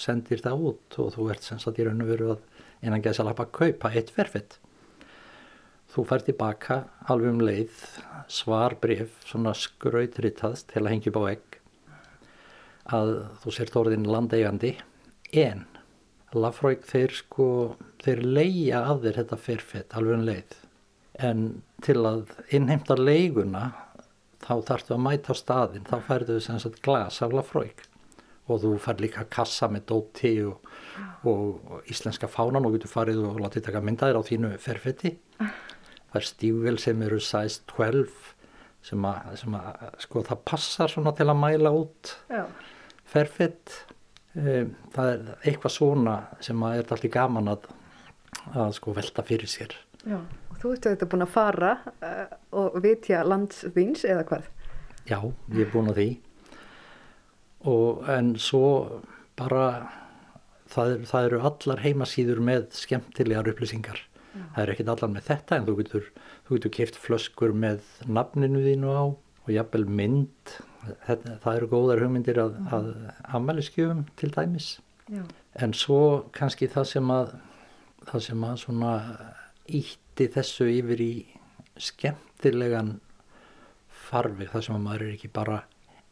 sendir 0.01 0.43
það 0.45 0.65
út 0.71 0.99
og 1.03 1.15
þú 1.15 1.29
ert 1.35 1.47
sem 1.47 1.61
sagt 1.61 1.81
í 1.81 1.87
raun 1.87 2.03
og 2.05 2.11
veru 2.11 2.33
að 2.35 2.43
innan 2.87 3.05
gæsa 3.05 3.25
lappa 3.27 3.47
að 3.47 3.55
kaupa 3.59 3.93
eitt 3.93 4.13
verfitt. 4.17 4.59
Þú 5.91 6.05
fær 6.07 6.25
tilbaka 6.25 6.77
alveg 7.11 7.35
um 7.35 7.43
leið 7.43 7.83
svarbrif, 8.31 9.17
svona 9.27 9.53
skrautritað 9.59 10.63
til 10.71 10.85
að 10.85 10.93
hengja 10.95 11.13
upp 11.13 11.21
á 11.21 11.25
egg 11.33 11.59
að 12.91 13.13
þú 13.43 13.55
sért 13.55 13.77
orðin 13.79 14.09
landeigandi. 14.09 14.77
En 15.37 15.67
Lafroig 16.31 16.85
þeir 16.87 17.15
sko, 17.19 17.47
þeir 18.05 18.23
leia 18.23 18.85
af 18.87 19.03
þér 19.03 19.17
þetta 19.19 19.39
ferfett 19.45 19.97
alveg 19.99 20.17
um 20.17 20.27
leið. 20.29 20.57
En 21.19 21.47
til 21.83 21.99
að 22.07 22.31
innheimta 22.55 22.95
leiguna 22.95 23.73
þá 24.41 24.55
þarftu 24.71 24.95
að 24.95 25.03
mæta 25.05 25.35
á 25.35 25.37
staðin, 25.37 25.87
þá 25.91 25.97
færðu 26.07 26.39
þau 26.39 26.47
sem 26.47 26.61
sagt 26.63 26.83
glas 26.87 27.19
af 27.27 27.35
Lafroig 27.35 27.90
og 28.51 28.63
þú 28.65 28.73
fær 28.83 29.01
líka 29.03 29.25
kassa 29.31 29.69
með 29.73 29.87
dóti 29.93 30.35
og, 30.47 30.67
og 31.29 31.91
íslenska 31.91 32.31
fánan 32.31 32.67
og 32.67 32.77
getur 32.77 32.93
farið 32.93 33.23
og 33.29 33.41
látið 33.45 33.69
taka 33.69 33.85
myndaðir 33.85 34.21
á 34.21 34.23
þínu 34.27 34.53
ferfetti 34.63 35.15
fær 36.11 36.27
stífvel 36.27 36.79
sem 36.83 37.03
eru 37.07 37.21
size 37.23 37.63
12 37.71 38.11
sem 38.87 39.05
að, 39.05 39.33
sem 39.43 39.57
að 39.57 39.87
sko 40.01 40.23
það 40.27 40.45
passar 40.49 40.93
svona 40.93 41.13
til 41.17 41.29
að 41.29 41.41
mæla 41.41 41.73
út 41.77 42.15
ferfett 43.11 43.75
um, 44.35 44.73
það 44.95 45.13
er 45.13 45.29
eitthvað 45.45 45.77
svona 45.77 46.17
sem 46.43 46.65
að 46.65 46.79
er 46.79 46.87
alltaf 46.87 47.13
gaman 47.13 47.53
að, 47.55 47.69
að 48.55 48.75
sko 48.79 48.95
velta 48.97 49.25
fyrir 49.27 49.51
sér. 49.51 49.77
Já, 50.09 50.17
og 50.17 50.61
þú 50.63 50.75
ert 50.75 50.89
þetta 50.89 51.11
búin 51.13 51.27
að 51.27 51.35
fara 51.35 51.75
uh, 51.93 52.25
og 52.57 52.81
vitja 52.85 53.21
landsvins 53.27 54.07
eða 54.09 54.25
hvað? 54.31 54.49
Já, 55.09 55.19
ég 55.53 55.67
er 55.67 55.73
búin 55.73 55.91
að 55.93 56.01
því 56.01 56.09
og 57.69 58.07
en 58.09 58.35
svo 58.41 59.01
bara 59.39 59.67
það, 60.71 61.07
það 61.11 61.27
eru 61.29 61.43
allar 61.51 61.83
heimasýður 61.85 62.41
með 62.45 62.71
skemmtilegar 62.79 63.51
upplýsingar. 63.53 64.05
Það 64.31 64.63
er 64.63 64.73
ekkit 64.75 64.91
allar 64.93 65.11
með 65.11 65.27
þetta 65.27 65.57
en 65.59 65.67
þú 65.67 65.77
getur, 65.81 66.11
þú 66.47 66.57
getur 66.57 66.75
kipt 66.77 66.99
flöskur 67.01 67.55
með 67.57 67.81
nafninu 68.07 68.63
þínu 68.63 68.93
á 68.95 69.05
og 69.11 69.51
jafnvel 69.51 69.87
mynd. 69.91 70.55
Þetta, 71.07 71.35
það 71.43 71.57
eru 71.57 71.71
góðar 71.75 72.05
hugmyndir 72.05 72.39
að, 72.41 72.55
að 72.73 72.93
afmæliskjöfum 73.37 74.07
til 74.21 74.31
dæmis. 74.37 74.77
Já. 75.11 75.25
en 75.59 75.73
svo 75.75 76.31
kannski 76.31 76.69
það 76.71 76.85
sem 76.87 77.09
að 77.11 77.33
það 78.07 78.23
sem 78.27 78.45
að 78.47 78.59
svona 78.63 78.93
ítti 79.81 80.27
þessu 80.31 80.67
yfir 80.71 81.03
í 81.03 81.13
skemmtilegan 81.81 82.93
farveg 84.07 84.53
þar 84.53 84.67
sem 84.67 84.77
að 84.77 84.85
maður 84.85 85.07
er 85.07 85.17
ekki 85.17 85.33
bara 85.35 85.59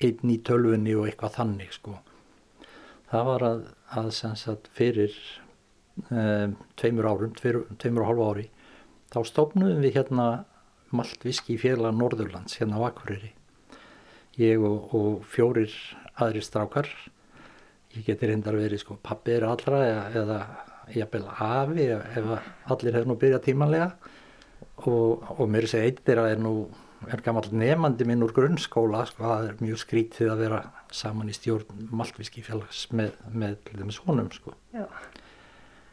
einn 0.05 0.31
í 0.31 0.39
tölfunni 0.47 0.95
og 0.99 1.09
eitthvað 1.09 1.37
þannig 1.41 1.75
sko. 1.75 1.97
Það 3.09 3.27
var 3.31 3.47
að, 3.49 3.65
að 3.99 4.11
sagt, 4.19 4.69
fyrir 4.77 5.15
um, 6.11 6.55
tveimur 6.79 7.09
árum, 7.09 7.35
tveir, 7.39 7.63
tveimur 7.81 8.05
og 8.05 8.11
hálfu 8.11 8.29
ári 8.29 8.47
þá 9.13 9.21
stofnum 9.25 9.83
við 9.83 9.97
hérna 9.97 10.29
Maltviski 10.89 11.59
félag 11.61 11.97
Norðurlands 11.97 12.57
hérna 12.61 12.81
á 12.81 12.89
Akureyri. 12.89 13.35
Ég 14.41 14.61
og, 14.65 14.93
og 14.97 15.25
fjórir 15.29 15.73
aðri 16.17 16.41
strákar 16.45 16.89
ég 17.97 18.07
geti 18.07 18.29
reyndar 18.29 18.57
verið 18.57 18.83
sko 18.83 18.99
pappir 19.03 19.47
allra 19.49 19.83
eða, 19.87 20.05
eða 20.23 20.39
jafnvel 20.95 21.25
afi 21.29 21.87
ef 21.93 22.29
allir 22.73 22.97
hefur 22.97 23.11
nú 23.11 23.17
byrjað 23.21 23.45
tímanlega. 23.49 23.91
Og, 24.87 25.25
og 25.39 25.49
mér 25.51 25.67
er 25.67 25.73
segið 25.73 25.89
eittir 25.89 26.21
að 26.23 26.33
er 26.33 26.43
nú 26.43 26.53
er 27.07 27.23
gammal 27.23 27.47
nefandi 27.55 28.07
minn 28.09 28.25
úr 28.27 28.33
grunnskóla 28.35 29.05
sko, 29.07 29.23
það 29.23 29.49
er 29.49 29.63
mjög 29.63 29.81
skrítið 29.85 30.33
að 30.33 30.43
vera 30.43 30.61
saman 30.95 31.31
í 31.31 31.37
stjórn 31.37 31.89
Maltvíski 31.95 32.43
félags 32.47 32.87
með, 32.91 33.15
með 33.31 33.57
þeim 33.71 33.93
svonum 33.95 34.31
sko. 34.35 34.55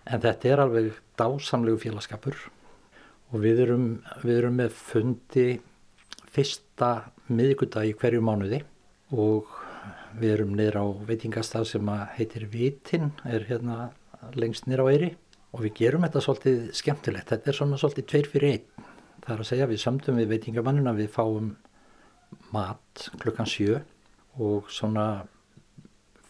en 0.06 0.22
þetta 0.22 0.50
er 0.50 0.64
alveg 0.64 0.92
dásamlegu 1.20 1.82
félagskapur. 1.82 2.38
Og 3.34 3.42
við 3.42 3.64
erum, 3.66 3.86
við 4.22 4.40
erum 4.40 4.58
með 4.62 4.76
fundi 4.78 5.48
fyrsta 6.34 7.12
miðgudag 7.28 7.90
í 7.90 7.96
hverju 7.98 8.22
mánuði 8.22 8.62
og 9.16 9.50
við 10.20 10.36
erum 10.38 10.56
niður 10.56 10.80
á 10.82 10.86
veitingastaf 11.10 11.66
sem 11.68 11.90
heitir 12.16 12.46
Vitin, 12.52 13.12
er 13.26 13.48
hérna 13.50 13.90
lengst 14.38 14.70
niður 14.70 14.86
á 14.86 14.92
Eyri. 14.94 15.12
Og 15.56 15.64
við 15.64 15.78
gerum 15.80 16.04
þetta 16.04 16.22
svolítið 16.24 16.62
skemmtilegt, 16.76 17.30
þetta 17.32 17.52
er 17.52 17.58
svona 17.58 17.80
svolítið 17.80 18.08
tveir 18.12 18.32
fyrir 18.32 18.56
einn 18.56 18.75
það 19.26 19.34
er 19.34 19.42
að 19.42 19.50
segja 19.50 19.70
við 19.70 19.82
samtum 19.82 20.20
við 20.22 20.32
veitingamannina 20.34 20.94
við 20.98 21.10
fáum 21.14 21.56
mat 22.54 23.08
klukkan 23.22 23.50
sjö 23.50 23.80
og 24.42 24.70
svona 24.72 25.26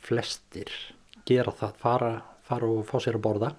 flestir 0.05 0.71
gera 1.25 1.53
það 1.55 1.77
fara, 1.81 2.11
fara 2.45 2.69
og 2.69 2.85
fá 2.87 2.97
sér 3.01 3.17
að 3.19 3.25
borða. 3.25 3.51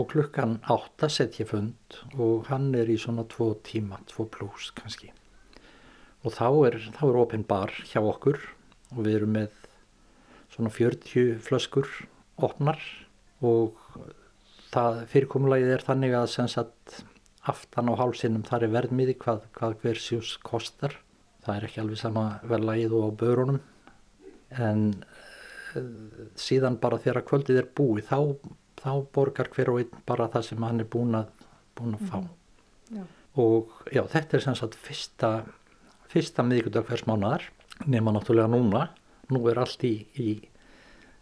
Og 0.00 0.08
klukkan 0.08 0.56
átta 0.72 1.10
setja 1.12 1.44
fund 1.44 1.98
og 2.16 2.48
hann 2.48 2.70
er 2.74 2.88
í 2.88 2.96
svona 3.00 3.26
tvo 3.28 3.50
tíma, 3.64 4.00
tvo 4.08 4.24
pluss 4.32 4.70
kannski. 4.76 5.10
Og 6.24 6.32
þá 6.32 6.48
er, 6.70 6.78
þá 6.96 7.04
er 7.10 7.20
open 7.20 7.44
bar 7.44 7.74
hjá 7.90 8.00
okkur 8.00 8.40
og 8.96 9.04
við 9.04 9.18
erum 9.18 9.36
með 9.36 9.58
svona 10.54 10.72
40 10.72 11.38
flöskur 11.44 11.88
opnar 12.40 12.80
og 13.44 13.76
það 14.72 15.02
fyrirkomulagið 15.12 15.74
er 15.76 15.84
þannig 15.84 16.16
að 16.16 16.28
sem 16.32 16.48
sagt 16.48 17.02
aftan 17.48 17.90
á 17.90 17.94
hálsinum 17.98 18.44
þar 18.46 18.66
er 18.66 18.74
verðmiði 18.76 19.16
hvað, 19.22 19.46
hvað 19.56 19.78
hver 19.82 20.00
sjús 20.00 20.36
kostar. 20.46 20.96
Það 21.42 21.56
er 21.56 21.66
ekki 21.66 21.80
alveg 21.82 21.98
sama 21.98 22.26
verðlagið 22.46 22.94
og 22.98 23.06
á 23.06 23.10
börunum. 23.22 23.60
En 24.62 24.84
uh, 25.78 25.88
síðan 26.38 26.78
bara 26.82 27.00
þegar 27.02 27.26
kvöldið 27.26 27.62
er 27.64 27.72
búið 27.74 28.12
þá, 28.12 28.18
þá 28.78 28.92
borgar 29.14 29.50
hver 29.54 29.72
og 29.72 29.82
einn 29.82 30.04
bara 30.06 30.30
það 30.30 30.46
sem 30.50 30.68
hann 30.68 30.84
er 30.84 30.90
búin 30.92 31.18
að, 31.18 31.32
búin 31.78 31.98
að 31.98 32.06
fá. 32.06 32.20
Mm 32.20 32.28
-hmm. 32.28 32.96
já. 32.98 33.04
og 33.42 33.82
já 33.92 34.02
þetta 34.06 34.36
er 34.36 34.42
sem 34.42 34.54
sagt 34.54 34.74
fyrsta 34.74 35.44
fyrsta 36.12 36.42
miðgudag 36.44 36.84
hvers 36.86 37.06
mánuðar 37.08 37.48
nema 37.86 38.12
náttúrulega 38.12 38.48
núna. 38.52 38.90
Nú 39.32 39.48
er 39.48 39.58
allt 39.58 39.84
í, 39.84 40.06
í 40.14 40.42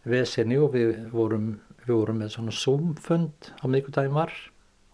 vesenni 0.04 0.58
og 0.58 0.74
við 0.74 1.10
vorum, 1.12 1.60
við 1.86 1.94
vorum 1.94 2.18
með 2.18 2.32
svona 2.34 2.50
zoom-fund 2.50 3.52
á 3.62 3.64
miðgudagin 3.70 4.16
var 4.16 4.32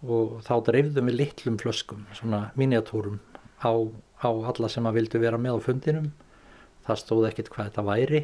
og 0.06 0.38
þá 0.46 0.54
dreifðum 0.70 1.10
við 1.10 1.18
litlum 1.20 1.58
flöskum, 1.60 2.06
svona 2.16 2.46
miniatúrum 2.58 3.18
á, 3.62 3.72
á 4.22 4.28
alla 4.30 4.70
sem 4.72 4.86
að 4.86 5.00
vildu 5.00 5.20
vera 5.22 5.40
með 5.40 5.60
á 5.60 5.66
fundinum 5.66 6.10
það 6.86 7.02
stóð 7.02 7.28
ekkert 7.30 7.52
hvað 7.52 7.70
þetta 7.70 7.86
væri 7.86 8.22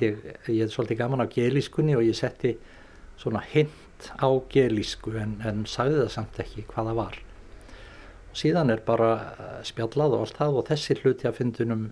ég, 0.00 0.24
ég 0.48 0.64
er 0.64 0.72
svolítið 0.72 1.00
gaman 1.00 1.24
á 1.24 1.32
gelískunni 1.32 1.96
og 1.98 2.04
ég 2.06 2.18
setti 2.18 2.54
svona 3.20 3.42
hint 3.52 4.10
á 4.20 4.28
gelísku 4.52 5.14
en, 5.18 5.38
en 5.46 5.64
sagði 5.70 6.02
það 6.02 6.12
samt 6.16 6.40
ekki 6.44 6.66
hvað 6.70 6.90
það 6.90 7.00
var 7.00 7.20
og 8.34 8.40
síðan 8.40 8.72
er 8.74 8.82
bara 8.86 9.10
spjallað 9.66 10.16
og 10.16 10.24
allt 10.26 10.40
það 10.40 10.58
og 10.60 10.66
þessi 10.70 10.98
hluti 11.02 11.30
af 11.30 11.38
fundinum 11.38 11.84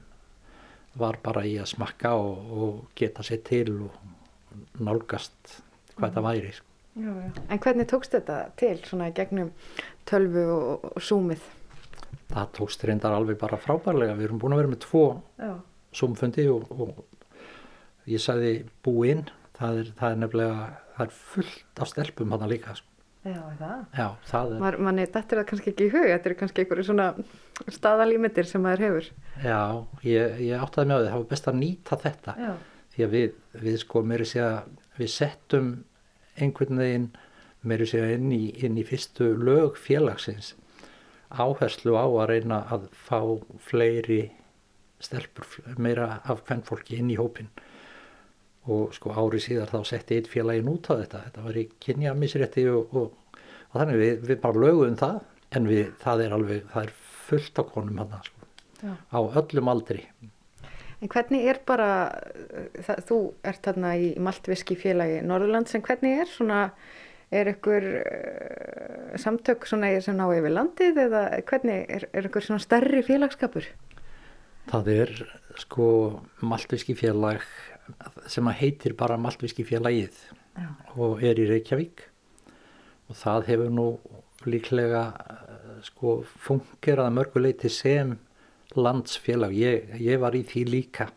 var 0.99 1.19
bara 1.25 1.45
í 1.49 1.55
að 1.61 1.71
smakka 1.73 2.17
og, 2.21 2.51
og 2.53 2.99
geta 2.99 3.25
sér 3.25 3.41
til 3.47 3.79
og 3.87 4.83
nálgast 4.83 5.57
hvað 5.95 6.03
mm. 6.03 6.09
þetta 6.09 6.25
væri 6.27 6.53
sko. 6.57 6.72
Já, 6.93 7.09
já. 7.09 7.31
En 7.49 7.61
hvernig 7.65 7.89
tókst 7.89 8.13
þetta 8.13 8.39
til 8.61 8.77
svona 8.85 9.09
í 9.09 9.17
gegnum 9.17 9.51
tölvu 10.09 10.45
og, 10.53 10.87
og 10.93 11.03
súmið? 11.05 11.45
Það 12.33 12.51
tókst 12.59 12.85
reyndar 12.89 13.17
alveg 13.17 13.39
bara 13.41 13.61
frábærlega. 13.61 14.17
Við 14.19 14.29
erum 14.29 14.41
búin 14.43 14.57
að 14.57 14.63
vera 14.63 14.73
með 14.73 14.83
tvo 14.85 15.05
súmfundi 15.97 16.47
og, 16.53 16.69
og 16.73 18.09
ég 18.09 18.21
sagði 18.21 18.55
búinn. 18.85 19.27
Það 19.57 19.83
er, 19.83 19.93
það 19.99 20.15
er 20.15 20.23
nefnilega, 20.23 20.65
það 20.97 21.05
er 21.07 21.21
fullt 21.33 21.83
af 21.85 21.91
stelpum 21.93 22.35
hana 22.35 22.49
líka. 22.51 22.75
Sko. 22.77 22.89
Já, 23.23 23.39
það? 23.61 23.83
Já, 23.95 24.07
það 24.27 24.53
er. 24.53 24.61
Man, 24.65 24.77
manni, 24.89 25.07
þetta 25.07 25.37
er 25.37 25.41
það 25.41 25.49
kannski 25.53 25.73
ekki 25.73 25.87
í 25.87 25.93
hug. 25.93 26.07
Þetta 26.11 26.31
er 26.31 26.37
kannski 26.41 26.65
einhverju 26.65 26.87
svona 26.89 27.09
staðalímyndir 27.77 28.49
sem 28.51 28.65
maður 28.65 28.85
hefur. 28.89 29.11
Já, 29.45 29.61
ég, 30.09 30.41
ég 30.49 30.65
áttaði 30.65 30.91
með 30.91 30.97
á 30.97 31.01
því. 31.03 31.11
Það 31.13 31.21
var 31.21 31.29
best 31.31 31.49
að 31.53 31.59
nýta 31.61 31.99
þetta. 32.03 32.35
Já. 32.43 32.53
Því 32.93 33.07
að 33.07 33.15
við, 33.17 33.37
við 33.63 33.79
sko, 33.85 34.03
mér 34.05 34.21
er 34.21 34.27
að 34.27 34.33
segja, 34.33 34.49
við 34.99 35.13
settum 35.15 35.71
einhvern 36.41 36.81
veginn 36.81 37.09
meiri 37.63 37.87
segja 37.87 38.17
inn 38.17 38.33
í, 38.35 38.45
inn 38.65 38.79
í 38.79 38.85
fyrstu 38.87 39.33
lög 39.39 39.79
félagsins. 39.81 40.55
Áherslu 41.33 41.97
á 41.97 42.05
að 42.05 42.29
reyna 42.33 42.63
að 42.73 42.89
fá 42.93 43.21
fleiri 43.63 44.25
stelpur, 45.03 45.47
meira 45.79 46.21
af 46.29 46.45
hvern 46.47 46.63
fólki 46.67 46.99
inn 47.01 47.11
í 47.11 47.19
hópin 47.19 47.51
og 48.71 48.93
sko 48.95 49.11
árið 49.17 49.43
síðar 49.49 49.73
þá 49.73 49.89
setti 49.89 50.19
eitt 50.19 50.29
félagin 50.31 50.71
út 50.71 50.87
á 50.87 50.95
þetta, 51.01 51.23
þetta 51.27 51.47
var 51.49 51.57
í 51.59 51.65
kynja 51.83 52.13
misrétti 52.15 52.67
og, 52.71 52.93
og, 52.95 53.41
og 53.73 53.81
þannig. 53.81 53.99
Við, 54.03 54.13
við 54.29 54.43
bara 54.45 54.63
lögum 54.63 54.99
það 55.01 55.19
en 55.59 55.67
við, 55.71 55.89
það 56.03 56.25
er 56.27 56.37
alveg, 56.37 56.69
það 56.71 56.87
er 56.87 56.95
fullt 57.27 57.59
á 57.59 57.63
konum 57.73 57.99
hann 58.03 58.15
sko, 58.29 58.47
á 59.11 59.19
öllum 59.43 59.73
aldri 59.73 60.05
En 61.03 61.11
hvernig 61.11 61.47
er 61.51 61.59
bara, 61.67 61.89
það, 62.87 63.01
þú 63.09 63.21
ert 63.51 63.65
þarna 63.67 63.95
í 63.99 64.11
Maltviski 64.23 64.77
félagi 64.79 65.23
Norðurlands, 65.27 65.75
en 65.75 65.83
hvernig 65.83 66.21
er 66.23 66.31
svona, 66.31 66.61
er 67.35 67.51
ykkur 67.51 67.87
uh, 67.99 69.17
samtök 69.19 69.67
svona 69.67 69.91
sem 70.05 70.19
ná 70.19 70.29
yfir 70.31 70.55
landið 70.55 71.01
eða 71.09 71.25
hvernig 71.49 71.91
er, 71.91 72.07
er 72.15 72.31
ykkur 72.31 72.47
svona 72.47 72.63
starri 72.63 73.03
félagskapur? 73.07 73.67
Það 74.71 74.93
er 74.95 75.15
sko 75.59 75.89
Maltviski 76.47 76.95
félag 76.95 77.43
sem 78.31 78.47
að 78.47 78.61
heitir 78.63 78.95
bara 78.99 79.19
Maltviski 79.19 79.67
félagið 79.67 80.15
Já. 80.55 80.69
og 80.95 81.23
er 81.25 81.41
í 81.41 81.49
Reykjavík 81.51 82.07
og 83.11 83.19
það 83.19 83.49
hefur 83.51 83.73
nú 83.75 83.87
líklega 84.47 85.03
sko 85.87 86.21
fungerað 86.47 87.11
mörguleiti 87.17 87.71
sem 87.73 88.15
landsfélag, 88.79 89.55
ég, 89.57 89.93
ég 90.01 90.21
var 90.23 90.37
í 90.37 90.43
því 90.49 90.65
líka 90.69 91.11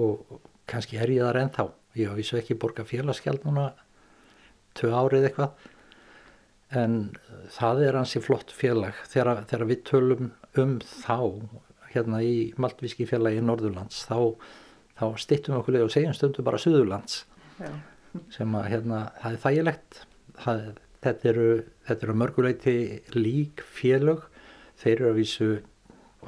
og 0.00 0.40
kannski 0.70 0.98
er 1.00 1.12
ég 1.12 1.26
þar 1.26 1.40
ennþá, 1.42 1.66
ég 1.98 2.08
hafa 2.08 2.20
vissu 2.20 2.38
ekki 2.38 2.56
borga 2.60 2.86
félagsgjald 2.88 3.44
núna 3.46 3.72
tvö 4.78 4.92
árið 4.96 5.28
eitthvað 5.28 5.68
en 6.72 6.96
það 7.52 7.82
er 7.86 7.98
hansi 8.00 8.22
flott 8.24 8.52
félag. 8.56 8.96
Þegar, 9.12 9.42
þegar 9.50 9.68
við 9.68 9.82
tölum 9.88 10.30
um 10.60 10.78
þá 10.80 11.18
hérna 11.92 12.22
í 12.24 12.36
Maltvíski 12.60 13.06
félagi 13.08 13.42
í 13.42 13.44
Norðurlands 13.44 14.06
þá, 14.08 14.32
þá 14.96 15.06
stittum 15.20 15.58
okkur 15.58 15.82
og 15.82 15.92
segjum 15.92 16.16
stundum 16.16 16.46
bara 16.46 16.60
Suðurlands 16.60 17.22
Já. 17.60 17.72
sem 18.32 18.56
að 18.56 18.70
hérna 18.72 19.02
það 19.20 19.34
er 19.36 19.42
þægilegt. 19.44 20.00
Það, 20.42 20.64
þetta 21.04 21.28
eru, 21.32 21.48
eru 21.96 22.16
mörguleiti 22.22 22.76
lík 23.18 23.64
félag 23.68 24.24
þeir 24.80 24.94
eru 24.96 25.10
að 25.10 25.20
vísu 25.20 25.50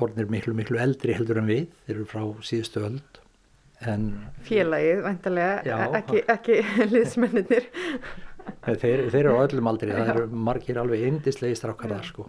orðinir 0.03 0.31
miklu 0.33 0.55
miklu 0.59 0.81
eldri 0.83 1.15
heldur 1.19 1.43
en 1.43 1.51
við. 1.51 1.67
Þeir 1.87 1.97
eru 1.97 2.07
frá 2.11 2.23
síðustu 2.43 2.85
öld. 2.85 3.21
En 3.85 4.07
félagið 4.47 5.03
vantarlega 5.05 5.57
já, 5.67 5.77
ekki, 5.99 6.21
ekki 6.31 6.61
liðsmenninir 6.95 7.67
þeir, 8.65 9.05
þeir 9.13 9.21
eru 9.21 9.37
á 9.37 9.45
öllum 9.45 9.69
aldri. 9.71 9.93
Það 9.93 10.11
eru 10.15 10.41
margir 10.49 10.81
alveg 10.81 11.05
indislega 11.09 11.59
strákar 11.59 11.95
þar 11.97 12.09
sko. 12.09 12.27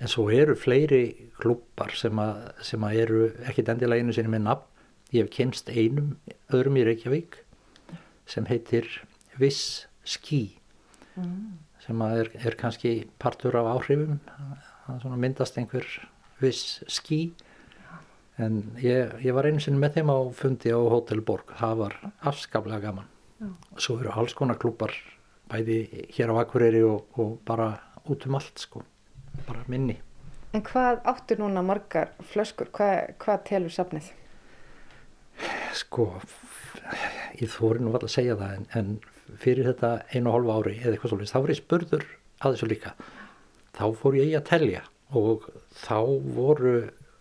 En 0.00 0.08
svo 0.08 0.26
eru 0.32 0.56
fleiri 0.56 1.30
klubbar 1.40 1.92
sem, 1.98 2.20
að, 2.22 2.44
sem 2.64 2.84
að 2.86 3.00
eru 3.02 3.22
ekkit 3.50 3.72
endilega 3.74 4.04
einu 4.04 4.16
sinni 4.16 4.32
með 4.32 4.46
nafn. 4.46 4.66
Ég 5.10 5.26
hef 5.26 5.32
kynst 5.34 5.70
einum 5.74 6.14
öðrum 6.54 6.78
í 6.78 6.84
Reykjavík 6.86 7.40
sem 8.30 8.46
heitir 8.46 8.86
Viss 9.40 9.88
Ski 10.06 10.44
mm. 11.18 11.56
sem 11.82 12.04
er, 12.06 12.30
er 12.38 12.54
kannski 12.58 12.92
partur 13.20 13.58
af 13.58 13.72
áhrifum. 13.74 14.20
Það 14.86 15.18
myndast 15.18 15.58
einhver 15.58 15.86
viss 16.40 16.80
skí 16.88 17.20
en 18.40 18.60
ég, 18.80 19.16
ég 19.24 19.36
var 19.36 19.48
einu 19.48 19.60
sinni 19.60 19.80
með 19.80 19.98
þeim 19.98 20.12
á 20.12 20.18
fundi 20.36 20.72
á 20.72 20.80
Hotel 20.80 21.20
Borg 21.24 21.54
það 21.60 21.80
var 21.84 21.96
afskaplega 22.32 22.84
gaman 22.88 23.08
Já. 23.40 23.48
svo 23.76 23.98
eru 24.00 24.12
alls 24.12 24.36
konar 24.36 24.60
klúpar 24.60 24.94
bæði 25.50 26.06
hér 26.16 26.32
á 26.32 26.40
Akureyri 26.44 26.84
og, 26.86 27.08
og 27.20 27.40
bara 27.48 27.72
út 28.08 28.26
um 28.28 28.38
allt 28.38 28.60
sko 28.60 28.84
bara 29.46 29.64
minni 29.68 29.98
En 30.50 30.64
hvað 30.66 31.04
áttur 31.06 31.38
núna 31.38 31.62
margar 31.62 32.08
flöskur? 32.26 32.72
Hvað, 32.74 33.12
hvað 33.22 33.42
telur 33.46 33.70
safnið? 33.70 34.08
Sko, 35.78 36.08
ég 37.38 37.52
þóri 37.52 37.84
nú 37.84 37.92
alltaf 37.92 38.08
að 38.08 38.14
segja 38.16 38.34
það 38.40 38.56
en, 38.56 38.64
en 38.80 39.36
fyrir 39.38 39.68
þetta 39.70 39.92
einu 40.10 40.32
og 40.32 40.34
hálfa 40.34 40.56
ári 40.58 40.74
eða 40.80 40.96
eitthvað 40.96 41.12
svolítið, 41.12 41.30
þá 41.30 41.38
var 41.38 41.52
ég 41.52 41.60
spurður 41.60 42.06
að 42.40 42.56
þessu 42.56 42.70
líka. 42.72 42.94
Þá 43.78 43.84
fór 44.00 44.18
ég 44.18 44.34
að 44.40 44.48
telja 44.50 44.82
og 45.16 45.48
þá 45.74 45.98
voru 46.36 46.74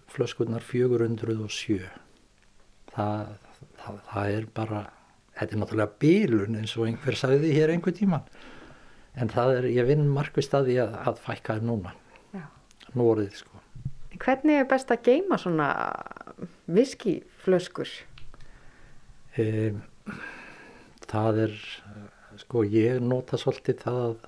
flöskurnar 0.10 0.66
407. 0.66 1.82
Það, 2.94 3.34
það, 3.80 4.00
það 4.12 4.36
er 4.36 4.48
bara, 4.56 4.84
þetta 5.38 5.56
er 5.56 5.62
náttúrulega 5.64 6.00
bílun 6.02 6.60
eins 6.60 6.76
og 6.78 6.90
einhver 6.90 7.18
sagði 7.18 7.54
hér 7.56 7.74
einhver 7.74 7.96
tíman. 7.96 8.26
En 9.20 9.32
það 9.32 9.56
er, 9.58 9.70
ég 9.74 9.90
vinn 9.90 10.08
margvist 10.14 10.54
að 10.56 10.70
því 10.70 10.78
að, 10.86 11.00
að 11.10 11.24
fækka 11.26 11.58
þeim 11.58 11.72
núna 11.72 11.96
núorðið 12.98 13.42
sko. 13.44 13.60
Hvernig 14.20 14.60
er 14.60 14.68
best 14.70 14.90
að 14.92 15.04
geima 15.06 15.38
svona 15.40 15.70
viskiflöskur? 16.74 17.92
E, 19.38 19.46
það 21.08 21.44
er, 21.46 21.56
sko 22.42 22.66
ég 22.68 23.00
nota 23.04 23.40
svolítið 23.40 23.84
það 23.84 24.02
að, 24.02 24.28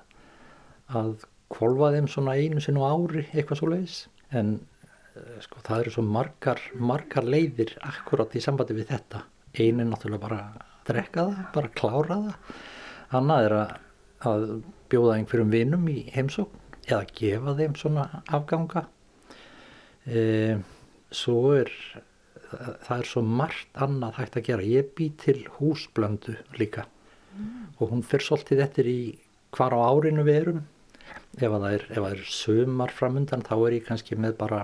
að 1.02 1.26
kvolva 1.52 1.92
þeim 1.94 2.08
svona 2.10 2.36
einu 2.38 2.62
sinn 2.64 2.80
á 2.80 2.84
ári 2.88 3.26
eitthvað 3.32 3.60
svo 3.60 3.70
leiðis 3.72 3.98
en 4.32 4.54
e, 5.14 5.24
sko 5.44 5.62
það 5.66 5.84
eru 5.84 5.94
svo 5.96 6.04
margar, 6.06 6.62
margar 6.74 7.28
leiðir 7.28 7.74
akkurat 7.88 8.34
í 8.36 8.42
sambandi 8.44 8.76
við 8.78 8.92
þetta. 8.92 9.24
Einu 9.52 9.84
er 9.84 9.90
náttúrulega 9.90 10.22
bara 10.22 10.40
að 10.42 10.62
drekka 10.88 11.26
það, 11.28 11.42
bara 11.54 11.68
að 11.68 11.76
klára 11.80 12.18
það. 12.26 12.60
Annað 13.18 13.46
er 13.46 13.56
að, 13.58 13.74
að 14.30 14.46
bjóða 14.92 15.18
einhverjum 15.18 15.52
vinum 15.52 15.88
í 15.92 15.98
heimsókn 16.14 16.62
eða 16.88 17.04
gefa 17.14 17.56
þeim 17.58 17.76
svona 17.78 18.06
afganga 18.32 18.86
e, 20.06 20.56
svo 21.12 21.52
er 21.60 21.70
það 22.52 22.96
er 22.98 23.08
svo 23.08 23.22
margt 23.24 23.80
annað 23.84 24.18
hægt 24.18 24.38
að 24.38 24.48
gera 24.48 24.66
ég 24.66 24.90
bý 24.96 25.08
til 25.20 25.38
húsblöndu 25.58 26.34
líka 26.58 26.84
mm. 26.84 27.78
og 27.78 27.92
hún 27.92 28.04
fyrir 28.06 28.26
svolítið 28.26 28.64
eftir 28.66 28.90
í 28.90 29.00
hvar 29.54 29.76
á 29.76 29.80
árinu 29.80 30.24
við 30.26 30.40
erum 30.40 30.62
ef 31.38 31.48
það 31.48 31.68
er, 31.70 31.84
ef 31.90 31.98
það 31.98 32.14
er 32.14 32.24
sömar 32.36 32.94
framundan 32.94 33.44
þá 33.46 33.54
er 33.56 33.76
ég 33.78 33.86
kannski 33.86 34.18
með 34.20 34.36
bara 34.40 34.62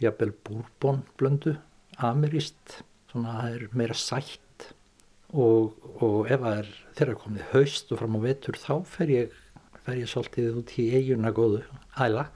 jafnvel 0.00 0.32
búrbónblöndu 0.46 1.56
ameríst, 2.00 2.80
svona 3.10 3.36
það 3.40 3.56
er 3.56 3.66
meira 3.76 3.96
sætt. 3.98 4.70
Og, 5.30 5.76
og 6.02 6.26
ef 6.26 6.40
það 6.42 6.56
er 6.62 6.70
þeirra 6.98 7.18
komið 7.22 7.44
haust 7.52 7.92
og 7.92 8.00
fram 8.00 8.16
á 8.18 8.20
vetur 8.24 8.58
þá 8.58 8.72
fer 8.96 9.12
ég 9.14 9.36
fer 9.84 10.00
ég 10.00 10.10
svolítið 10.10 10.58
út 10.60 10.72
í 10.82 10.88
eiguna 10.96 11.30
góðu 11.34 11.60
æla. 12.02 12.26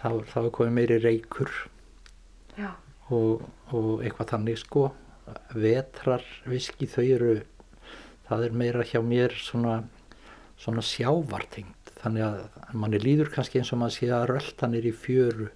Þá, 0.00 0.08
þá 0.30 0.38
er 0.44 0.52
komið 0.54 0.76
meiri 0.76 1.00
reykur 1.02 1.52
og, 3.10 3.42
og 3.74 3.90
eitthvað 4.04 4.32
þannig 4.34 4.60
sko. 4.62 4.86
Vetrar 5.56 6.22
viski 6.46 6.86
þau 6.86 7.04
eru 7.04 7.32
það 8.28 8.46
er 8.46 8.56
meira 8.62 8.86
hjá 8.86 9.00
mér 9.02 9.34
svona, 9.38 9.80
svona 10.60 10.84
sjávartingt 10.84 11.85
þannig 12.06 12.26
að 12.26 12.74
manni 12.78 13.02
líður 13.02 13.32
kannski 13.34 13.60
eins 13.60 13.72
og 13.74 13.82
maður 13.82 13.98
sé 13.98 14.10
að 14.14 14.28
röltanir 14.32 14.86
í 14.88 14.92
fjöru 14.96 15.50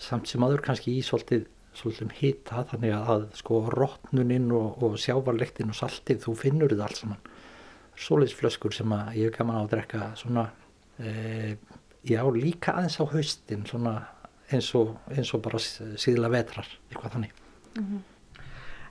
samt 0.00 0.30
sem 0.30 0.44
aður 0.46 0.62
kannski 0.64 0.96
í 0.96 1.02
svolítið 1.04 1.48
svolítið 1.76 2.14
hita 2.18 2.64
þannig 2.70 2.94
að 2.96 3.26
sko 3.38 3.60
rótnuninn 3.72 4.48
og, 4.56 4.80
og 4.82 4.96
sjávarlektin 5.00 5.70
og 5.70 5.78
saltið 5.78 6.24
þú 6.24 6.34
finnur 6.38 6.72
þetta 6.72 6.88
alls 6.88 7.02
saman. 7.04 7.20
Soliðsflöskur 8.00 8.74
sem 8.74 8.94
að 8.96 9.12
ég 9.20 9.30
er 9.30 9.36
gaman 9.36 9.60
á 9.60 9.62
að 9.62 9.70
drekka 9.74 10.08
svona 10.18 10.46
e, 10.98 11.56
já 12.08 12.22
líka 12.34 12.74
aðeins 12.74 12.98
á 12.98 13.04
haustin 13.12 13.66
svona 13.68 13.94
eins 14.50 14.70
og, 14.78 14.96
eins 15.14 15.30
og 15.36 15.44
bara 15.44 15.60
síðla 15.60 16.32
vetrar 16.32 16.68
eitthvað 16.90 17.16
þannig. 17.16 17.34
Mm 17.76 17.84
-hmm. 17.84 18.00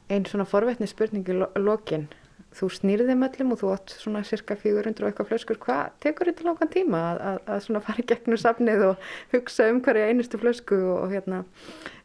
Einn 0.09 0.25
svona 0.25 0.45
forvetni 0.45 0.87
spurningi 0.87 1.33
lo 1.33 1.51
lokin, 1.55 2.07
þú 2.55 2.69
snýrði 2.73 3.15
möllum 3.19 3.53
og 3.53 3.61
þú 3.61 3.71
átt 3.75 3.93
svona 4.01 4.23
cirka 4.25 4.57
400 4.57 5.03
og 5.03 5.09
eitthvað 5.09 5.29
flöskur, 5.29 5.59
hvað 5.61 5.93
tekur 6.03 6.31
þetta 6.31 6.47
langan 6.47 6.71
tíma 6.73 7.01
að, 7.11 7.21
að, 7.29 7.39
að 7.53 7.63
svona 7.65 7.83
fara 7.85 8.03
í 8.03 8.07
gegnum 8.09 8.41
safnið 8.41 8.85
og 8.87 9.09
hugsa 9.35 9.69
um 9.69 9.81
hverja 9.85 10.09
einustu 10.09 10.41
flösku 10.41 10.79
og, 10.79 10.95
og 11.03 11.13
hérna, 11.13 11.43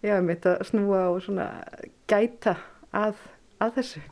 já, 0.05 0.19
mitt 0.25 0.47
að 0.49 0.67
snúa 0.69 1.07
og 1.15 1.23
svona 1.25 1.49
gæta 2.11 2.59
að, 2.93 3.19
að 3.65 3.81
þessu? 3.81 4.05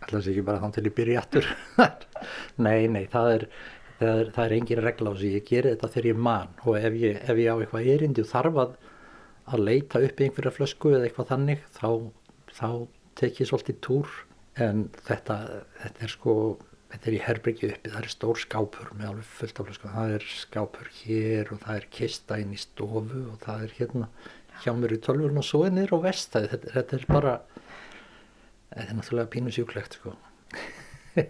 Alltaf 0.00 0.24
sé 0.24 0.32
ekki 0.34 0.46
bara 0.46 0.62
þann 0.62 0.76
til 0.76 0.86
ég 0.88 0.96
byrja 0.96 1.24
aftur? 1.24 1.50
Nei, 2.66 2.88
nei, 2.88 3.04
það 3.12 3.34
er 3.34 3.50
það 4.00 4.22
er, 4.22 4.30
er 4.44 4.54
engin 4.56 4.80
regla 4.80 5.12
á 5.12 5.14
þessu, 5.14 5.34
ég 5.34 5.48
gerir 5.48 5.74
þetta 5.74 5.92
þegar 5.94 6.08
ég 6.10 6.22
man 6.28 6.54
og 6.64 6.78
ef 6.78 6.96
ég, 7.00 7.20
ef 7.20 7.40
ég 7.40 7.52
á 7.52 7.56
eitthvað 7.60 7.92
erindi 7.94 8.24
og 8.24 8.30
þarf 8.30 8.60
að 9.50 9.64
leita 9.64 10.00
upp 10.06 10.22
einhverja 10.24 10.54
flösku 10.56 10.94
eða 10.94 11.08
eitthvað 11.08 11.30
þannig 11.34 11.64
þá, 11.76 11.88
þá 12.56 12.68
tek 13.20 13.40
ég 13.42 13.50
svolítið 13.50 13.80
túr 13.84 14.14
en 14.58 14.88
þetta, 15.06 15.36
þetta 15.82 16.04
er 16.04 16.12
sko 16.14 16.34
þetta 16.90 17.10
er 17.10 17.16
í 17.16 17.22
herbyrgi 17.22 17.70
uppi, 17.70 17.92
það 17.92 18.00
er 18.02 18.10
stór 18.12 18.40
skápur 18.42 18.90
með 18.98 19.10
alveg 19.12 19.28
fullt 19.38 19.60
af 19.60 19.68
flösku, 19.68 19.90
það 19.94 20.14
er 20.16 20.26
skápur 20.40 20.90
hér 21.00 21.52
og 21.54 21.62
það 21.62 21.76
er 21.76 21.86
kista 21.94 22.38
inn 22.42 22.54
í 22.54 22.60
stofu 22.60 23.22
og 23.30 23.36
það 23.44 23.66
er 23.66 23.76
hérna 23.78 24.10
hjá 24.60 24.72
mér 24.76 24.96
í 24.96 25.00
tölvurinn 25.04 25.40
og 25.40 25.46
svo 25.46 25.62
er 25.66 25.74
niður 25.76 26.00
á 26.02 26.04
vestæði, 26.08 26.50
þetta, 26.54 26.72
þetta 26.74 26.98
er 26.98 27.06
bara 27.08 27.36
þetta 28.72 28.88
er 28.88 28.98
náttúrulega 28.98 29.32
pínu 29.36 29.54
sjúklegt 29.54 29.98
sko. 30.00 30.16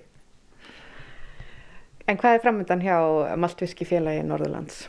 En 2.11 2.18
hvað 2.18 2.35
er 2.35 2.41
framöndan 2.43 2.81
hjá 2.83 2.97
Maltviski 3.39 3.87
félagi 3.87 4.25
Norðurlands? 4.27 4.81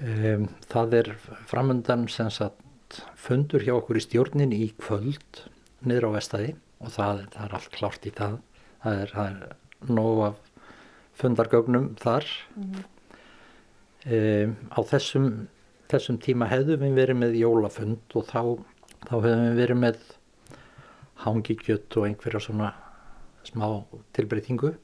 Um, 0.00 0.48
það 0.72 0.96
er 0.98 1.10
framöndan 1.46 2.08
sem 2.10 2.32
sagt 2.34 2.98
fundur 3.14 3.62
hjá 3.62 3.76
okkur 3.76 4.00
í 4.00 4.02
stjórnin 4.02 4.56
í 4.56 4.72
kvöld 4.80 5.44
niður 5.86 6.08
á 6.10 6.16
vestæði 6.16 6.56
og 6.80 6.94
það, 6.94 7.24
það 7.34 7.44
er 7.44 7.56
allt 7.58 7.70
klárt 7.76 8.06
í 8.06 8.14
það 8.16 8.38
það 8.82 9.02
er, 9.04 9.14
það 9.14 9.30
er 9.30 9.92
nóg 9.92 10.22
af 10.30 10.36
fundargögnum 11.20 11.88
þar 12.00 12.26
mm 12.56 12.68
-hmm. 12.72 12.84
um, 14.16 14.54
á 14.72 14.80
þessum 14.92 15.32
þessum 15.90 16.20
tíma 16.22 16.48
hefðum 16.50 16.84
við 16.84 16.98
verið 16.98 17.18
með 17.18 17.36
jólafund 17.40 18.14
og 18.14 18.26
þá, 18.28 18.42
þá 19.08 19.14
hefðum 19.16 19.44
við 19.48 19.58
verið 19.58 19.80
með 19.80 20.00
hangikjött 21.24 21.96
og 21.98 22.06
einhverja 22.06 22.42
svona 22.44 22.70
smá 23.46 23.66
tilbreytingu. 24.16 24.74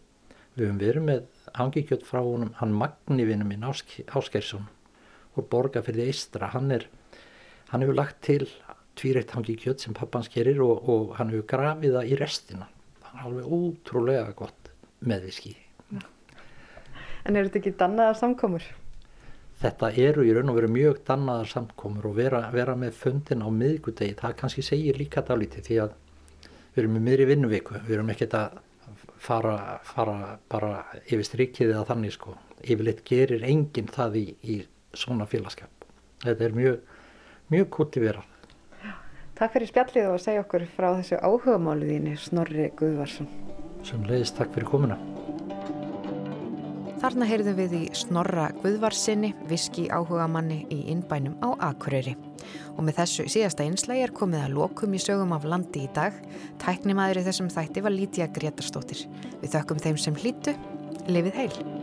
Við 0.56 0.64
höfum 0.66 0.80
verið 0.80 1.06
með 1.06 1.26
hangikjött 1.56 2.06
frá 2.08 2.22
honum, 2.24 2.54
hann 2.60 2.74
Magni 2.74 3.26
vinnu 3.28 3.46
minn 3.46 3.64
Áskersson 3.66 4.66
og 5.36 5.48
borga 5.52 5.82
fyrir 5.84 6.02
því 6.02 6.12
eistra. 6.12 6.50
Hann, 6.54 6.70
er, 6.72 6.86
hann 7.70 7.84
hefur 7.84 7.98
lagt 7.98 8.22
til 8.24 8.46
tvíreitt 8.96 9.34
hangikjött 9.36 9.84
sem 9.84 9.94
pappans 9.96 10.30
gerir 10.32 10.62
og, 10.64 10.88
og 10.88 11.14
hann 11.18 11.30
hefur 11.34 11.46
grafið 11.52 11.98
það 11.98 12.10
í 12.10 12.18
restina. 12.20 12.68
Það 13.02 13.12
er 13.12 13.28
alveg 13.28 13.54
ótrúlega 13.58 14.34
gott 14.38 14.72
meðviski. 15.06 15.54
En 17.26 17.34
eru 17.34 17.48
þetta 17.48 17.58
ekki 17.58 17.78
dannaðar 17.80 18.18
samkomur? 18.20 18.66
Þetta 19.56 19.88
eru 19.98 20.22
í 20.26 20.34
raun 20.36 20.52
og 20.52 20.58
veru 20.60 20.68
mjög 20.70 21.00
dannaðar 21.08 21.48
samkomur 21.50 22.10
og 22.10 22.18
vera, 22.18 22.42
vera 22.52 22.76
með 22.78 22.98
fundin 23.00 23.42
á 23.42 23.48
miðgudegi, 23.50 24.14
það 24.20 24.36
kannski 24.42 24.62
segir 24.62 24.98
líka 25.00 25.24
dálítið 25.26 25.66
því 25.66 25.78
að 25.86 25.96
við 26.74 26.82
erum 26.82 26.94
með 26.98 27.06
miðri 27.08 27.26
vinnuviku, 27.32 27.80
við 27.86 27.96
erum 27.96 28.12
ekkert 28.12 28.36
að 28.36 28.58
fara, 29.26 29.56
fara 29.88 30.36
bara 30.52 30.72
yfir 31.06 31.24
strikið 31.26 31.72
eða 31.72 31.86
þannig 31.88 32.14
sko. 32.14 32.36
Yfirleitt 32.62 33.02
gerir 33.08 33.44
enginn 33.48 33.90
það 33.92 34.20
í, 34.20 34.26
í 34.44 34.56
svona 34.96 35.26
félagskap. 35.30 35.88
Þetta 36.22 36.46
er 36.46 36.56
mjög, 36.56 36.78
mjög 37.52 37.68
kultiverað. 37.78 38.28
Takk 39.36 39.52
fyrir 39.52 39.68
spjallið 39.68 40.06
og 40.14 40.20
segja 40.22 40.40
okkur 40.46 40.62
frá 40.72 40.94
þessu 40.96 41.18
áhugamáliðinni 41.20 42.14
Snorri 42.16 42.70
Guðvarsson. 42.78 43.28
Sem 43.84 44.00
leiðist 44.08 44.38
takk 44.38 44.54
fyrir 44.54 44.70
komuna. 44.70 44.96
Þarna 47.02 47.28
heyrðum 47.28 47.58
við 47.58 47.74
í 47.76 47.82
Snorra 47.92 48.46
Guðvarsinni, 48.62 49.34
viski 49.50 49.90
áhugamanni 49.92 50.62
í 50.72 50.86
innbænum 50.94 51.36
á 51.44 51.52
Akureyri. 51.68 52.16
Og 52.78 52.82
með 52.88 53.02
þessu 53.02 53.28
síðasta 53.36 53.66
einslægi 53.68 54.06
er 54.06 54.16
komið 54.16 54.46
að 54.46 54.56
lokum 54.56 54.96
í 54.96 55.04
sögum 55.04 55.36
af 55.36 55.44
landi 55.44 55.84
í 55.84 55.92
dag. 55.92 56.16
Tæknimaður 56.64 57.20
í 57.20 57.28
þessum 57.28 57.52
þætti 57.52 57.84
var 57.84 57.92
Lítiða 57.92 58.32
Gretarstóttir. 58.40 59.04
Við 59.44 59.58
þökkum 59.58 59.84
þeim 59.84 60.00
sem 60.00 60.16
hlýtu. 60.16 60.56
Lifið 61.12 61.42
heil! 61.42 61.75